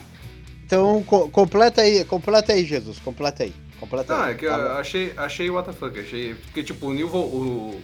Então, 0.65 1.03
co- 1.03 1.29
completa 1.29 1.81
aí, 1.81 2.03
completa 2.05 2.53
aí, 2.53 2.63
Jesus, 2.65 2.99
completa 2.99 3.43
aí. 3.43 3.53
Completa 3.79 4.15
Não, 4.15 4.23
aí. 4.23 4.31
é 4.31 4.35
que 4.35 4.45
Tá 4.45 4.53
eu 4.57 4.71
achei, 4.73 5.13
achei 5.17 5.49
what 5.49 5.67
the 5.67 5.73
fuck, 5.73 5.99
achei. 5.99 6.35
Porque, 6.35 6.63
tipo, 6.63 6.87
o 6.87 6.93
Neil, 6.93 7.07
o, 7.07 7.81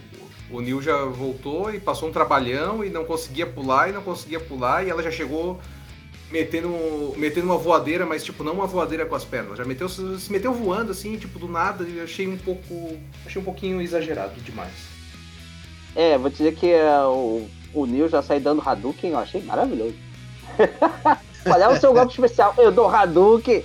o 0.50 0.60
Neil 0.60 0.80
já 0.82 1.04
voltou 1.04 1.72
e 1.74 1.80
passou 1.80 2.08
um 2.08 2.12
trabalhão 2.12 2.84
e 2.84 2.90
não 2.90 3.04
conseguia 3.04 3.46
pular 3.46 3.88
e 3.88 3.92
não 3.92 4.02
conseguia 4.02 4.38
pular 4.38 4.84
e 4.86 4.90
ela 4.90 5.02
já 5.02 5.10
chegou 5.10 5.60
metendo, 6.30 7.14
metendo 7.16 7.46
uma 7.46 7.58
voadeira, 7.58 8.04
mas, 8.04 8.24
tipo, 8.24 8.42
não 8.42 8.54
uma 8.54 8.66
voadeira 8.66 9.06
com 9.06 9.14
as 9.14 9.24
pernas. 9.24 9.58
Já 9.58 9.64
meteu, 9.64 9.88
se 9.88 10.30
meteu 10.30 10.52
voando, 10.52 10.92
assim, 10.92 11.16
tipo, 11.16 11.38
do 11.38 11.48
nada 11.48 11.84
e 11.84 11.98
eu 11.98 12.04
achei 12.04 12.26
um 12.26 12.36
pouco. 12.36 12.96
Achei 13.24 13.40
um 13.40 13.44
pouquinho 13.44 13.80
exagerado 13.80 14.40
demais. 14.40 14.72
É, 15.94 16.18
vou 16.18 16.30
dizer 16.30 16.54
que 16.54 16.70
é, 16.70 17.00
o, 17.02 17.46
o 17.72 17.86
Neil 17.86 18.08
já 18.08 18.22
sai 18.22 18.38
dando 18.38 18.62
Hadouken, 18.64 19.10
eu 19.10 19.18
achei 19.18 19.42
maravilhoso. 19.42 19.94
Qual 21.42 21.60
é 21.60 21.68
o 21.68 21.80
seu 21.80 21.92
golpe 21.92 22.12
especial? 22.12 22.54
Eu 22.58 22.72
dou 22.72 22.88
Hadouken. 22.88 23.62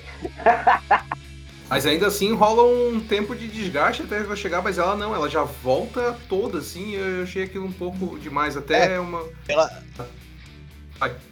Mas 1.67 1.85
ainda 1.85 2.07
assim 2.07 2.33
rola 2.33 2.63
um 2.63 2.99
tempo 2.99 3.35
de 3.35 3.47
desgaste 3.47 4.03
até 4.03 4.19
ela 4.19 4.35
chegar, 4.35 4.61
mas 4.61 4.77
ela 4.77 4.95
não, 4.95 5.15
ela 5.15 5.29
já 5.29 5.43
volta 5.43 6.15
toda, 6.27 6.59
assim, 6.59 6.95
eu 6.95 7.23
achei 7.23 7.43
aquilo 7.43 7.65
um 7.65 7.71
pouco 7.71 8.19
demais. 8.19 8.55
Até 8.55 8.99
uma. 8.99 9.23
Ela. 9.47 9.81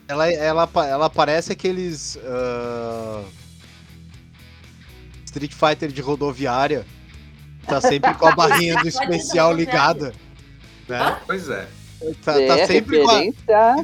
Ela, 0.10 0.32
ela, 0.32 0.70
ela 0.88 1.10
parece 1.10 1.52
aqueles 1.54 2.18
ah, 2.26 3.24
Street 5.26 5.54
Fighter 5.54 5.92
de 5.92 6.02
rodoviária. 6.02 6.84
Tá 7.68 7.80
sempre 7.80 8.12
com 8.16 8.28
a 8.28 8.34
barrinha 8.36 8.76
do 8.78 8.82
de 8.82 8.90
especial 8.90 9.54
ligada. 9.54 10.12
Né? 10.88 11.20
Pois 11.28 11.48
é. 11.48 11.68
Tá, 12.24 12.34
tá 12.34 12.66
sempre 12.66 13.04
com 13.04 13.10
a. 13.12 13.24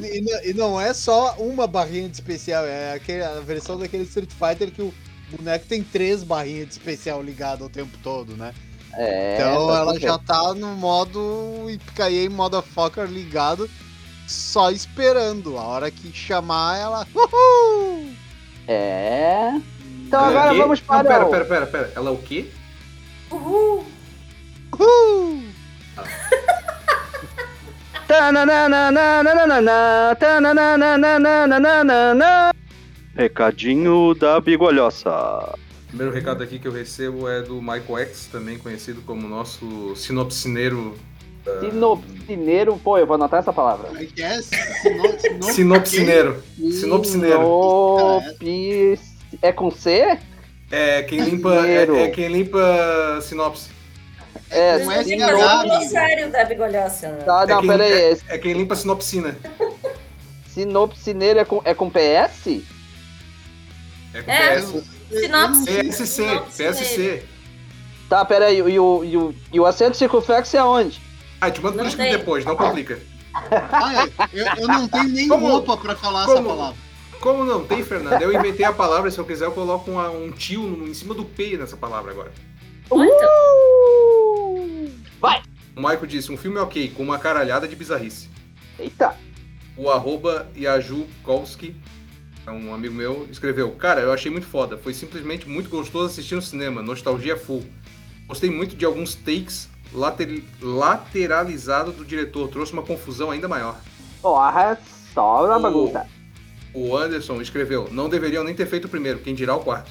E, 0.02 0.50
e 0.50 0.54
não- 0.54 0.80
é 0.80 0.92
só 0.92 1.36
uma 1.38 1.66
barrinha 1.68 2.08
de 2.08 2.14
especial, 2.14 2.64
é 2.64 2.94
aquele, 2.94 3.22
a 3.22 3.40
versão 3.40 3.78
daquele 3.78 4.02
Street 4.02 4.30
Fighter 4.30 4.72
que 4.72 4.82
o 4.82 4.92
boneco 5.30 5.66
tem 5.66 5.84
três 5.84 6.24
barrinhas 6.24 6.66
de 6.68 6.72
especial 6.72 7.22
ligadas 7.22 7.64
o 7.64 7.70
tempo 7.70 7.96
todo, 8.02 8.36
né? 8.36 8.52
É, 8.94 9.34
então 9.34 9.68
tá 9.68 9.76
ela 9.76 10.00
já 10.00 10.18
tá 10.18 10.54
no 10.54 10.74
modo 10.74 11.66
Ipicaie 11.68 12.30
Motherfucker 12.30 13.04
ligado, 13.04 13.68
só 14.26 14.70
esperando. 14.70 15.58
A 15.58 15.62
hora 15.62 15.90
que 15.90 16.12
chamar 16.12 16.78
ela. 16.78 17.06
Uhul! 17.14 18.10
É. 18.68 19.52
Então 20.06 20.20
Ela 20.24 20.28
é 20.28 20.38
agora 20.38 20.50
o 20.50 20.54
quê? 20.54 20.60
vamos 20.62 20.80
para. 20.80 21.02
Não, 21.02 21.10
pera, 21.10 21.26
o- 21.26 21.30
pera, 21.30 21.44
pera, 21.44 21.66
pera. 21.66 21.92
Ela 21.96 22.10
é 22.10 22.12
o 22.12 22.16
quê? 22.18 22.46
Uhul! 23.30 23.84
Uhul! 24.78 25.42
Tananana. 28.06 28.90
Recadinho 33.14 34.14
da 34.14 34.40
bigolhoça. 34.40 35.10
O 35.10 35.86
primeiro 35.88 36.12
recado 36.12 36.42
aqui 36.42 36.58
que 36.58 36.68
eu 36.68 36.72
recebo 36.72 37.28
é 37.28 37.42
do 37.42 37.60
Michael 37.60 37.98
X, 37.98 38.28
também 38.30 38.58
conhecido 38.58 39.00
como 39.02 39.26
nosso 39.28 39.94
sinopsineiro. 39.96 40.96
Sinopsineiro, 41.60 42.76
pô, 42.82 42.98
eu 42.98 43.06
vou 43.06 43.14
anotar 43.14 43.40
essa 43.40 43.52
palavra. 43.52 43.88
Como 43.88 44.00
é 44.00 44.04
que 44.06 44.22
é? 44.22 44.40
Sino- 44.42 45.18
sino- 45.20 45.42
Sinopsineiro. 45.52 46.42
Sinopsineiro. 46.56 47.38
Sinopis... 47.38 49.00
É 49.42 49.52
com 49.52 49.70
C? 49.70 50.18
É 50.70 51.02
quem 51.02 51.20
limpa. 51.20 51.66
É, 51.66 51.82
é 52.04 52.08
quem 52.10 52.28
limpa 52.28 53.20
sinopse. 53.22 53.68
É, 54.50 54.78
Não 54.84 54.92
é 54.92 54.96
Tem 54.96 55.04
que 55.04 55.10
sinal, 55.10 55.30
fazer 55.30 55.44
um 55.44 55.48
amigo. 55.48 55.76
glossário 55.76 56.30
da 56.30 56.44
bigolhosa. 56.44 57.08
né? 57.08 57.22
Tá, 57.24 57.46
não, 57.46 57.56
é, 57.58 57.60
quem, 57.60 57.68
pera 57.70 57.84
aí. 57.84 57.92
é, 57.92 58.18
é 58.28 58.38
quem 58.38 58.52
limpa 58.54 58.74
sinopsina. 58.76 59.36
Sinopsineiro 60.48 61.38
é 61.40 61.44
com, 61.44 61.60
é 61.64 61.74
com 61.74 61.90
PS? 61.90 62.62
É 64.14 64.22
com 64.22 64.30
É. 64.30 64.56
PS. 64.60 64.84
Sinopse. 65.10 65.64
PSC. 65.66 66.40
PSC. 66.56 67.22
Tá, 68.08 68.24
pera 68.24 68.46
aí. 68.46 68.58
E 68.58 68.78
o, 68.78 69.04
e 69.04 69.16
o, 69.16 69.34
e 69.52 69.60
o 69.60 69.66
acento 69.66 69.96
circunflexo 69.96 70.56
é 70.56 70.64
onde? 70.64 71.00
Ah, 71.46 71.50
te 71.50 71.60
mando 71.62 71.78
por 71.78 71.86
escrito 71.86 72.18
depois, 72.18 72.44
não 72.44 72.56
complica. 72.56 72.98
Ah, 73.32 74.06
é, 74.06 74.10
eu, 74.32 74.46
eu 74.62 74.66
não 74.68 74.88
tenho 74.88 75.08
nem 75.08 75.28
Como- 75.28 75.46
roupa 75.48 75.76
pra 75.76 75.94
falar 75.94 76.24
essa 76.24 76.34
como- 76.34 76.48
palavra. 76.48 76.76
Como 77.20 77.44
não 77.44 77.64
tem, 77.64 77.82
Fernando? 77.84 78.20
Eu 78.20 78.32
inventei 78.32 78.64
a 78.64 78.72
palavra, 78.72 79.10
se 79.10 79.18
eu 79.18 79.24
quiser 79.24 79.44
eu 79.46 79.52
coloco 79.52 79.90
uma- 79.90 80.10
um 80.10 80.30
tio 80.32 80.62
no- 80.62 80.88
em 80.88 80.94
cima 80.94 81.14
do 81.14 81.24
P 81.24 81.56
nessa 81.56 81.76
palavra 81.76 82.10
agora. 82.12 82.32
Muito. 82.90 83.14
Vai! 85.20 85.42
O 85.76 85.80
Michael 85.80 86.06
disse, 86.06 86.32
um 86.32 86.36
filme 86.36 86.58
ok, 86.58 86.88
com 86.96 87.02
uma 87.02 87.18
caralhada 87.18 87.68
de 87.68 87.76
bizarrice. 87.76 88.28
Eita. 88.78 89.14
O 89.76 89.90
arroba 89.90 90.48
Yajukovski, 90.56 91.76
é 92.46 92.50
um 92.50 92.72
amigo 92.74 92.94
meu, 92.94 93.26
escreveu: 93.30 93.70
Cara, 93.72 94.00
eu 94.00 94.12
achei 94.12 94.30
muito 94.30 94.46
foda. 94.46 94.76
Foi 94.78 94.94
simplesmente 94.94 95.48
muito 95.48 95.68
gostoso 95.68 96.06
assistir 96.06 96.34
no 96.34 96.42
cinema. 96.42 96.82
Nostalgia 96.82 97.36
full. 97.36 97.64
Gostei 98.26 98.50
muito 98.50 98.74
de 98.74 98.84
alguns 98.84 99.14
takes 99.14 99.68
later, 99.96 100.42
lateralizado 100.60 101.92
do 101.92 102.04
diretor. 102.04 102.48
Trouxe 102.48 102.72
uma 102.72 102.82
confusão 102.82 103.30
ainda 103.30 103.48
maior. 103.48 103.76
Porra, 104.22 104.78
só 105.14 105.46
na 105.46 105.56
O- 105.56 105.60
bagunça. 105.60 106.06
O 106.74 106.96
Anderson 106.96 107.40
escreveu: 107.40 107.88
Não 107.90 108.08
deveriam 108.08 108.44
nem 108.44 108.54
ter 108.54 108.66
feito 108.66 108.84
o 108.84 108.88
primeiro, 108.88 109.18
quem 109.20 109.34
dirá 109.34 109.54
o 109.56 109.60
quarto. 109.60 109.90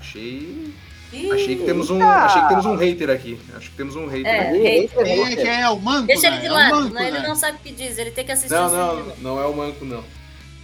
Achei. 0.00 0.72
Ih, 1.12 1.32
Achei 1.32 1.56
que 1.56 1.64
temos 1.64 1.90
um. 1.90 2.00
Achei 2.00 2.40
que 2.42 2.48
temos 2.48 2.66
um 2.66 2.76
hater 2.76 3.10
aqui. 3.10 3.40
Acho 3.56 3.70
que 3.70 3.76
temos 3.76 3.96
um 3.96 4.06
hater 4.06 4.26
É, 4.32 4.48
aqui. 4.48 4.58
hater, 4.58 5.06
é 5.06 5.14
hater. 5.24 5.42
que 5.42 5.48
é? 5.48 5.68
O 5.68 5.80
manco, 5.80 6.06
Deixa 6.06 6.30
né? 6.30 6.36
ele 6.36 6.40
de 6.42 6.46
É 6.46 6.50
lado, 6.52 6.74
manco, 6.76 6.94
né? 6.94 7.08
ele 7.08 7.18
né? 7.18 7.26
não 7.28 7.34
sabe 7.34 7.58
o 7.58 7.60
que 7.60 7.72
diz, 7.72 7.98
ele 7.98 8.12
tem 8.12 8.24
que 8.24 8.30
assistir 8.30 8.54
Não, 8.54 8.66
o 8.66 8.96
filme. 8.96 9.12
não, 9.20 9.34
não 9.34 9.42
é 9.42 9.46
o 9.46 9.52
Manco, 9.56 9.84
não. 9.84 10.04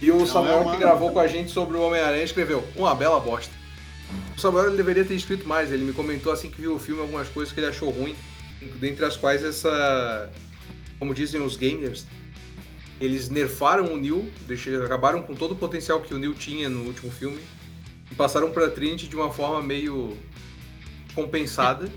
E 0.01 0.09
o 0.09 0.19
Não 0.19 0.25
Samuel 0.25 0.61
é 0.61 0.65
o 0.67 0.71
que 0.71 0.77
gravou 0.77 1.11
com 1.11 1.19
a 1.19 1.27
gente 1.27 1.51
sobre 1.51 1.75
o 1.75 1.81
Homem-Aranha 1.81 2.23
escreveu: 2.23 2.63
Uma 2.77 2.95
bela 2.95 3.19
bosta. 3.19 3.51
O 4.37 4.39
Samuel 4.39 4.67
ele 4.67 4.77
deveria 4.77 5.03
ter 5.03 5.15
escrito 5.15 5.45
mais. 5.45 5.69
Ele 5.69 5.83
me 5.83 5.91
comentou 5.91 6.31
assim 6.31 6.49
que 6.49 6.61
viu 6.61 6.75
o 6.75 6.79
filme 6.79 7.01
algumas 7.01 7.27
coisas 7.27 7.53
que 7.53 7.59
ele 7.59 7.67
achou 7.67 7.89
ruim. 7.89 8.15
Dentre 8.79 9.05
as 9.05 9.15
quais 9.15 9.43
essa. 9.43 10.31
Como 10.99 11.13
dizem 11.13 11.41
os 11.41 11.55
gamers, 11.55 12.05
eles 12.99 13.29
nerfaram 13.29 13.93
o 13.93 13.97
Neil, 13.97 14.31
deixa- 14.47 14.83
acabaram 14.83 15.21
com 15.21 15.35
todo 15.35 15.51
o 15.51 15.55
potencial 15.55 16.01
que 16.01 16.13
o 16.13 16.17
Neil 16.17 16.33
tinha 16.33 16.67
no 16.67 16.81
último 16.85 17.11
filme 17.11 17.39
e 18.11 18.15
passaram 18.15 18.49
pra 18.51 18.69
Trinity 18.69 19.07
de 19.07 19.15
uma 19.15 19.31
forma 19.31 19.61
meio 19.61 20.17
compensada. 21.13 21.87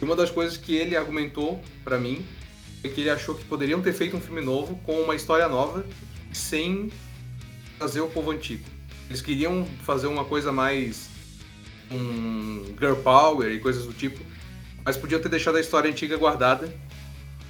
E 0.00 0.04
uma 0.04 0.14
das 0.14 0.30
coisas 0.30 0.56
que 0.58 0.74
ele 0.74 0.96
argumentou 0.96 1.62
pra 1.82 1.98
mim 1.98 2.26
foi 2.82 2.90
que 2.90 3.00
ele 3.00 3.10
achou 3.10 3.34
que 3.34 3.44
poderiam 3.44 3.80
ter 3.80 3.92
feito 3.94 4.16
um 4.16 4.20
filme 4.20 4.42
novo 4.42 4.76
com 4.84 5.00
uma 5.00 5.14
história 5.14 5.48
nova 5.48 5.86
sem 6.32 6.90
fazer 7.78 8.00
o 8.00 8.08
povo 8.08 8.32
antigo. 8.32 8.64
Eles 9.08 9.22
queriam 9.22 9.66
fazer 9.82 10.08
uma 10.08 10.24
coisa 10.24 10.52
mais 10.52 11.08
um 11.90 12.64
girl 12.78 12.94
power 12.96 13.50
e 13.52 13.58
coisas 13.60 13.86
do 13.86 13.92
tipo, 13.92 14.18
mas 14.84 14.96
podiam 14.96 15.20
ter 15.20 15.28
deixado 15.28 15.56
a 15.56 15.60
história 15.60 15.90
antiga 15.90 16.16
guardada 16.16 16.72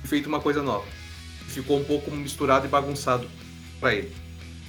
e 0.05 0.09
feito 0.09 0.29
uma 0.29 0.41
coisa 0.41 0.63
nova. 0.63 0.85
Ficou 1.49 1.79
um 1.79 1.85
pouco 1.85 2.11
misturado 2.11 2.67
e 2.67 2.69
bagunçado 2.69 3.29
pra 3.81 3.95
ele. 3.95 4.13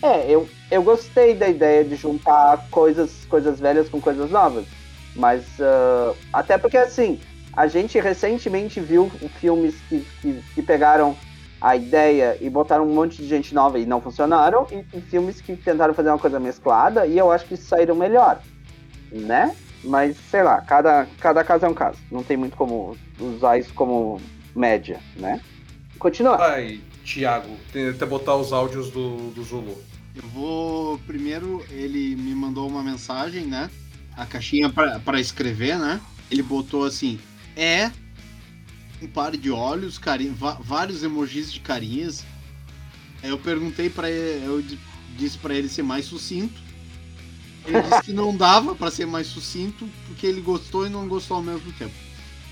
É, 0.02 0.30
eu, 0.30 0.50
eu 0.70 0.84
gostei 0.84 1.34
da 1.34 1.48
ideia 1.48 1.84
de 1.84 1.96
juntar 1.96 2.68
coisas, 2.70 3.26
coisas 3.30 3.60
velhas 3.60 3.88
com 3.88 4.02
coisas 4.02 4.30
novas. 4.30 4.66
Mas, 5.16 5.46
ah, 5.62 6.14
até 6.34 6.58
porque, 6.58 6.78
assim, 6.78 7.20
a 7.54 7.68
gente 7.68 8.00
recentemente 8.00 8.80
viu 8.80 9.10
filmes 9.40 9.76
que, 9.88 10.06
que, 10.22 10.44
que 10.56 10.62
pegaram 10.62 11.16
a 11.62 11.78
ideia 11.78 12.38
e 12.42 12.50
botaram 12.50 12.86
um 12.86 12.94
monte 12.94 13.18
de 13.18 13.28
gente 13.28 13.56
nova 13.56 13.80
e 13.80 13.86
não 13.86 14.02
funcionaram, 14.02 14.68
e, 14.70 14.98
e 14.98 15.02
filmes 15.02 15.40
que 15.40 15.56
tentaram 15.56 15.94
fazer 15.94 16.10
uma 16.10 16.20
coisa 16.20 16.38
mesclada 16.38 17.06
e 17.08 17.18
eu 17.18 17.32
acho 17.32 17.46
que 17.46 17.56
saíram 17.56 17.96
melhor, 17.96 18.42
né? 19.10 19.56
Mas, 19.84 20.16
sei 20.32 20.44
lá, 20.44 20.62
cada, 20.62 21.06
cada 21.20 21.44
caso 21.44 21.66
é 21.66 21.70
um 21.70 21.74
caso. 21.74 21.98
Não 22.12 22.24
tem 22.24 22.38
muito 22.38 22.56
como 22.56 22.98
usar 23.20 23.58
isso 23.58 23.74
como 23.74 24.22
média, 24.56 25.00
né? 25.18 25.42
Continua. 26.00 26.38
Vai, 26.38 26.80
Thiago, 27.06 27.56
tenta 27.72 28.06
botar 28.06 28.36
os 28.36 28.54
áudios 28.54 28.90
do, 28.90 29.32
do 29.32 29.44
Zulu. 29.44 29.78
Eu 30.16 30.28
vou. 30.30 30.98
Primeiro, 31.00 31.66
ele 31.70 32.16
me 32.16 32.34
mandou 32.36 32.68
uma 32.68 32.84
mensagem, 32.84 33.46
né? 33.46 33.70
A 34.16 34.26
caixinha 34.26 34.70
pra, 34.70 35.00
pra 35.00 35.20
escrever, 35.20 35.78
né? 35.80 36.00
Ele 36.32 36.44
botou 36.44 36.86
assim: 36.86 37.20
é. 37.56 37.92
Um 39.02 39.08
par 39.08 39.36
de 39.36 39.52
olhos, 39.52 39.98
carinha, 39.98 40.34
vários 40.62 41.04
emojis 41.04 41.52
de 41.52 41.60
carinhas. 41.60 42.24
Aí 43.22 43.30
eu 43.30 43.38
perguntei 43.38 43.90
pra 43.90 44.10
ele, 44.10 44.46
eu 44.46 44.62
di- 44.62 44.80
disse 45.18 45.38
pra 45.38 45.54
ele 45.54 45.68
ser 45.68 45.84
mais 45.84 46.06
sucinto. 46.06 46.62
Ele 47.66 47.82
disse 47.82 48.04
que 48.04 48.14
não 48.14 48.36
dava 48.36 48.76
pra 48.76 48.92
ser 48.92 49.06
mais 49.06 49.28
sucinto, 49.28 49.90
porque 50.08 50.28
ele 50.28 50.42
gostou 50.42 50.86
e 50.86 50.90
não 50.90 51.08
gostou 51.08 51.38
ao 51.38 51.44
mesmo 51.44 51.72
tempo. 51.74 51.94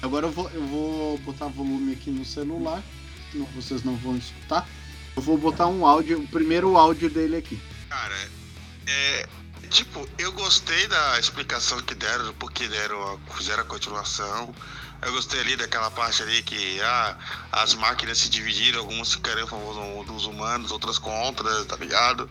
Agora 0.02 0.28
eu 0.28 0.32
vou, 0.32 0.50
eu 0.52 0.66
vou 0.68 1.18
botar 1.20 1.48
volume 1.48 1.94
aqui 1.94 2.10
no 2.10 2.26
celular, 2.26 2.82
senão 3.32 3.46
vocês 3.56 3.84
não 3.84 3.96
vão 3.98 4.18
escutar. 4.18 4.68
Eu 5.16 5.22
vou 5.22 5.38
botar 5.38 5.68
um 5.68 5.86
áudio, 5.86 6.20
o 6.20 6.28
primeiro 6.28 6.78
áudio 6.78 7.10
dele 7.10 7.36
aqui. 7.36 7.60
Cara, 7.90 8.16
é. 8.88 9.28
Tipo, 9.70 10.08
eu 10.18 10.32
gostei 10.34 10.88
da 10.88 11.20
explicação 11.20 11.82
que 11.82 11.96
deram, 11.96 12.26
do 12.26 12.34
porquê 12.34 12.68
deram 12.68 13.20
fizeram 13.38 13.62
a 13.62 13.66
continuação. 13.66 14.54
Eu 15.02 15.12
gostei 15.14 15.40
ali 15.40 15.56
daquela 15.56 15.90
parte 15.90 16.22
ali 16.22 16.44
que 16.44 16.80
ah, 16.82 17.18
as 17.52 17.74
máquinas 17.76 18.20
se 18.20 18.30
dividiram, 18.30 18.82
algumas 18.82 19.14
ficaram 19.14 19.44
a 19.44 19.48
favor 19.48 20.06
dos 20.06 20.26
humanos, 20.26 20.72
outras 20.72 21.00
contra, 21.00 21.66
tá 21.66 21.76
ligado? 21.78 22.30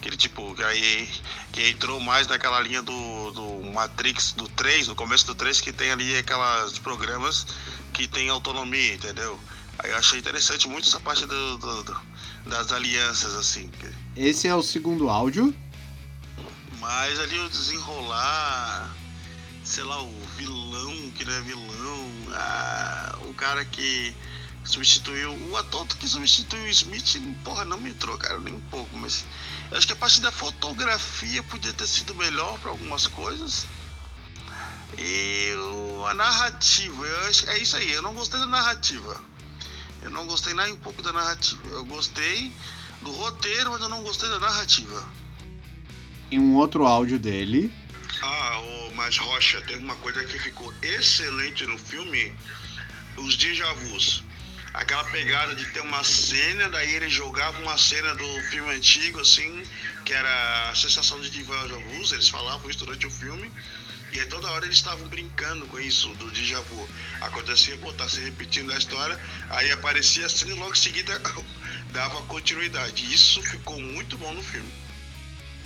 Aquele 0.00 0.16
tipo, 0.16 0.54
que 0.54 0.62
aí 0.62 1.08
que 1.52 1.68
entrou 1.70 1.98
mais 1.98 2.28
naquela 2.28 2.60
linha 2.60 2.80
do, 2.82 3.30
do 3.32 3.72
Matrix 3.72 4.32
do 4.36 4.48
3, 4.48 4.86
no 4.86 4.94
começo 4.94 5.26
do 5.26 5.34
3, 5.34 5.60
que 5.60 5.72
tem 5.72 5.90
ali 5.90 6.16
aquelas 6.16 6.78
programas 6.78 7.46
que 7.92 8.06
tem 8.06 8.28
autonomia, 8.28 8.94
entendeu? 8.94 9.38
Aí 9.80 9.90
eu 9.90 9.96
achei 9.96 10.18
interessante 10.20 10.68
muito 10.68 10.88
essa 10.88 11.00
parte 11.00 11.26
do, 11.26 11.58
do- 11.58 11.82
do- 11.82 12.00
das 12.46 12.70
alianças, 12.72 13.34
assim. 13.34 13.70
Esse 14.16 14.46
é 14.46 14.54
o 14.54 14.62
segundo 14.62 15.10
áudio. 15.10 15.52
Mas 16.78 17.18
ali 17.18 17.38
o 17.40 17.48
desenrolar, 17.48 18.94
sei 19.64 19.82
lá, 19.82 20.00
o 20.00 20.20
vilão 20.36 21.10
que 21.10 21.24
não 21.24 21.32
é 21.32 21.40
vilão, 21.40 22.10
ah, 22.34 23.18
o 23.22 23.34
cara 23.34 23.64
que 23.64 24.14
substituiu, 24.64 25.32
o 25.50 25.56
ator 25.56 25.86
que 25.86 26.06
substituiu 26.06 26.64
o 26.64 26.68
Smith, 26.68 27.20
porra, 27.42 27.64
não 27.64 27.78
me 27.78 27.90
entrou, 27.90 28.16
cara, 28.18 28.38
nem 28.38 28.54
um 28.54 28.60
pouco, 28.60 28.96
mas 28.96 29.24
acho 29.72 29.86
que 29.86 29.92
a 29.92 29.96
parte 29.96 30.20
da 30.20 30.32
fotografia 30.32 31.42
podia 31.44 31.72
ter 31.72 31.86
sido 31.86 32.14
melhor 32.14 32.58
para 32.58 32.70
algumas 32.70 33.06
coisas. 33.06 33.66
E 34.96 35.52
o- 35.54 36.06
a 36.06 36.14
narrativa, 36.14 37.06
eu 37.06 37.28
acho, 37.28 37.48
é 37.50 37.58
isso 37.58 37.76
aí, 37.76 37.90
eu 37.92 38.02
não 38.02 38.14
gostei 38.14 38.40
da 38.40 38.46
narrativa. 38.46 39.22
Eu 40.02 40.10
não 40.10 40.26
gostei 40.26 40.54
nem 40.54 40.72
um 40.72 40.76
pouco 40.76 41.02
da 41.02 41.12
narrativa. 41.12 41.60
Eu 41.70 41.84
gostei 41.84 42.52
do 43.02 43.10
roteiro, 43.12 43.72
mas 43.72 43.80
eu 43.82 43.88
não 43.88 44.02
gostei 44.02 44.28
da 44.28 44.38
narrativa. 44.38 45.04
Tem 46.30 46.38
um 46.38 46.54
outro 46.56 46.86
áudio 46.86 47.18
dele. 47.18 47.72
Ah, 48.22 48.58
ô, 48.60 48.90
mas 48.94 49.16
Rocha, 49.18 49.60
tem 49.62 49.76
uma 49.78 49.96
coisa 49.96 50.24
que 50.24 50.38
ficou 50.38 50.72
excelente 50.82 51.66
no 51.66 51.78
filme, 51.78 52.32
os 53.16 53.36
déjà 53.36 53.72
vus. 53.74 54.24
Aquela 54.78 55.02
pegada 55.06 55.56
de 55.56 55.66
ter 55.66 55.80
uma 55.80 56.04
cena, 56.04 56.68
daí 56.68 56.94
ele 56.94 57.08
jogava 57.08 57.60
uma 57.60 57.76
cena 57.76 58.14
do 58.14 58.42
filme 58.42 58.72
antigo, 58.72 59.18
assim, 59.18 59.64
que 60.04 60.12
era 60.12 60.70
a 60.70 60.74
sensação 60.76 61.20
de 61.20 61.30
déjà 61.30 61.66
vus, 61.90 62.12
eles 62.12 62.28
falavam 62.28 62.70
isso 62.70 62.78
durante 62.78 63.04
o 63.04 63.10
filme, 63.10 63.50
e 64.12 64.20
aí 64.20 64.26
toda 64.26 64.48
hora 64.52 64.64
eles 64.64 64.76
estavam 64.76 65.08
brincando 65.08 65.66
com 65.66 65.80
isso, 65.80 66.08
do 66.14 66.30
déjà 66.30 66.60
vu. 66.60 66.88
Acontecia, 67.20 67.76
pô, 67.78 67.92
tá 67.92 68.08
se 68.08 68.20
repetindo 68.20 68.72
a 68.72 68.78
história, 68.78 69.18
aí 69.50 69.68
aparecia 69.72 70.26
assim 70.26 70.48
e 70.48 70.52
logo 70.52 70.72
em 70.72 70.76
seguida 70.76 71.20
dava 71.90 72.22
continuidade. 72.22 73.12
Isso 73.12 73.42
ficou 73.42 73.80
muito 73.80 74.16
bom 74.16 74.32
no 74.32 74.42
filme. 74.44 74.70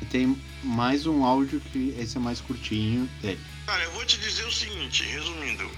E 0.01 0.07
tem 0.07 0.41
mais 0.63 1.05
um 1.05 1.23
áudio 1.23 1.61
que 1.61 1.95
esse 1.99 2.17
é 2.17 2.21
mais 2.21 2.41
curtinho 2.41 3.07
dele. 3.21 3.41
Cara, 3.67 3.85
eu 3.85 3.93
vou 3.93 4.07
te 4.07 4.17
dizer 4.19 4.47
o 4.47 4.53
seguinte, 4.53 5.05
resumindo. 5.05 5.71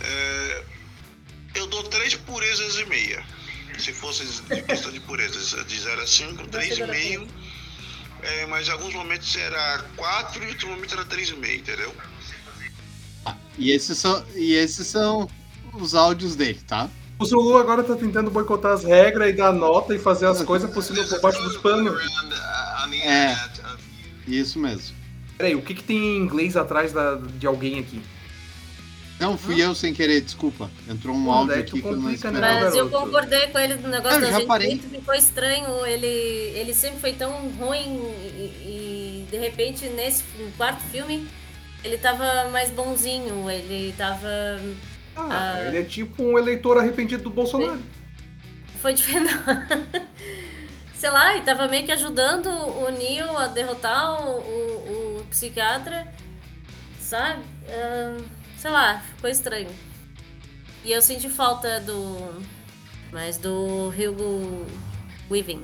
É, 0.00 0.64
eu 1.54 1.66
dou 1.66 1.82
três 1.84 2.14
purezas 2.14 2.78
e 2.78 2.84
meia. 2.86 3.22
Se 3.78 3.92
fosse 3.92 4.24
de 4.24 4.62
questão 4.62 4.92
de 4.92 5.00
purezas, 5.00 5.54
de 5.66 5.80
0 5.80 6.02
a 6.02 6.06
5, 6.06 6.46
3,5. 6.48 7.26
É, 8.22 8.46
mas 8.46 8.68
em 8.68 8.70
alguns 8.70 8.94
momentos 8.94 9.34
era 9.36 9.84
4 9.96 10.42
e 10.42 10.46
em 10.46 10.48
outros 10.50 10.68
momentos 10.70 10.92
era 10.92 11.04
3,5, 11.04 11.58
entendeu? 11.58 11.92
E 13.58 13.70
esses 13.70 13.98
são, 13.98 14.24
e 14.34 14.54
esses 14.54 14.86
são 14.86 15.28
os 15.74 15.94
áudios 15.94 16.36
dele, 16.36 16.60
tá? 16.66 16.88
O 17.18 17.24
Zulu 17.24 17.56
agora 17.58 17.82
tá 17.84 17.94
tentando 17.94 18.30
boicotar 18.30 18.72
as 18.72 18.84
regras 18.84 19.30
e 19.30 19.32
dar 19.32 19.52
nota 19.52 19.94
e 19.94 19.98
fazer 19.98 20.26
as 20.26 20.42
coisas 20.42 20.70
possível 20.70 21.06
por 21.06 21.20
baixo 21.20 21.42
dos 21.42 21.56
panos. 21.58 22.00
É. 23.04 23.36
Isso 24.26 24.58
mesmo. 24.58 24.94
Peraí, 25.36 25.54
o 25.54 25.62
que, 25.62 25.74
que 25.74 25.82
tem 25.82 25.96
em 25.96 26.16
inglês 26.18 26.56
atrás 26.56 26.92
da- 26.92 27.16
de 27.16 27.46
alguém 27.46 27.78
aqui? 27.80 28.00
Não, 29.20 29.38
fui 29.38 29.60
eu 29.62 29.74
sem 29.74 29.94
querer, 29.94 30.20
desculpa. 30.20 30.68
Entrou 30.88 31.14
um 31.14 31.24
Pô, 31.24 31.30
áudio 31.30 31.54
daí 31.54 31.60
aqui 31.62 31.80
que 31.80 31.86
eu 31.86 31.96
não 31.96 32.08
né, 32.08 32.14
esperava. 32.14 32.64
Mas 32.64 32.74
eu 32.74 32.90
concordei 32.90 33.46
com 33.48 33.58
ele 33.58 33.74
no 33.74 33.88
negócio 33.88 34.16
Eu 34.16 34.20
da 34.22 34.30
já 34.30 34.38
gente. 34.38 34.46
parei. 34.48 34.78
Ficou 34.78 35.14
estranho. 35.14 35.86
Ele, 35.86 36.06
ele 36.06 36.74
sempre 36.74 36.98
foi 36.98 37.12
tão 37.12 37.30
ruim 37.52 38.00
e, 38.34 39.24
e, 39.24 39.26
de 39.30 39.36
repente 39.38 39.86
nesse 39.90 40.24
quarto 40.56 40.80
filme 40.90 41.26
ele 41.84 41.98
tava 41.98 42.48
mais 42.50 42.70
bonzinho. 42.70 43.48
Ele 43.48 43.94
tava. 43.96 44.26
Ah, 45.14 45.54
Ah. 45.56 45.64
ele 45.68 45.78
é 45.78 45.82
tipo 45.84 46.22
um 46.22 46.36
eleitor 46.38 46.78
arrependido 46.78 47.22
do 47.24 47.30
Bolsonaro. 47.30 47.80
Foi 48.80 48.92
diferente. 48.94 49.28
Sei 50.96 51.10
lá, 51.10 51.36
e 51.36 51.42
tava 51.42 51.66
meio 51.68 51.84
que 51.84 51.92
ajudando 51.92 52.46
o 52.48 52.88
Neo 52.90 53.36
a 53.36 53.46
derrotar 53.48 54.20
o, 54.24 54.38
o, 54.38 55.18
o 55.20 55.24
psiquiatra. 55.30 56.06
Sabe? 57.00 57.42
Ah, 57.68 58.16
sei 58.62 58.70
lá, 58.70 59.00
ficou 59.16 59.28
estranho. 59.28 59.68
E 60.84 60.92
eu 60.92 61.02
senti 61.02 61.28
falta 61.28 61.80
do. 61.80 62.40
Mas 63.10 63.36
do 63.36 63.88
Hugo 63.88 64.64
Weaving. 65.30 65.62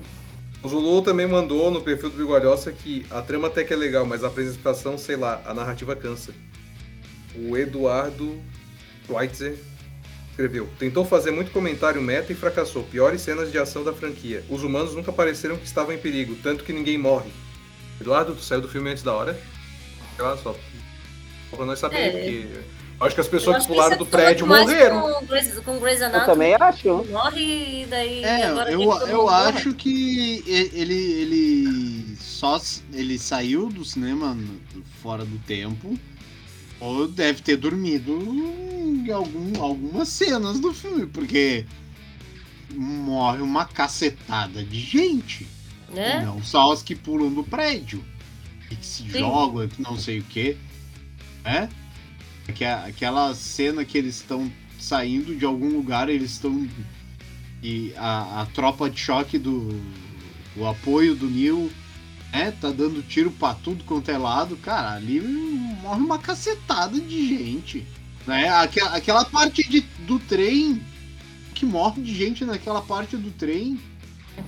O 0.63 0.69
Zulu 0.69 1.03
também 1.03 1.27
mandou 1.27 1.71
no 1.71 1.81
perfil 1.81 2.11
do 2.11 2.17
Bigolhosa 2.17 2.73
que 2.73 3.07
a 3.11 3.23
trama 3.23 3.47
até 3.47 3.63
que 3.63 3.73
é 3.73 3.77
legal, 3.77 4.05
mas 4.05 4.25
a 4.25 4.27
apresentação, 4.27 4.99
sei 4.99 5.15
lá, 5.17 5.41
a 5.47 5.55
narrativa 5.55 5.95
cansa. 5.95 6.35
O 7.37 7.57
Eduardo 7.57 8.43
Schweitzer 9.07 9.57
escreveu: 10.31 10.69
Tentou 10.79 11.05
fazer 11.05 11.31
muito 11.31 11.53
comentário 11.53 12.03
meta 12.03 12.33
e 12.33 12.35
fracassou. 12.35 12.83
Piores 12.83 13.21
cenas 13.23 13.53
de 13.53 13.59
ação 13.59 13.85
da 13.85 13.93
franquia. 13.93 14.45
Os 14.51 14.65
humanos 14.65 14.95
nunca 14.95 15.13
pareceram 15.13 15.57
que 15.57 15.67
estavam 15.67 15.95
em 15.95 15.99
perigo, 15.99 16.37
tanto 16.43 16.65
que 16.65 16.73
ninguém 16.73 16.99
morre. 16.99 17.31
Eduardo, 18.01 18.35
tu 18.35 18.43
saiu 18.43 18.61
do 18.61 18.69
filme 18.69 18.91
antes 18.91 19.05
da 19.05 19.15
hora? 19.15 19.41
Sei 20.17 20.25
lá, 20.25 20.37
só. 20.37 20.55
Só 21.51 21.57
pra 21.57 21.65
nós 21.65 21.79
saber, 21.79 21.97
É. 21.97 22.11
porque. 22.11 22.78
Eu 23.01 23.07
acho 23.07 23.15
que 23.15 23.21
as 23.21 23.29
pessoas 23.29 23.59
que 23.59 23.63
que 23.63 23.69
pularam 23.69 23.97
isso 23.97 24.05
do 24.05 24.09
é 24.09 24.11
prédio 24.11 24.47
morreram. 24.47 25.01
Com 25.03 25.27
Grey's, 25.27 25.59
com 25.61 25.79
Grey's 25.79 26.01
Eu 26.01 26.25
também 26.25 26.55
acho. 26.55 27.05
Morre 27.05 27.83
e 27.83 27.87
daí. 27.87 28.25
É, 28.25 28.47
agora 28.47 28.73
eu, 28.73 28.79
que 28.79 29.11
eu 29.11 29.23
morre. 29.23 29.49
acho 29.49 29.75
que 29.75 30.43
ele, 30.47 30.95
ele 30.95 32.17
só 32.19 32.61
ele 32.93 33.19
saiu 33.19 33.69
do 33.69 33.85
cinema 33.85 34.37
fora 35.01 35.25
do 35.25 35.39
tempo 35.41 35.97
ou 36.81 37.09
deve 37.09 37.43
ter 37.43 37.57
dormido 37.57 38.13
em 38.13 39.11
algum, 39.11 39.63
algumas 39.63 40.09
cenas 40.09 40.61
do 40.61 40.73
filme, 40.73 41.07
porque 41.07 41.65
morre 42.75 43.43
uma 43.43 43.65
cacetada 43.65 44.63
de 44.63 44.81
gente. 44.81 45.47
Né? 45.91 46.23
Não 46.25 46.43
só 46.43 46.73
os 46.73 46.83
que 46.83 46.95
pulam 46.95 47.33
do 47.33 47.43
prédio, 47.43 48.05
e 48.71 48.77
que 48.77 48.87
se 48.87 49.03
Sim. 49.05 49.21
jogam, 49.21 49.67
que 49.67 49.81
não 49.83 49.97
sei 49.97 50.19
o 50.19 50.23
que. 50.25 50.57
Né? 51.45 51.69
Aque- 52.49 52.65
Aquela 52.65 53.35
cena 53.35 53.85
que 53.85 53.97
eles 53.99 54.17
estão 54.17 54.51
saindo 54.79 55.35
de 55.35 55.45
algum 55.45 55.69
lugar, 55.69 56.09
eles 56.09 56.33
estão. 56.33 56.67
E 57.63 57.93
a, 57.97 58.43
a 58.43 58.47
tropa 58.47 58.89
de 58.89 58.99
choque 58.99 59.39
do. 59.39 59.81
O 60.57 60.67
apoio 60.67 61.15
do 61.15 61.29
Neil, 61.29 61.71
né? 62.33 62.53
Tá 62.61 62.71
dando 62.71 63.03
tiro 63.03 63.31
pra 63.31 63.55
tudo 63.55 63.85
quanto 63.85 64.11
é 64.11 64.19
lado. 64.19 64.57
Cara, 64.57 64.93
ali 64.95 65.21
morre 65.21 66.01
uma 66.01 66.19
cacetada 66.19 66.99
de 66.99 67.29
gente. 67.29 67.87
Né? 68.27 68.49
Aquela, 68.49 68.97
aquela 68.97 69.25
parte 69.25 69.69
de, 69.69 69.81
do 70.01 70.19
trem 70.19 70.83
que 71.55 71.65
morre 71.65 72.03
de 72.03 72.15
gente 72.15 72.45
naquela 72.45 72.81
parte 72.83 73.17
do 73.17 73.31
trem. 73.31 73.79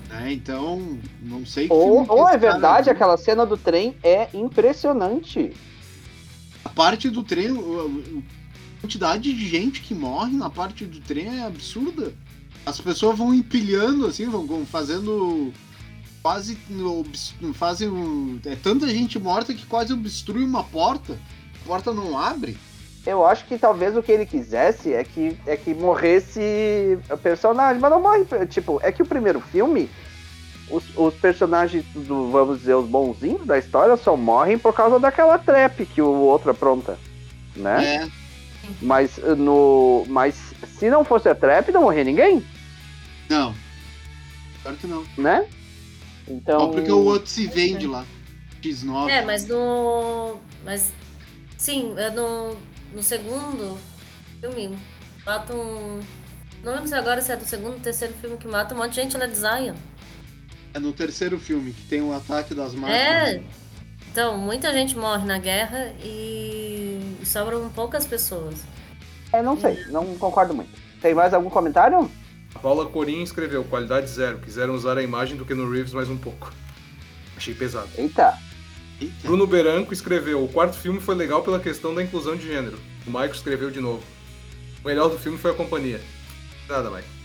Né? 0.09 0.32
Então, 0.32 0.98
não 1.22 1.44
sei 1.46 1.66
que 1.66 1.72
Ou, 1.72 2.05
que 2.05 2.11
ou 2.11 2.28
é 2.28 2.36
verdade, 2.36 2.90
aquela 2.90 3.16
cena 3.16 3.44
do 3.46 3.57
trem 3.57 3.94
é 4.03 4.28
impressionante. 4.34 5.53
A 6.64 6.68
parte 6.68 7.08
do 7.11 7.22
trem, 7.22 7.50
o- 7.50 7.58
o- 7.58 8.22
a 8.78 8.80
quantidade 8.82 9.32
de 9.32 9.48
gente 9.48 9.80
que 9.80 9.94
morre 9.94 10.36
na 10.36 10.50
parte 10.50 10.84
do 10.84 11.00
trem 11.00 11.38
é 11.40 11.44
absurda. 11.44 12.12
As 12.64 12.80
pessoas 12.80 13.16
vão 13.16 13.32
empilhando 13.34 14.06
assim, 14.06 14.26
vão, 14.26 14.64
fazendo 14.66 15.52
quase 16.22 16.58
fazem 17.54 18.40
é 18.44 18.54
tanta 18.54 18.86
gente 18.88 19.18
morta 19.18 19.54
que 19.54 19.64
quase 19.64 19.92
obstrui 19.92 20.44
uma 20.44 20.62
porta. 20.62 21.18
A 21.62 21.66
porta 21.66 21.92
não 21.92 22.18
abre. 22.18 22.56
Eu 23.06 23.24
acho 23.24 23.46
que 23.46 23.56
talvez 23.56 23.96
o 23.96 24.02
que 24.02 24.12
ele 24.12 24.26
quisesse 24.26 24.92
é 24.92 25.02
que, 25.02 25.34
é 25.46 25.56
que 25.56 25.72
morresse 25.72 26.98
o 27.11 27.16
personagem, 27.16 27.80
mas 27.80 27.90
não 27.90 28.02
morre. 28.02 28.24
Tipo, 28.50 28.78
é 28.82 28.92
que 28.92 29.02
o 29.02 29.06
primeiro 29.06 29.40
filme, 29.40 29.88
os, 30.70 30.84
os 30.96 31.14
personagens 31.14 31.84
do, 31.94 32.30
vamos 32.30 32.60
dizer, 32.60 32.74
os 32.74 32.88
bonzinhos 32.88 33.46
da 33.46 33.58
história 33.58 33.96
só 33.96 34.16
morrem 34.16 34.58
por 34.58 34.72
causa 34.72 34.98
daquela 34.98 35.38
trap 35.38 35.84
que 35.86 36.00
o 36.00 36.08
outro 36.08 36.50
apronta. 36.50 36.98
Né? 37.56 37.96
É, 37.96 38.08
Mas 38.80 39.18
no. 39.36 40.04
Mas 40.08 40.54
se 40.78 40.88
não 40.88 41.04
fosse 41.04 41.28
a 41.28 41.34
trap, 41.34 41.72
não 41.72 41.82
morria 41.82 42.04
ninguém, 42.04 42.44
não. 43.28 43.54
Claro 44.62 44.76
que 44.76 44.86
não. 44.86 45.04
né? 45.16 45.46
Então. 46.28 46.60
Só 46.60 46.68
porque 46.68 46.90
o 46.90 47.04
outro 47.04 47.30
se 47.30 47.46
vende 47.46 47.86
lá. 47.86 48.04
X9. 48.62 49.08
É, 49.08 49.22
mas 49.22 49.46
no. 49.46 50.36
Mas. 50.64 50.92
Sim, 51.56 51.94
é 51.96 52.10
no, 52.10 52.56
no 52.92 53.02
segundo 53.02 53.78
filme 54.40 54.76
mata 55.24 55.54
um. 55.54 56.00
Não 56.62 56.72
lembro 56.72 56.88
se 56.88 56.94
agora 56.94 57.22
se 57.22 57.32
é 57.32 57.36
do 57.36 57.44
segundo 57.44 57.74
ou 57.74 57.80
terceiro 57.80 58.12
filme 58.20 58.36
que 58.36 58.46
mata 58.46 58.74
um 58.74 58.78
monte 58.78 58.90
de 58.90 58.96
gente 59.02 59.16
na 59.16 59.26
Zion. 59.28 59.74
É 60.72 60.78
no 60.78 60.92
terceiro 60.92 61.38
filme 61.38 61.72
que 61.72 61.82
tem 61.88 62.00
o 62.00 62.12
ataque 62.12 62.54
das 62.54 62.74
máquinas. 62.74 63.00
É. 63.00 63.42
Então, 64.10 64.38
muita 64.38 64.72
gente 64.72 64.96
morre 64.96 65.24
na 65.24 65.38
guerra 65.38 65.92
e 66.02 67.00
sobram 67.24 67.68
poucas 67.70 68.06
pessoas. 68.06 68.56
É, 69.32 69.40
não 69.42 69.58
sei, 69.58 69.84
não 69.86 70.16
concordo 70.16 70.52
muito. 70.52 70.70
Tem 71.00 71.14
mais 71.14 71.32
algum 71.32 71.48
comentário? 71.48 72.10
A 72.54 72.58
Paula 72.58 72.86
Corim 72.86 73.22
escreveu, 73.22 73.62
qualidade 73.64 74.08
zero. 74.08 74.38
Quiseram 74.38 74.74
usar 74.74 74.98
a 74.98 75.02
imagem 75.02 75.36
do 75.36 75.44
Keanu 75.44 75.70
Reeves 75.70 75.92
mais 75.92 76.08
um 76.08 76.16
pouco. 76.16 76.52
Achei 77.36 77.54
pesado. 77.54 77.88
Eita. 77.96 78.36
Eita. 79.00 79.14
Bruno 79.22 79.46
Beranco 79.46 79.92
escreveu, 79.92 80.44
o 80.44 80.48
quarto 80.48 80.76
filme 80.76 81.00
foi 81.00 81.14
legal 81.14 81.42
pela 81.42 81.60
questão 81.60 81.94
da 81.94 82.02
inclusão 82.02 82.36
de 82.36 82.46
gênero. 82.46 82.78
O 83.06 83.10
Michael 83.10 83.30
escreveu 83.30 83.70
de 83.70 83.80
novo. 83.80 84.02
O 84.82 84.88
melhor 84.88 85.08
do 85.08 85.18
filme 85.18 85.38
foi 85.38 85.52
a 85.52 85.54
companhia. 85.54 86.00
Nada, 86.68 86.90
Michael. 86.90 87.19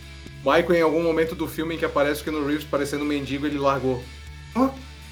Michael, 0.45 0.75
em 0.75 0.81
algum 0.81 1.01
momento 1.01 1.33
do 1.35 1.47
filme 1.47 1.75
em 1.75 1.77
que 1.77 1.85
aparece 1.85 2.21
o 2.21 2.23
Keanu 2.23 2.45
Reeves 2.45 2.63
parecendo 2.65 3.03
um 3.03 3.07
mendigo, 3.07 3.45
ele 3.47 3.57
largou. 3.57 4.03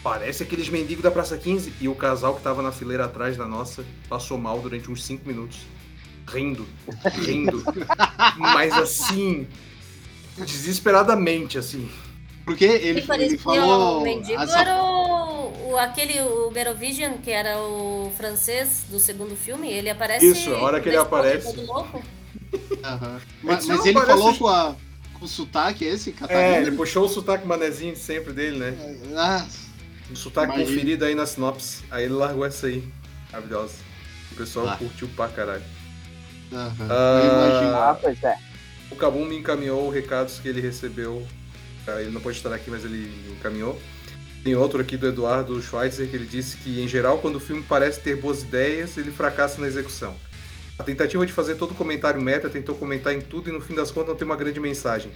Parece 0.04 0.44
aqueles 0.44 0.70
mendigos 0.70 1.02
da 1.04 1.10
Praça 1.10 1.38
15. 1.38 1.74
E 1.82 1.88
o 1.88 1.96
casal 1.96 2.36
que 2.36 2.42
tava 2.42 2.62
na 2.62 2.72
fileira 2.72 3.06
atrás 3.06 3.36
da 3.38 3.48
nossa 3.48 3.84
passou 4.10 4.38
mal 4.38 4.60
durante 4.60 4.92
uns 4.92 5.04
5 5.04 5.28
minutos. 5.28 5.60
Rindo, 6.28 6.66
rindo. 7.22 7.64
Mas 8.38 8.74
assim, 8.74 9.48
desesperadamente, 10.38 11.58
assim. 11.58 11.90
Porque 12.46 12.66
ele, 12.66 13.02
Quem 13.02 13.22
ele 13.22 13.38
falou. 13.38 14.00
o 14.00 14.04
mendigo 14.04 14.42
essa- 14.42 14.60
era 14.60 14.84
o, 14.84 15.72
o- 15.72 15.78
aquele, 15.78 16.20
o 16.22 16.52
Merovision, 16.52 17.14
que 17.24 17.32
era 17.32 17.58
o 17.60 18.12
francês 18.18 18.84
do 18.90 19.00
segundo 19.00 19.36
filme. 19.36 19.70
Ele 19.72 19.90
aparece. 19.90 20.26
Isso, 20.30 20.54
a 20.54 20.60
hora 20.62 20.82
que 20.82 20.90
ele 20.90 20.98
aparece. 20.98 21.54
todo 21.54 21.66
louco. 21.66 22.04
Aham. 22.84 23.22
Mas, 23.42 23.66
mas 23.66 23.86
ele 23.86 23.94
parece- 23.94 24.12
falou 24.12 24.36
com, 24.38 24.48
a, 24.48 24.76
o 25.24 25.28
sotaque 25.28 25.86
esse, 25.86 26.10
É, 26.10 26.14
catarina? 26.14 26.58
ele 26.58 26.72
puxou 26.72 27.06
o 27.06 27.10
sotaque 27.10 27.46
manezinho 27.48 27.94
de 27.94 28.00
sempre 28.00 28.34
dele, 28.34 28.58
né? 28.58 28.98
Ah, 29.16 29.46
O 30.12 30.16
sotaque 30.16 30.54
Imagina. 30.54 30.70
conferido 30.70 31.06
aí 31.06 31.16
na 31.16 31.26
sinopse. 31.26 31.84
Aí 31.90 32.04
ele 32.06 32.14
largou 32.14 32.46
essa 32.46 32.68
aí. 32.68 32.84
Maravilhosa. 33.32 33.74
O 34.32 34.36
pessoal 34.36 34.68
Ah. 34.70 34.76
curtiu 34.78 35.08
pra 35.16 35.28
caralho. 35.30 35.64
aham. 36.52 36.88
Ah. 36.90 37.90
Ah, 37.92 37.98
pois 38.00 38.22
é. 38.24 38.36
O 38.92 38.96
Kabum 38.96 39.26
me 39.26 39.38
encaminhou 39.38 39.90
recados 39.90 40.40
que 40.40 40.48
ele 40.48 40.62
recebeu. 40.62 41.26
Ah, 41.88 42.00
Ele 42.02 42.12
não 42.12 42.22
pode 42.22 42.38
estar 42.38 42.54
aqui, 42.54 42.70
mas 42.70 42.86
ele 42.86 43.12
encaminhou. 43.32 43.82
Tem 44.44 44.56
outro 44.56 44.80
aqui 44.82 44.96
do 44.98 45.08
Eduardo 45.08 45.60
Schweitzer 45.62 46.08
que 46.10 46.16
ele 46.16 46.26
disse 46.26 46.58
que, 46.58 46.82
em 46.82 46.88
geral, 46.88 47.18
quando 47.20 47.38
o 47.38 47.40
filme 47.40 47.64
parece 47.68 48.00
ter 48.02 48.16
boas 48.18 48.42
ideias, 48.44 48.98
ele 48.98 49.10
fracassa 49.12 49.60
na 49.60 49.68
execução. 49.68 50.16
A 50.84 50.86
tentativa 50.86 51.26
de 51.26 51.32
fazer 51.32 51.56
todo 51.56 51.74
comentário 51.74 52.22
meta 52.22 52.50
tentou 52.50 52.76
comentar 52.76 53.14
em 53.14 53.22
tudo 53.22 53.50
e 53.50 53.54
no 53.54 53.62
fim 53.62 53.74
das 53.74 53.90
contas 53.90 54.10
não 54.10 54.16
tem 54.18 54.26
uma 54.26 54.36
grande 54.36 54.60
mensagem. 54.60 55.10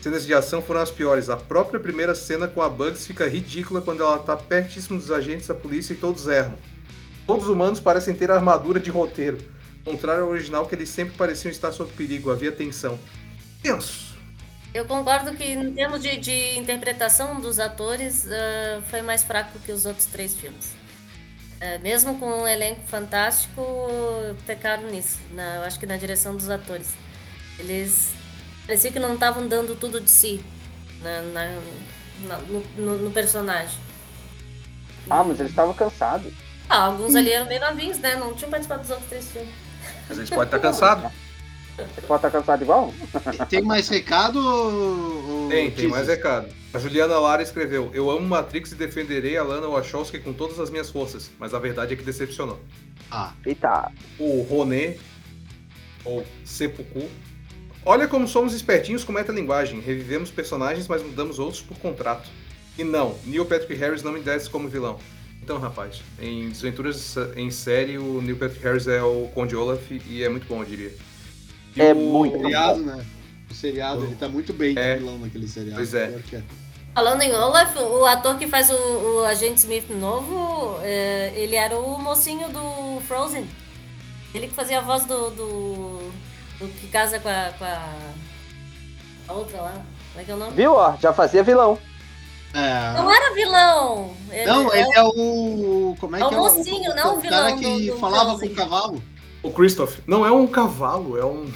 Cenas 0.00 0.24
de 0.24 0.32
ação 0.32 0.62
foram 0.62 0.80
as 0.80 0.92
piores. 0.92 1.28
A 1.28 1.36
própria 1.36 1.80
primeira 1.80 2.14
cena 2.14 2.46
com 2.46 2.62
a 2.62 2.68
Bugs 2.68 3.04
fica 3.04 3.26
ridícula 3.26 3.82
quando 3.82 4.00
ela 4.00 4.20
tá 4.20 4.36
pertíssimo 4.36 5.00
dos 5.00 5.10
agentes 5.10 5.48
da 5.48 5.56
polícia 5.56 5.92
e 5.92 5.96
todos 5.96 6.28
erram. 6.28 6.54
Todos 7.26 7.46
os 7.46 7.50
humanos 7.50 7.80
parecem 7.80 8.14
ter 8.14 8.30
armadura 8.30 8.78
de 8.78 8.90
roteiro. 8.90 9.38
Contrário 9.84 10.22
ao 10.22 10.30
original, 10.30 10.66
que 10.66 10.76
eles 10.76 10.88
sempre 10.88 11.16
pareciam 11.16 11.50
estar 11.50 11.72
sob 11.72 11.90
perigo, 11.94 12.30
havia 12.30 12.52
tensão. 12.52 12.96
Tenso. 13.60 14.16
Eu 14.72 14.84
concordo 14.84 15.34
que, 15.34 15.42
em 15.42 15.72
termos 15.74 16.00
de, 16.00 16.16
de 16.16 16.56
interpretação 16.60 17.40
dos 17.40 17.58
atores, 17.58 18.24
ah, 18.30 18.80
foi 18.88 19.02
mais 19.02 19.24
fraco 19.24 19.58
que 19.58 19.72
os 19.72 19.84
outros 19.84 20.06
três 20.06 20.36
filmes. 20.36 20.80
Ah, 21.64 21.78
mesmo 21.78 22.18
com 22.18 22.26
um 22.26 22.48
elenco 22.48 22.80
fantástico, 22.88 23.62
pecaram 24.44 24.90
nisso. 24.90 25.20
na- 25.32 25.56
eu 25.56 25.62
acho 25.62 25.78
que 25.78 25.86
na 25.86 25.96
direção 25.96 26.34
dos 26.36 26.50
atores. 26.50 26.88
Eles 27.58 28.10
parecia 28.66 28.90
que 28.90 28.98
não 28.98 29.14
estavam 29.14 29.46
dando 29.46 29.76
tudo 29.76 30.00
de 30.00 30.10
si 30.10 30.44
na- 31.02 31.22
na- 31.22 31.60
na- 32.26 32.38
no, 32.38 32.60
no- 32.76 32.98
no 32.98 33.10
personagem. 33.12 33.78
Ah, 35.08 35.22
mas 35.22 35.38
eles 35.38 35.52
estavam 35.52 35.72
cansados. 35.74 36.32
Ah, 36.68 36.84
alguns 36.86 37.14
ali 37.14 37.30
eram 37.32 37.46
bem 37.46 37.60
novinhos, 37.60 37.98
né? 37.98 38.16
Não 38.16 38.34
tinham 38.34 38.50
participado 38.50 38.82
dos 38.82 38.90
outros 38.90 39.08
três 39.08 39.30
filmes. 39.30 39.54
Mas 40.08 40.18
eles 40.18 40.30
podem 40.30 40.44
estar 40.46 40.58
cansados. 40.58 41.12
Você 41.76 42.00
pode 42.02 42.18
estar 42.26 42.30
cansado 42.30 42.62
igual? 42.62 42.92
Tem 43.48 43.62
mais 43.62 43.88
recado? 43.88 45.48
Tem, 45.48 45.70
tem 45.70 45.88
mais 45.88 46.08
recado. 46.08 46.48
A 46.74 46.78
Juliana 46.78 47.18
Lara 47.18 47.42
escreveu: 47.42 47.90
Eu 47.92 48.10
amo 48.10 48.26
Matrix 48.26 48.72
e 48.72 48.74
defenderei 48.74 49.36
a 49.36 49.42
Lana 49.42 49.66
Wachowski 49.68 50.18
com 50.18 50.32
todas 50.32 50.58
as 50.58 50.70
minhas 50.70 50.90
forças, 50.90 51.30
mas 51.38 51.52
a 51.52 51.58
verdade 51.58 51.92
é 51.92 51.96
que 51.96 52.02
decepcionou. 52.02 52.60
Ah, 53.10 53.34
Eita. 53.44 53.90
O 54.18 54.42
Roné, 54.42 54.96
ou 56.04 56.24
Seppuku. 56.44 57.08
Olha 57.84 58.06
como 58.08 58.26
somos 58.28 58.54
espertinhos 58.54 59.04
com 59.04 59.12
metalinguagem. 59.12 59.80
Revivemos 59.80 60.30
personagens, 60.30 60.86
mas 60.88 61.02
mudamos 61.02 61.38
outros 61.38 61.60
por 61.60 61.76
contrato. 61.78 62.28
E 62.78 62.84
não, 62.84 63.18
Neil 63.26 63.44
Patrick 63.44 63.74
Harris 63.74 64.02
não 64.02 64.12
me 64.12 64.20
desce 64.20 64.48
como 64.48 64.68
vilão. 64.68 64.98
Então, 65.42 65.58
rapaz, 65.58 66.00
em 66.20 66.48
Desventuras 66.48 67.16
em 67.36 67.50
Série, 67.50 67.98
o 67.98 68.22
Neil 68.22 68.36
Patrick 68.36 68.62
Harris 68.64 68.86
é 68.86 69.02
o 69.02 69.28
Conde 69.34 69.56
Olaf 69.56 69.82
e 69.90 70.22
é 70.22 70.28
muito 70.28 70.46
bom, 70.46 70.62
eu 70.62 70.64
diria. 70.64 70.92
E 71.76 71.82
É 71.82 71.92
o- 71.92 71.96
muito 71.96 72.36
bom. 72.38 72.44
seriado, 72.44 72.80
né? 72.80 73.04
O 73.50 73.54
seriado, 73.54 74.04
ele 74.04 74.14
tá 74.14 74.28
muito 74.28 74.52
bem 74.52 74.78
É. 74.78 74.96
vilão 74.96 75.18
naquele 75.18 75.48
seriado. 75.48 75.76
Pois 75.76 75.92
é. 75.92 76.16
Falando 76.94 77.22
em 77.22 77.32
Olaf, 77.32 77.74
o 77.78 78.04
ator 78.04 78.36
que 78.36 78.46
faz 78.46 78.68
o, 78.70 78.74
o 78.74 79.24
agente 79.24 79.58
Smith 79.60 79.88
novo, 79.88 80.78
é, 80.82 81.32
ele 81.34 81.56
era 81.56 81.78
o 81.78 81.98
mocinho 81.98 82.48
do 82.50 83.00
Frozen. 83.08 83.48
Ele 84.34 84.46
que 84.48 84.54
fazia 84.54 84.78
a 84.78 84.82
voz 84.82 85.04
do. 85.06 85.30
do, 85.30 86.10
do 86.58 86.68
que 86.68 86.88
casa 86.88 87.18
com 87.18 87.28
a, 87.28 87.52
com 87.58 87.64
a. 87.64 87.82
a 89.28 89.32
outra 89.32 89.60
lá. 89.62 89.72
Como 90.12 90.20
é 90.20 90.24
que 90.24 90.30
é 90.30 90.34
o 90.34 90.38
nome? 90.38 90.52
Viu, 90.52 90.74
ó? 90.74 90.94
Já 91.00 91.12
fazia 91.14 91.42
vilão. 91.42 91.78
É. 92.54 92.92
Não 92.98 93.10
era 93.10 93.32
vilão! 93.34 94.14
Ele, 94.30 94.44
Não, 94.44 94.70
é 94.70 94.80
ele 94.80 94.90
é 94.94 95.02
o. 95.02 95.96
Como 95.98 96.14
é 96.16 96.20
É 96.20 96.24
o 96.26 96.28
que 96.28 96.34
é? 96.34 96.38
mocinho, 96.38 96.94
não 96.94 97.18
o 97.18 97.22
cara 97.22 97.46
vilão 97.46 97.58
que 97.58 97.86
do- 97.86 97.94
do 97.94 97.98
falava 97.98 98.24
Frozen. 98.30 98.48
com 98.48 98.52
o 98.54 98.56
cavalo. 98.56 99.02
O 99.42 99.50
Christoph. 99.50 99.98
Não 100.06 100.26
é 100.26 100.30
um 100.30 100.46
cavalo, 100.46 101.18
é 101.18 101.24
um. 101.24 101.50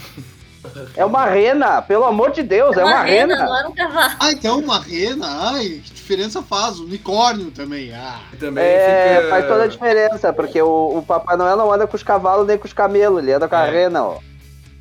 É 0.96 1.04
uma 1.04 1.24
rena, 1.26 1.80
pelo 1.82 2.04
amor 2.04 2.30
de 2.32 2.42
Deus, 2.42 2.76
é 2.76 2.84
uma 2.84 3.02
rena. 3.02 3.36
não 3.44 3.56
era 3.58 3.68
um 3.68 3.74
cavalo. 3.74 4.14
Ah, 4.20 4.32
então 4.32 4.58
uma 4.60 4.78
rena. 4.80 5.26
Ai, 5.52 5.80
que 5.84 5.94
diferença 5.94 6.42
faz? 6.42 6.78
Unicórnio 6.78 7.50
também. 7.50 7.92
Ah. 7.94 8.20
Também 8.38 8.64
É, 8.64 9.16
fica. 9.18 9.28
faz 9.30 9.46
toda 9.46 9.64
a 9.64 9.66
diferença, 9.68 10.32
porque 10.32 10.60
o, 10.62 10.98
o 10.98 11.02
Papai 11.02 11.36
Noel 11.36 11.56
não 11.56 11.72
anda 11.72 11.86
com 11.86 11.96
os 11.96 12.02
cavalos 12.02 12.46
nem 12.46 12.56
com 12.58 12.66
os 12.66 12.72
camelos, 12.72 13.22
ele 13.22 13.32
anda 13.32 13.48
com 13.48 13.56
a 13.56 13.66
É. 13.66 13.70
rena, 13.70 14.02
ó. 14.04 14.18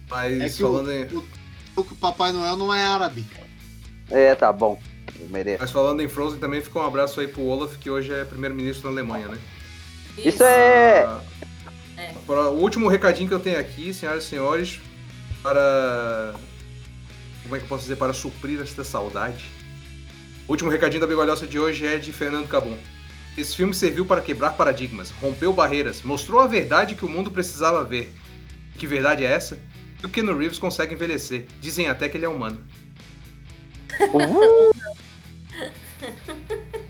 Mas 0.10 0.40
É 0.42 0.50
que 0.50 0.64
o, 0.64 0.68
falando, 0.72 0.92
em, 0.92 1.04
o, 1.06 1.24
o 1.78 1.84
Papai 1.96 2.32
Noel 2.32 2.56
não 2.58 2.74
é 2.74 2.84
árabe. 2.86 3.26
É, 4.12 4.36
tá 4.36 4.54
bom. 4.54 4.78
Eu 5.20 5.28
mereço. 5.30 5.60
mas 5.62 5.72
falando 5.72 6.02
em 6.02 6.08
Frozen 6.08 6.40
também 6.40 6.62
fica 6.62 6.78
um 6.78 6.86
abraço 6.86 7.20
aí 7.20 7.28
pro 7.28 7.42
Olaf, 7.44 7.76
que 7.78 7.90
hoje 7.90 8.14
é 8.14 8.24
primeiro-ministro 8.26 8.84
da 8.84 8.90
Alemanha, 8.90 9.28
né? 9.30 9.38
Isso 10.18 10.44
é. 10.44 11.06
Ah, 11.06 11.20
É. 11.98 12.12
o 12.30 12.52
último 12.60 12.88
recadinho 12.88 13.28
que 13.28 13.34
eu 13.34 13.40
tenho 13.40 13.60
aqui, 13.60 13.94
senhoras 13.94 14.24
e 14.26 14.28
senhores, 14.28 14.80
para. 15.46 16.34
Como 17.43 17.56
é 17.56 17.60
que 17.60 17.66
eu 17.66 17.70
posso 17.70 17.84
dizer? 17.84 17.98
Para 17.98 18.14
suprir 18.14 18.60
esta 18.60 18.84
saudade. 18.84 19.46
O 20.48 20.52
último 20.52 20.72
recadinho 20.72 21.02
da 21.02 21.08
Bigolhosa 21.08 21.46
de 21.46 21.60
hoje 21.60 21.86
é 21.86 21.98
de 21.98 22.12
Fernando 22.12 22.48
Cabum. 22.48 22.76
Esse 23.38 23.56
filme 23.56 23.74
serviu 23.74 24.06
para 24.06 24.22
quebrar 24.22 24.52
paradigmas, 24.52 25.12
rompeu 25.12 25.54
barreiras, 25.54 26.02
mostrou 26.02 26.39
a 26.39 26.48
verdade 26.48 26.96
que 26.96 27.06
o 27.06 27.10
mundo 27.10 27.30
precisava 27.30 27.84
ver. 27.84 28.12
Que 28.76 28.88
verdade 28.88 29.24
é 29.24 29.32
essa? 29.32 29.60
Que 30.00 30.06
o 30.08 30.10
Keanu 30.10 30.36
Reeves 30.36 30.58
consegue 30.58 30.96
envelhecer. 30.96 31.46
Dizem 31.62 31.88
até 31.88 32.10
que 32.10 32.18
ele 32.18 32.26
é 32.26 32.30
humano. 32.30 32.60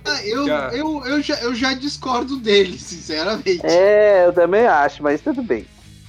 Ah, 0.07 0.23
eu, 0.23 0.45
Já. 0.45 0.69
eu, 0.71 1.03
eu, 1.05 1.21
já, 1.21 1.35
eu 1.41 1.55
já 1.55 1.73
discordo 1.73 2.37
dele, 2.37 2.77
sinceramente. 2.77 3.61
É, 3.63 4.25
eu 4.25 4.33
também 4.33 4.65
acho, 4.65 5.01
mas 5.01 5.21
tudo 5.21 5.41
bem. 5.41 5.65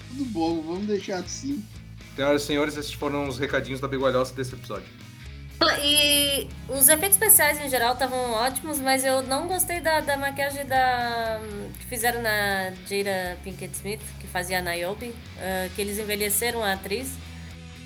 Tudo 0.09 0.24
bom, 0.26 0.61
vamos 0.61 0.86
deixar 0.86 1.18
assim. 1.18 1.64
Senhoras 2.16 2.42
e 2.42 2.46
senhores, 2.46 2.76
esses 2.78 2.94
foram 2.94 3.28
os 3.28 3.38
recadinhos 3.38 3.78
da 3.78 3.86
Bigolhosa 3.86 4.34
desse 4.34 4.54
episódio. 4.54 4.86
E 5.82 6.48
os 6.68 6.88
efeitos 6.88 7.16
especiais 7.16 7.60
em 7.60 7.68
geral 7.68 7.92
estavam 7.92 8.32
ótimos, 8.32 8.78
mas 8.78 9.04
eu 9.04 9.22
não 9.22 9.46
gostei 9.46 9.80
da, 9.80 10.00
da 10.00 10.16
maquiagem 10.16 10.66
da 10.66 11.40
que 11.78 11.86
fizeram 11.86 12.22
na 12.22 12.72
Jada 12.88 13.38
Pinkett 13.44 13.74
Smith, 13.74 14.00
que 14.18 14.26
fazia 14.26 14.58
a 14.58 14.62
Niobe, 14.62 15.14
ah, 15.38 15.68
que 15.74 15.80
eles 15.80 15.98
envelheceram 15.98 16.62
a 16.64 16.72
atriz. 16.72 17.12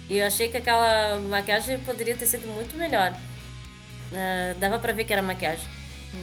E 0.09 0.19
eu 0.19 0.27
achei 0.27 0.49
que 0.49 0.57
aquela 0.57 1.21
maquiagem 1.21 1.79
poderia 1.81 2.17
ter 2.17 2.27
sido 2.27 2.47
muito 2.49 2.77
melhor. 2.77 3.13
Ah, 4.13 4.55
dava 4.59 4.79
pra 4.79 4.93
ver 4.93 5.05
que 5.05 5.13
era 5.13 5.23
maquiagem. 5.23 5.67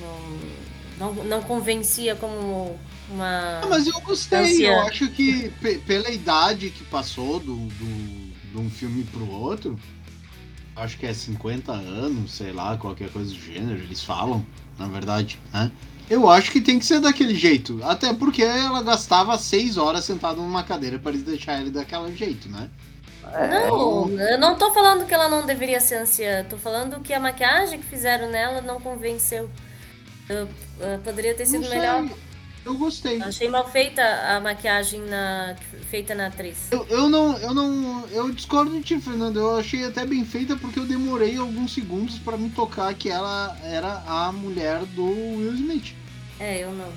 Não, 0.01 1.13
não, 1.13 1.23
não 1.23 1.41
convencia 1.43 2.15
como 2.15 2.77
uma. 3.09 3.61
Ah, 3.63 3.67
mas 3.69 3.87
eu 3.87 3.99
gostei, 4.01 4.39
Anciã. 4.39 4.71
eu 4.73 4.79
acho 4.81 5.09
que 5.09 5.49
pe- 5.61 5.79
pela 5.79 6.09
idade 6.09 6.69
que 6.69 6.83
passou 6.85 7.39
do, 7.39 7.55
do, 7.55 8.33
de 8.51 8.57
um 8.57 8.69
filme 8.69 9.03
pro 9.05 9.29
outro, 9.29 9.77
acho 10.75 10.97
que 10.97 11.05
é 11.05 11.13
50 11.13 11.71
anos, 11.71 12.31
sei 12.33 12.51
lá, 12.51 12.77
qualquer 12.77 13.09
coisa 13.09 13.29
do 13.31 13.39
gênero, 13.39 13.79
eles 13.81 14.03
falam, 14.03 14.45
na 14.77 14.87
verdade, 14.87 15.39
né? 15.53 15.71
Eu 16.09 16.29
acho 16.29 16.51
que 16.51 16.61
tem 16.61 16.79
que 16.79 16.85
ser 16.85 17.01
daquele 17.01 17.35
jeito, 17.35 17.79
até 17.83 18.13
porque 18.13 18.41
ela 18.41 18.81
gastava 18.81 19.37
seis 19.37 19.75
horas 19.75 20.05
sentada 20.05 20.37
numa 20.37 20.63
cadeira 20.63 20.97
para 20.97 21.11
eles 21.11 21.23
deixar 21.23 21.59
ele 21.59 21.69
daquele 21.69 22.15
jeito, 22.15 22.47
né? 22.47 22.69
Não, 23.23 24.09
eu 24.09 24.37
não 24.39 24.55
tô 24.55 24.71
falando 24.73 25.05
que 25.05 25.13
ela 25.13 25.27
não 25.27 25.45
deveria 25.45 25.81
ser 25.81 25.95
anciã, 25.95 26.45
tô 26.45 26.57
falando 26.57 27.01
que 27.01 27.13
a 27.13 27.19
maquiagem 27.19 27.77
que 27.79 27.85
fizeram 27.85 28.29
nela 28.31 28.61
não 28.61 28.79
convenceu. 28.79 29.49
Eu, 30.29 30.47
eu 30.79 30.99
poderia 30.99 31.33
ter 31.33 31.45
sido 31.45 31.61
Não 31.63 31.67
sei. 31.69 31.77
melhor. 31.79 32.05
Eu 32.67 32.75
gostei. 32.75 33.21
Achei 33.21 33.47
mal 33.47 33.65
feita 33.71 34.01
a 34.03 34.41
maquiagem 34.41 34.99
na, 34.99 35.55
feita 35.89 36.13
na 36.13 36.27
atriz. 36.27 36.67
Eu, 36.69 36.85
eu 36.89 37.07
não, 37.07 37.37
eu 37.37 37.53
não, 37.53 38.05
eu 38.11 38.29
discordo 38.29 38.71
de 38.71 38.81
ti, 38.81 38.99
Fernando. 38.99 39.39
Eu 39.39 39.55
achei 39.55 39.85
até 39.85 40.05
bem 40.05 40.25
feita 40.25 40.57
porque 40.57 40.77
eu 40.77 40.85
demorei 40.85 41.37
alguns 41.37 41.73
segundos 41.73 42.19
pra 42.19 42.35
me 42.35 42.49
tocar 42.49 42.93
que 42.93 43.09
ela 43.09 43.57
era 43.63 44.03
a 44.05 44.33
mulher 44.33 44.79
do 44.87 45.05
Will 45.05 45.53
Smith. 45.53 45.95
É, 46.41 46.61
eu 46.61 46.73
não. 46.73 46.91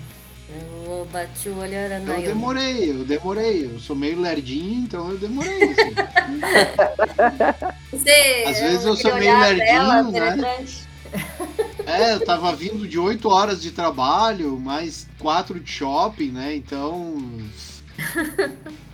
Eu 0.84 1.06
bati 1.12 1.48
o 1.48 1.58
olho 1.58 1.74
era 1.74 2.00
na 2.00 2.14
Eu 2.14 2.22
demorei, 2.22 2.90
eu 2.90 3.04
demorei. 3.04 3.66
Eu 3.66 3.78
sou 3.78 3.94
meio 3.94 4.20
lerdinho, 4.20 4.82
então 4.82 5.08
eu 5.08 5.18
demorei. 5.18 5.62
assim. 5.62 5.94
Você, 7.92 8.44
Às 8.44 8.58
vezes 8.58 8.84
eu 8.84 8.94
aquele 8.94 9.10
sou 9.10 9.14
meio 9.20 9.38
lerdinho, 9.38 10.10
né? 10.10 10.10
penetrante. 10.12 10.89
É, 11.86 12.12
eu 12.14 12.24
tava 12.24 12.54
vindo 12.54 12.86
de 12.86 12.98
8 12.98 13.28
horas 13.28 13.60
de 13.60 13.70
trabalho, 13.72 14.58
mais 14.60 15.08
4 15.18 15.58
de 15.58 15.70
shopping, 15.70 16.30
né? 16.30 16.54
Então. 16.54 17.16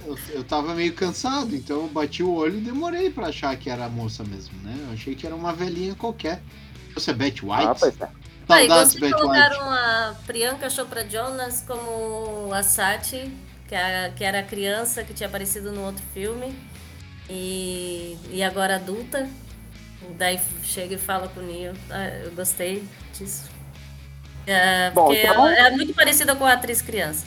Eu, 0.05 0.17
eu 0.31 0.45
tava 0.45 0.75
meio 0.75 0.93
cansado, 0.95 1.55
então 1.55 1.83
eu 1.83 1.89
bati 1.89 2.23
o 2.23 2.33
olho 2.33 2.59
e 2.59 2.61
demorei 2.61 3.11
pra 3.11 3.29
achar 3.29 3.57
que 3.57 3.69
era 3.69 3.85
a 3.87 3.89
moça 3.89 4.23
mesmo, 4.25 4.57
né? 4.63 4.75
Eu 4.87 4.93
achei 4.95 5.15
que 5.15 5.27
era 5.27 5.35
uma 5.35 5.53
velhinha 5.53 5.95
qualquer. 5.95 6.43
Você 6.95 7.11
é 7.11 7.15
Betty 7.15 7.43
Ah, 7.51 7.71
White? 7.71 7.81
pois 7.81 8.01
é. 8.01 8.09
Ah, 8.49 8.67
Saudades, 8.69 8.93
vocês 8.93 9.01
Betty 9.01 9.15
White. 9.23 9.23
colocaram 9.23 9.61
a 9.71 10.15
Priyanka 10.27 10.71
Chopra 10.71 11.09
Jonas 11.09 11.63
como 11.67 12.53
a 12.53 12.63
Sati, 12.63 13.31
que, 13.69 13.75
é 13.75 14.07
a- 14.07 14.11
que 14.11 14.25
era 14.25 14.41
a 14.41 14.43
criança 14.45 15.03
que 15.05 15.13
tinha 15.13 15.29
aparecido 15.29 15.73
no 15.73 15.83
outro 15.83 16.03
filme, 16.15 16.55
e, 17.29 18.17
e 18.31 18.43
agora 18.43 18.77
adulta. 18.77 19.29
Daí 20.19 20.41
chega 20.63 20.95
e 20.95 20.99
fala 20.99 21.29
com 21.29 21.41
o 21.41 21.43
Neo. 21.43 21.73
Ah, 21.91 22.09
eu 22.25 22.33
gostei 22.33 22.85
disso. 23.13 23.45
É, 24.47 24.91
Bom, 24.91 25.07
porque 25.07 25.21
então- 25.23 25.49
ela 25.49 25.69
é 25.69 25.71
muito 25.73 25.93
parecida 25.95 26.35
com 26.37 26.45
a 26.45 26.53
atriz 26.53 26.81
criança. 26.81 27.27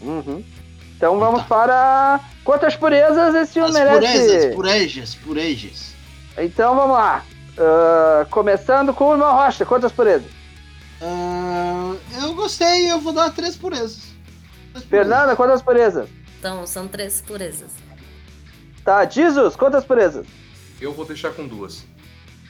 Uhum. 0.00 0.44
Então 0.96 1.18
vamos 1.18 1.42
Tá. 1.42 1.48
para 1.48 2.20
quantas 2.44 2.76
purezas 2.76 3.34
esse 3.34 3.54
filme 3.54 3.68
As 3.68 3.74
merece. 3.74 4.00
purezas, 4.00 4.54
purejas, 4.54 5.14
purejas. 5.16 5.92
Então 6.38 6.74
vamos 6.76 6.94
lá. 6.96 7.24
Ah, 7.58 8.26
começando 8.30 8.92
com 8.94 9.08
o 9.08 9.12
irmão 9.12 9.32
Rocha, 9.34 9.64
quantas 9.64 9.90
purezas? 9.92 10.30
Ah, 11.00 11.94
eu 12.22 12.34
gostei, 12.34 12.90
eu 12.90 13.00
vou 13.00 13.12
dar 13.12 13.30
três 13.30 13.56
purezas. 13.56 13.96
Três 14.72 14.84
purezas. 14.84 14.88
Fernanda, 14.88 15.34
quantas 15.36 15.60
purezas? 15.62 16.08
Então, 16.38 16.66
são 16.66 16.86
três 16.88 17.20
purezas. 17.20 17.70
Tá, 18.84 19.04
Jesus, 19.04 19.54
quantas 19.56 19.84
purezas? 19.84 20.26
Eu 20.80 20.92
vou 20.92 21.04
deixar 21.04 21.30
com 21.32 21.46
duas. 21.46 21.84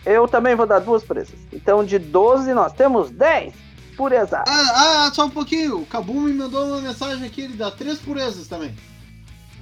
Eu 0.05 0.27
também 0.27 0.55
vou 0.55 0.67
dar 0.67 0.81
duas 0.81 1.03
purezas. 1.05 1.35
Então 1.53 1.85
de 1.85 1.99
12 1.99 2.53
nós 2.55 2.73
temos 2.73 3.11
10 3.11 3.55
purezas. 3.97 4.33
Ah, 4.47 5.07
ah, 5.07 5.11
só 5.15 5.27
um 5.27 5.31
pouquinho. 5.31 5.81
O 5.83 5.87
Cabu 5.87 6.15
me 6.15 6.33
mandou 6.33 6.67
uma 6.67 6.81
mensagem 6.81 7.25
aqui, 7.27 7.43
ele 7.43 7.55
dá 7.55 7.71
três 7.71 7.99
purezas 7.99 8.49
também. 8.49 8.75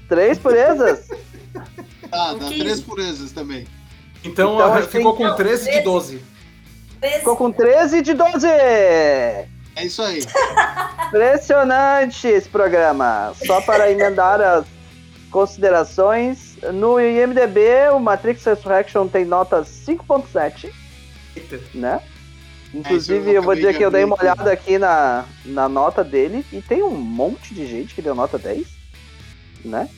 Três 0.08 0.38
purezas? 0.38 1.08
Ah, 2.12 2.34
dá 2.34 2.46
três 2.48 2.80
purezas 2.80 3.30
também. 3.30 3.68
Então, 4.24 4.54
Então, 4.56 4.76
que 4.76 4.82
ficou 4.88 5.14
então- 5.14 5.30
com 5.30 5.36
13 5.36 5.70
de 5.70 5.80
12. 5.80 6.24
Ficou 7.18 7.36
com 7.36 7.52
13 7.52 8.02
de 8.02 8.14
12. 8.14 8.48
É 8.48 9.46
isso 9.80 10.02
aí. 10.02 10.24
Impressionante 11.06 12.26
esse 12.26 12.48
programa. 12.48 13.32
Só 13.46 13.60
para 13.60 13.90
emendar 13.92 14.40
as 14.40 14.64
considerações, 15.30 16.49
no 16.72 17.00
IMDB 17.00 17.90
o 17.92 17.98
Matrix 17.98 18.44
Resurrection 18.44 19.08
tem 19.08 19.24
nota 19.24 19.62
5.7, 19.62 20.70
Eita. 21.36 21.60
né? 21.74 22.00
É, 22.72 22.78
Inclusive, 22.78 23.18
isso 23.18 23.28
eu 23.28 23.34
eu 23.34 23.42
vou 23.42 23.54
dizer 23.54 23.76
que 23.76 23.84
eu 23.84 23.90
de 23.90 23.96
dei 23.96 24.04
uma 24.04 24.16
olhada 24.20 24.52
aqui 24.52 24.78
na, 24.78 25.24
na 25.44 25.68
nota 25.68 26.04
dele 26.04 26.44
e 26.52 26.60
tem 26.60 26.82
um 26.82 26.94
monte 26.94 27.52
de 27.54 27.66
gente 27.66 27.94
que 27.94 28.02
deu 28.02 28.14
nota 28.14 28.38
10, 28.38 28.66
né? 29.64 29.88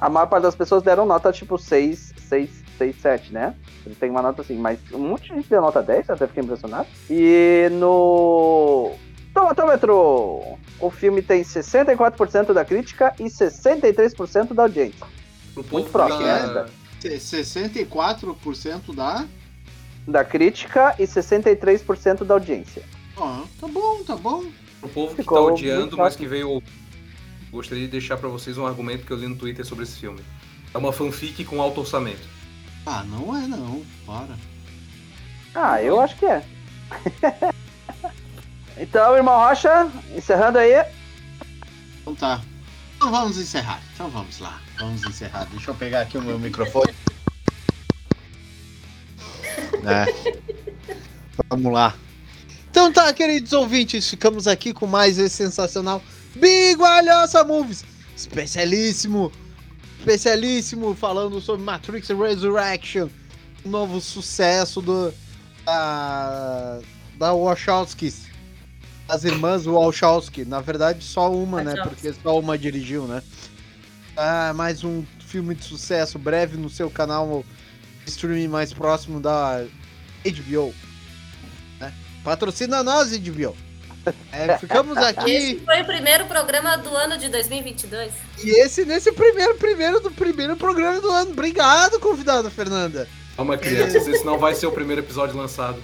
A 0.00 0.08
maior 0.08 0.26
parte 0.26 0.42
das 0.42 0.54
pessoas 0.54 0.82
deram 0.82 1.06
nota 1.06 1.30
tipo 1.30 1.58
6, 1.58 2.14
6, 2.28 2.50
6, 2.78 2.96
7, 2.96 3.32
né? 3.32 3.54
Ele 3.84 3.94
tem 3.94 4.10
uma 4.10 4.22
nota 4.22 4.42
assim, 4.42 4.56
mas 4.56 4.78
um 4.92 4.98
monte 4.98 5.28
de 5.28 5.34
gente 5.36 5.48
deu 5.48 5.60
nota 5.60 5.82
10, 5.82 6.08
eu 6.08 6.14
até 6.14 6.26
fiquei 6.26 6.42
impressionado. 6.42 6.88
E 7.10 7.68
no 7.72 8.92
Tomatômetro, 9.34 10.58
o 10.80 10.90
filme 10.90 11.22
tem 11.22 11.42
64% 11.42 12.52
da 12.52 12.64
crítica 12.64 13.14
e 13.18 13.24
63% 13.24 14.54
da 14.54 14.64
audiência. 14.64 15.06
Pro 15.54 15.62
Muito 15.62 15.68
povo 15.70 15.90
próximo, 15.90 16.22
da- 16.22 16.64
né? 16.64 16.70
Se- 17.00 17.18
64% 17.18 18.94
da. 18.94 19.26
Da 20.06 20.24
crítica 20.24 20.94
e 20.98 21.06
63% 21.06 22.24
da 22.24 22.34
audiência. 22.34 22.82
Ó, 23.16 23.42
tá 23.60 23.68
bom, 23.68 24.02
tá 24.04 24.16
bom. 24.16 24.44
Pro 24.80 24.88
povo 24.88 25.10
que 25.14 25.22
Ficou 25.22 25.36
tá 25.38 25.42
muito 25.44 25.58
odiando, 25.60 25.96
mas 25.96 26.16
que 26.16 26.26
veio. 26.26 26.62
Gostaria 27.50 27.84
de 27.84 27.90
deixar 27.90 28.16
pra 28.16 28.28
vocês 28.28 28.56
um 28.58 28.66
argumento 28.66 29.04
que 29.04 29.12
eu 29.12 29.16
li 29.16 29.28
no 29.28 29.36
Twitter 29.36 29.64
sobre 29.64 29.84
esse 29.84 29.98
filme. 29.98 30.20
É 30.72 30.78
uma 30.78 30.92
fanfic 30.92 31.44
com 31.44 31.60
alto 31.60 31.80
orçamento. 31.80 32.26
Ah, 32.86 33.04
não 33.04 33.36
é 33.36 33.46
não. 33.46 33.82
Para. 34.06 34.34
Ah, 35.54 35.82
eu 35.82 36.00
acho 36.00 36.16
que 36.16 36.24
é. 36.26 36.42
então, 38.78 39.14
irmão 39.16 39.36
Rocha, 39.38 39.90
encerrando 40.16 40.58
aí. 40.58 40.84
Então 42.00 42.14
tá. 42.14 42.40
Então 42.96 43.10
vamos 43.10 43.38
encerrar. 43.38 43.80
Então 43.94 44.08
vamos 44.08 44.38
lá. 44.40 44.60
Vamos 44.82 45.04
encerrar. 45.04 45.44
Deixa 45.44 45.70
eu 45.70 45.74
pegar 45.76 46.00
aqui 46.00 46.18
o 46.18 46.22
meu 46.22 46.38
microfone. 46.38 46.92
É. 49.84 50.06
Vamos 51.50 51.72
lá. 51.72 51.96
Então 52.70 52.92
tá, 52.92 53.12
queridos 53.12 53.52
ouvintes, 53.52 54.08
ficamos 54.08 54.46
aqui 54.46 54.72
com 54.72 54.86
mais 54.86 55.18
esse 55.18 55.34
sensacional 55.34 56.00
Bigualhoça 56.36 57.42
Movies, 57.42 57.84
especialíssimo, 58.16 59.32
especialíssimo, 59.98 60.94
falando 60.94 61.40
sobre 61.40 61.64
Matrix 61.64 62.08
Resurrection, 62.10 63.08
um 63.64 63.70
novo 63.70 64.00
sucesso 64.00 64.80
do 64.80 65.12
da, 65.64 66.78
da 67.18 67.32
Wachowskis, 67.34 68.26
as 69.08 69.24
irmãs 69.24 69.64
Wachowski, 69.64 70.44
na 70.44 70.60
verdade 70.60 71.02
só 71.02 71.32
uma, 71.32 71.62
né, 71.64 71.74
porque 71.82 72.12
só 72.22 72.38
uma 72.38 72.56
dirigiu, 72.56 73.08
né. 73.08 73.20
Ah, 74.16 74.52
mais 74.54 74.84
um 74.84 75.04
filme 75.26 75.54
de 75.54 75.64
sucesso, 75.64 76.18
breve 76.18 76.56
no 76.56 76.68
seu 76.68 76.90
canal 76.90 77.44
streaming 78.06 78.48
mais 78.48 78.72
próximo 78.72 79.20
da 79.20 79.64
HBO. 80.24 80.74
né? 81.80 81.92
Patrocina 82.22 82.82
nós, 82.82 83.16
HBO. 83.16 83.56
É, 84.32 84.58
ficamos 84.58 84.96
Esse 84.98 85.06
aqui 85.06 85.62
foi 85.64 85.80
o 85.80 85.84
primeiro 85.86 86.26
programa 86.26 86.76
do 86.76 86.94
ano 86.94 87.16
de 87.16 87.28
2022. 87.28 88.12
e 88.44 88.50
esse 88.60 88.84
nesse 88.84 89.12
primeiro, 89.12 89.54
primeiro 89.54 90.00
do 90.00 90.10
primeiro 90.10 90.56
programa 90.56 91.00
do 91.00 91.08
ano. 91.10 91.30
Obrigado, 91.30 91.98
convidada 92.00 92.50
Fernanda. 92.50 93.08
Calma, 93.36 93.56
crianças, 93.56 94.06
esse 94.06 94.24
não 94.24 94.38
vai 94.38 94.54
ser 94.54 94.66
o 94.66 94.72
primeiro 94.72 95.00
episódio 95.00 95.36
lançado. 95.36 95.80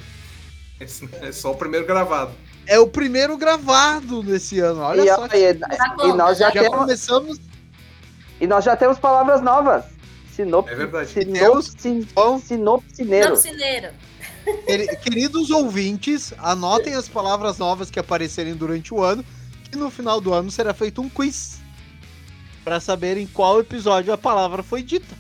Esse 0.78 1.08
é 1.22 1.32
só 1.32 1.52
o 1.52 1.56
primeiro 1.56 1.86
gravado. 1.86 2.32
É 2.66 2.78
o 2.78 2.86
primeiro 2.86 3.36
gravado 3.38 4.22
desse 4.22 4.60
ano. 4.60 4.80
Olha 4.82 5.00
e, 5.02 5.14
só. 5.14 5.24
e- 5.26 5.54
que- 5.54 6.06
e 6.08 6.12
nós 6.12 6.36
já, 6.38 6.50
já 6.50 6.60
temos, 6.62 6.78
começamos. 6.78 7.40
E 8.40 8.46
nós 8.46 8.64
já 8.64 8.76
temos 8.76 8.98
palavras 8.98 9.40
novas. 9.40 9.84
Sinop, 10.34 10.68
É 10.68 10.74
verdade. 10.74 11.10
sinopsi, 11.10 12.06
Bom. 12.14 12.38
sinopsineiro. 12.38 13.30
Não, 13.30 13.36
cineiro. 13.36 13.88
Queri- 14.66 14.96
Queridos 14.98 15.50
ouvintes, 15.50 16.32
anotem 16.38 16.94
as 16.94 17.08
palavras 17.08 17.58
novas 17.58 17.90
que 17.90 17.98
aparecerem 17.98 18.54
durante 18.54 18.94
o 18.94 19.02
ano, 19.02 19.24
que 19.70 19.76
no 19.76 19.90
final 19.90 20.20
do 20.20 20.32
ano 20.32 20.50
será 20.50 20.72
feito 20.72 21.02
um 21.02 21.08
quiz 21.08 21.58
para 22.64 22.78
saberem 22.80 23.26
qual 23.26 23.60
episódio 23.60 24.12
a 24.12 24.18
palavra 24.18 24.62
foi 24.62 24.82
dita. 24.82 25.14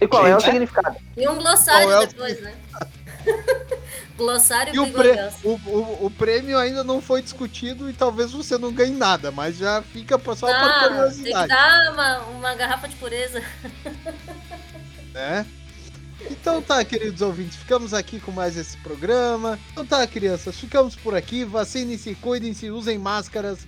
E 0.00 0.06
qual 0.06 0.26
é 0.26 0.34
o 0.36 0.40
Gente, 0.40 0.48
é? 0.48 0.52
significado? 0.52 0.96
E 1.16 1.28
um 1.28 1.34
glossário 1.36 1.90
é 1.90 1.98
o- 2.00 2.06
depois, 2.06 2.40
né? 2.40 2.54
glossário 4.16 4.74
E 4.74 4.78
o, 4.78 4.92
pre- 4.92 5.16
o, 5.42 5.50
o- 5.68 6.06
o 6.06 6.10
prêmio 6.10 6.56
ainda 6.58 6.84
não 6.84 7.00
foi 7.02 7.20
discutido 7.22 7.88
e 7.90 7.92
talvez 7.92 8.32
você 8.32 8.56
não 8.58 8.72
ganhe 8.72 8.94
nada, 8.94 9.30
mas 9.30 9.56
já 9.56 9.82
fica 9.82 10.18
só 10.36 10.46
por 10.46 10.50
Ah, 10.54 10.78
tem 10.80 10.88
que 10.88 10.94
curiosidade. 10.94 11.48
dar 11.48 11.92
uma, 11.92 12.18
uma 12.28 12.54
garrafa 12.54 12.88
de 12.88 12.96
pureza. 12.96 13.42
né? 15.12 15.46
Então 16.30 16.62
tá, 16.62 16.82
queridos 16.84 17.20
ouvintes, 17.20 17.56
ficamos 17.56 17.92
aqui 17.92 18.18
com 18.18 18.30
mais 18.32 18.56
esse 18.56 18.76
programa. 18.78 19.58
Então 19.72 19.84
tá, 19.84 20.06
crianças, 20.06 20.56
ficamos 20.58 20.96
por 20.96 21.14
aqui. 21.14 21.44
Vacinem-se, 21.44 22.14
cuidem-se, 22.14 22.70
usem 22.70 22.96
máscaras. 22.98 23.66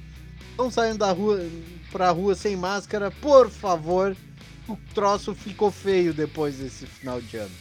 Não 0.56 0.70
saiam 0.70 0.96
da 0.96 1.10
rua 1.12 1.44
pra 1.92 2.10
rua 2.10 2.34
sem 2.34 2.56
máscara, 2.56 3.10
por 3.10 3.50
favor. 3.50 4.16
O 4.68 4.76
troço 4.94 5.34
ficou 5.34 5.70
feio 5.70 6.14
depois 6.14 6.56
desse 6.56 6.86
final 6.86 7.20
de 7.20 7.36
ano. 7.36 7.54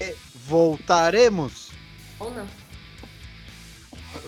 E 0.00 0.14
Voltaremos! 0.48 1.72
Ou 2.18 2.30
não. 2.30 2.48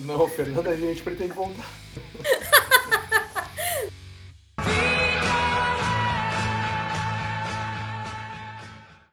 Não, 0.02 0.28
Fernanda, 0.28 0.68
a 0.68 0.76
gente 0.76 1.02
pretende 1.02 1.32
voltar. 1.32 1.66